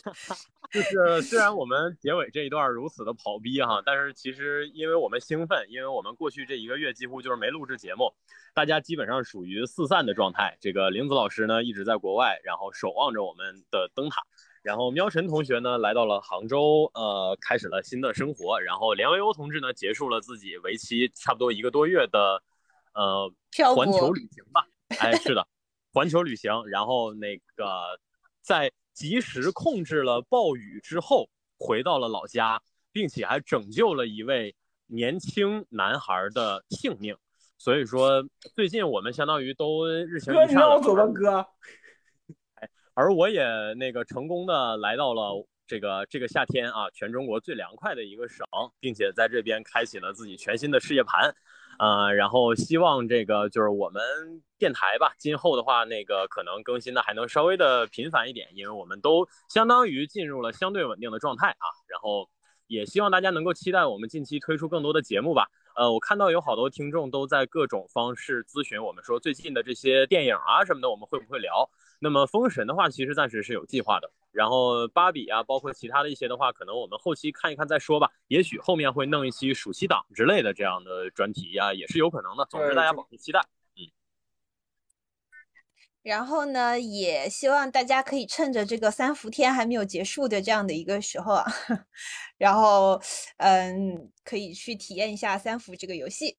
[0.70, 8.12] 就是虽然我们结尾这一段如此的跑逼哈，但是其实因为我们兴奋，因为我们过去这一个月几乎就是没录制节目，
[8.54, 10.56] 大家基本上属于四散的状态。
[10.60, 14.22] 这个玲子老师呢一直在国外，然后守望着我们的灯塔。
[14.62, 18.60] 然后喵晨同学呢来到了杭州，呃，开始了新的生活。
[18.60, 22.42] 然后梁维欧同志呢结束了自己为期差不多一个多月的。
[22.94, 23.30] 呃，
[23.74, 24.66] 环球旅行吧，
[25.00, 25.46] 哎，是的，
[25.92, 27.98] 环球旅行，然后那个
[28.40, 32.62] 在及时控制了暴雨之后，回到了老家，
[32.92, 34.54] 并且还拯救了一位
[34.86, 37.16] 年轻男孩的性命。
[37.58, 40.46] 所以说，最近我们相当于都日行一善。
[40.46, 41.46] 哥，你让我走吧，哥。
[42.56, 43.44] 哎， 而我也
[43.74, 48.46] 那个成功的来到了这个这个夏天啊，全中国最凉快的一个省，
[48.78, 51.34] 并且在这边开启了自己全新的事业盘。
[51.78, 54.02] 呃，然后希望这个就是我们
[54.58, 61.66] 电台吧，今后的话，那个可能更新的还能稍微的频繁一点，因为我们都相当于进入了相对稳定的状态啊。
[61.88, 62.28] 然后
[62.66, 65.48] 也希望大家能够期待我们近期推出更多的节目吧。
[65.76, 71.68] 呃，我看到有好多听众都在各种方式咨询我们，说最近的这些电影啊什么的，我们会不会聊？
[72.04, 74.12] 那么封神的话，其实暂时是有计划的。
[74.30, 78.10] 然后芭比啊，包括其他的一些的话，可能我们后期看一看再说吧。
[78.28, 82.46] 也许后面会弄一期暑期档之类的这样的专题呀，也是有可能的。
[82.50, 83.40] 总之，大家保持期待。
[83.76, 83.88] 嗯。
[86.02, 91.44] 然后呢，也希望大家可以趁着这个三伏天还没有结束的这样的一个时候啊，
[92.36, 93.00] 然后
[93.38, 96.36] 嗯，可以去体验一下三伏这个游戏。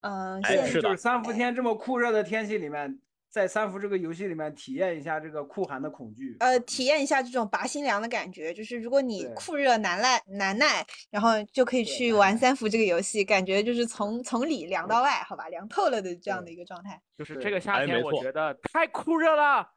[0.00, 2.98] 嗯，是就是三伏天这么酷热的天气里面。
[3.34, 8.54] 在三伏这个游戏里面体验一下这个酷寒的恐惧，呃，体验一下这种拔心凉的感觉。
[8.54, 17.02] 就是如果你酷热难耐难耐，然后就可以去玩三伏这个游戏，感觉就是从从里凉到外，好吧，凉透了的这样的一个状态。
[17.18, 19.68] 就是这个夏天，我觉得太酷热了。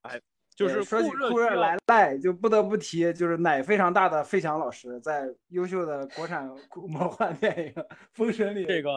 [0.00, 0.18] 哎，
[0.56, 6.50] 就是说起酷热来赖，就不得不提，就是奶非常大的费翔老师在优秀的国产
[6.88, 7.82] 魔幻电影
[8.14, 8.88] 《封神》里这个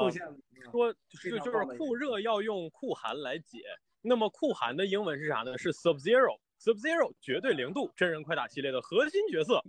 [0.72, 3.60] 说是就是酷热要用酷寒来解。
[4.02, 5.58] 那么酷寒的英文是啥呢？
[5.58, 9.64] 是 Sub Zero，Sub Zero 绝对零度真人快打系列的核心角色。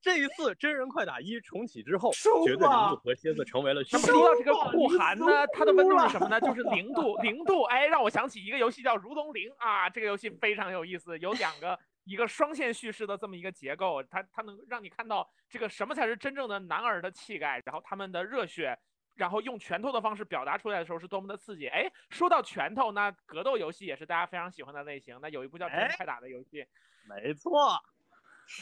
[0.00, 2.10] 这一次真人快打一重启之后，
[2.44, 3.80] 绝对零度和蝎子成为了。
[3.92, 6.40] 那么说到这个酷寒呢，它的温度是什么呢？
[6.42, 7.62] 就是零度，零度。
[7.64, 18.76] 哎，让我想起一个游戏叫《如龙零》啊，这个游戏非常有意思，有两个一个双线叙事的这么一个结构，它它能让你看到这个什么才是真正的男儿的气概，然后他们的热血。
[19.14, 21.66] 然后用拳头的方式表达出来的时候是多么的刺激！
[21.68, 25.18] 哎，说到拳头，那格斗游戏也是大家非常喜欢的类型。
[25.20, 26.66] 那有一部叫《真快打》的游戏，
[27.08, 27.78] 没错，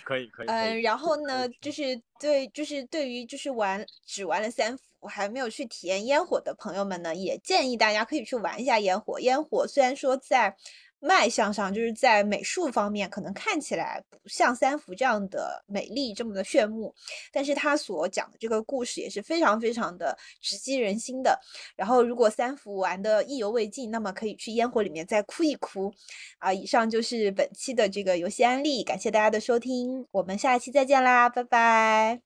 [0.05, 0.47] 可以可以。
[0.47, 9.21] 嗯，然后呢，就是对，就是对于就是玩只玩了三伏还没有去体验烟火的朋友们呢，也建议大家可以去玩一下烟火。
[9.21, 10.57] 烟火虽然说在。
[11.01, 16.95] 卖相上，就是在美术方面，可能看起来不像三福这样的美丽这么的炫目，
[17.33, 21.41] 但是他所讲的这个故事也是非常非常的直击人心的。
[21.75, 25.93] 然后，如果三福玩的意犹未尽，那么可以去烟火里面再哭一哭。
[26.39, 32.21] 啊，以上就是本期的这个游戏案例，感谢大家的收听，我们下期再见啦，拜拜，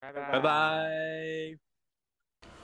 [0.00, 1.69] 拜拜，拜拜。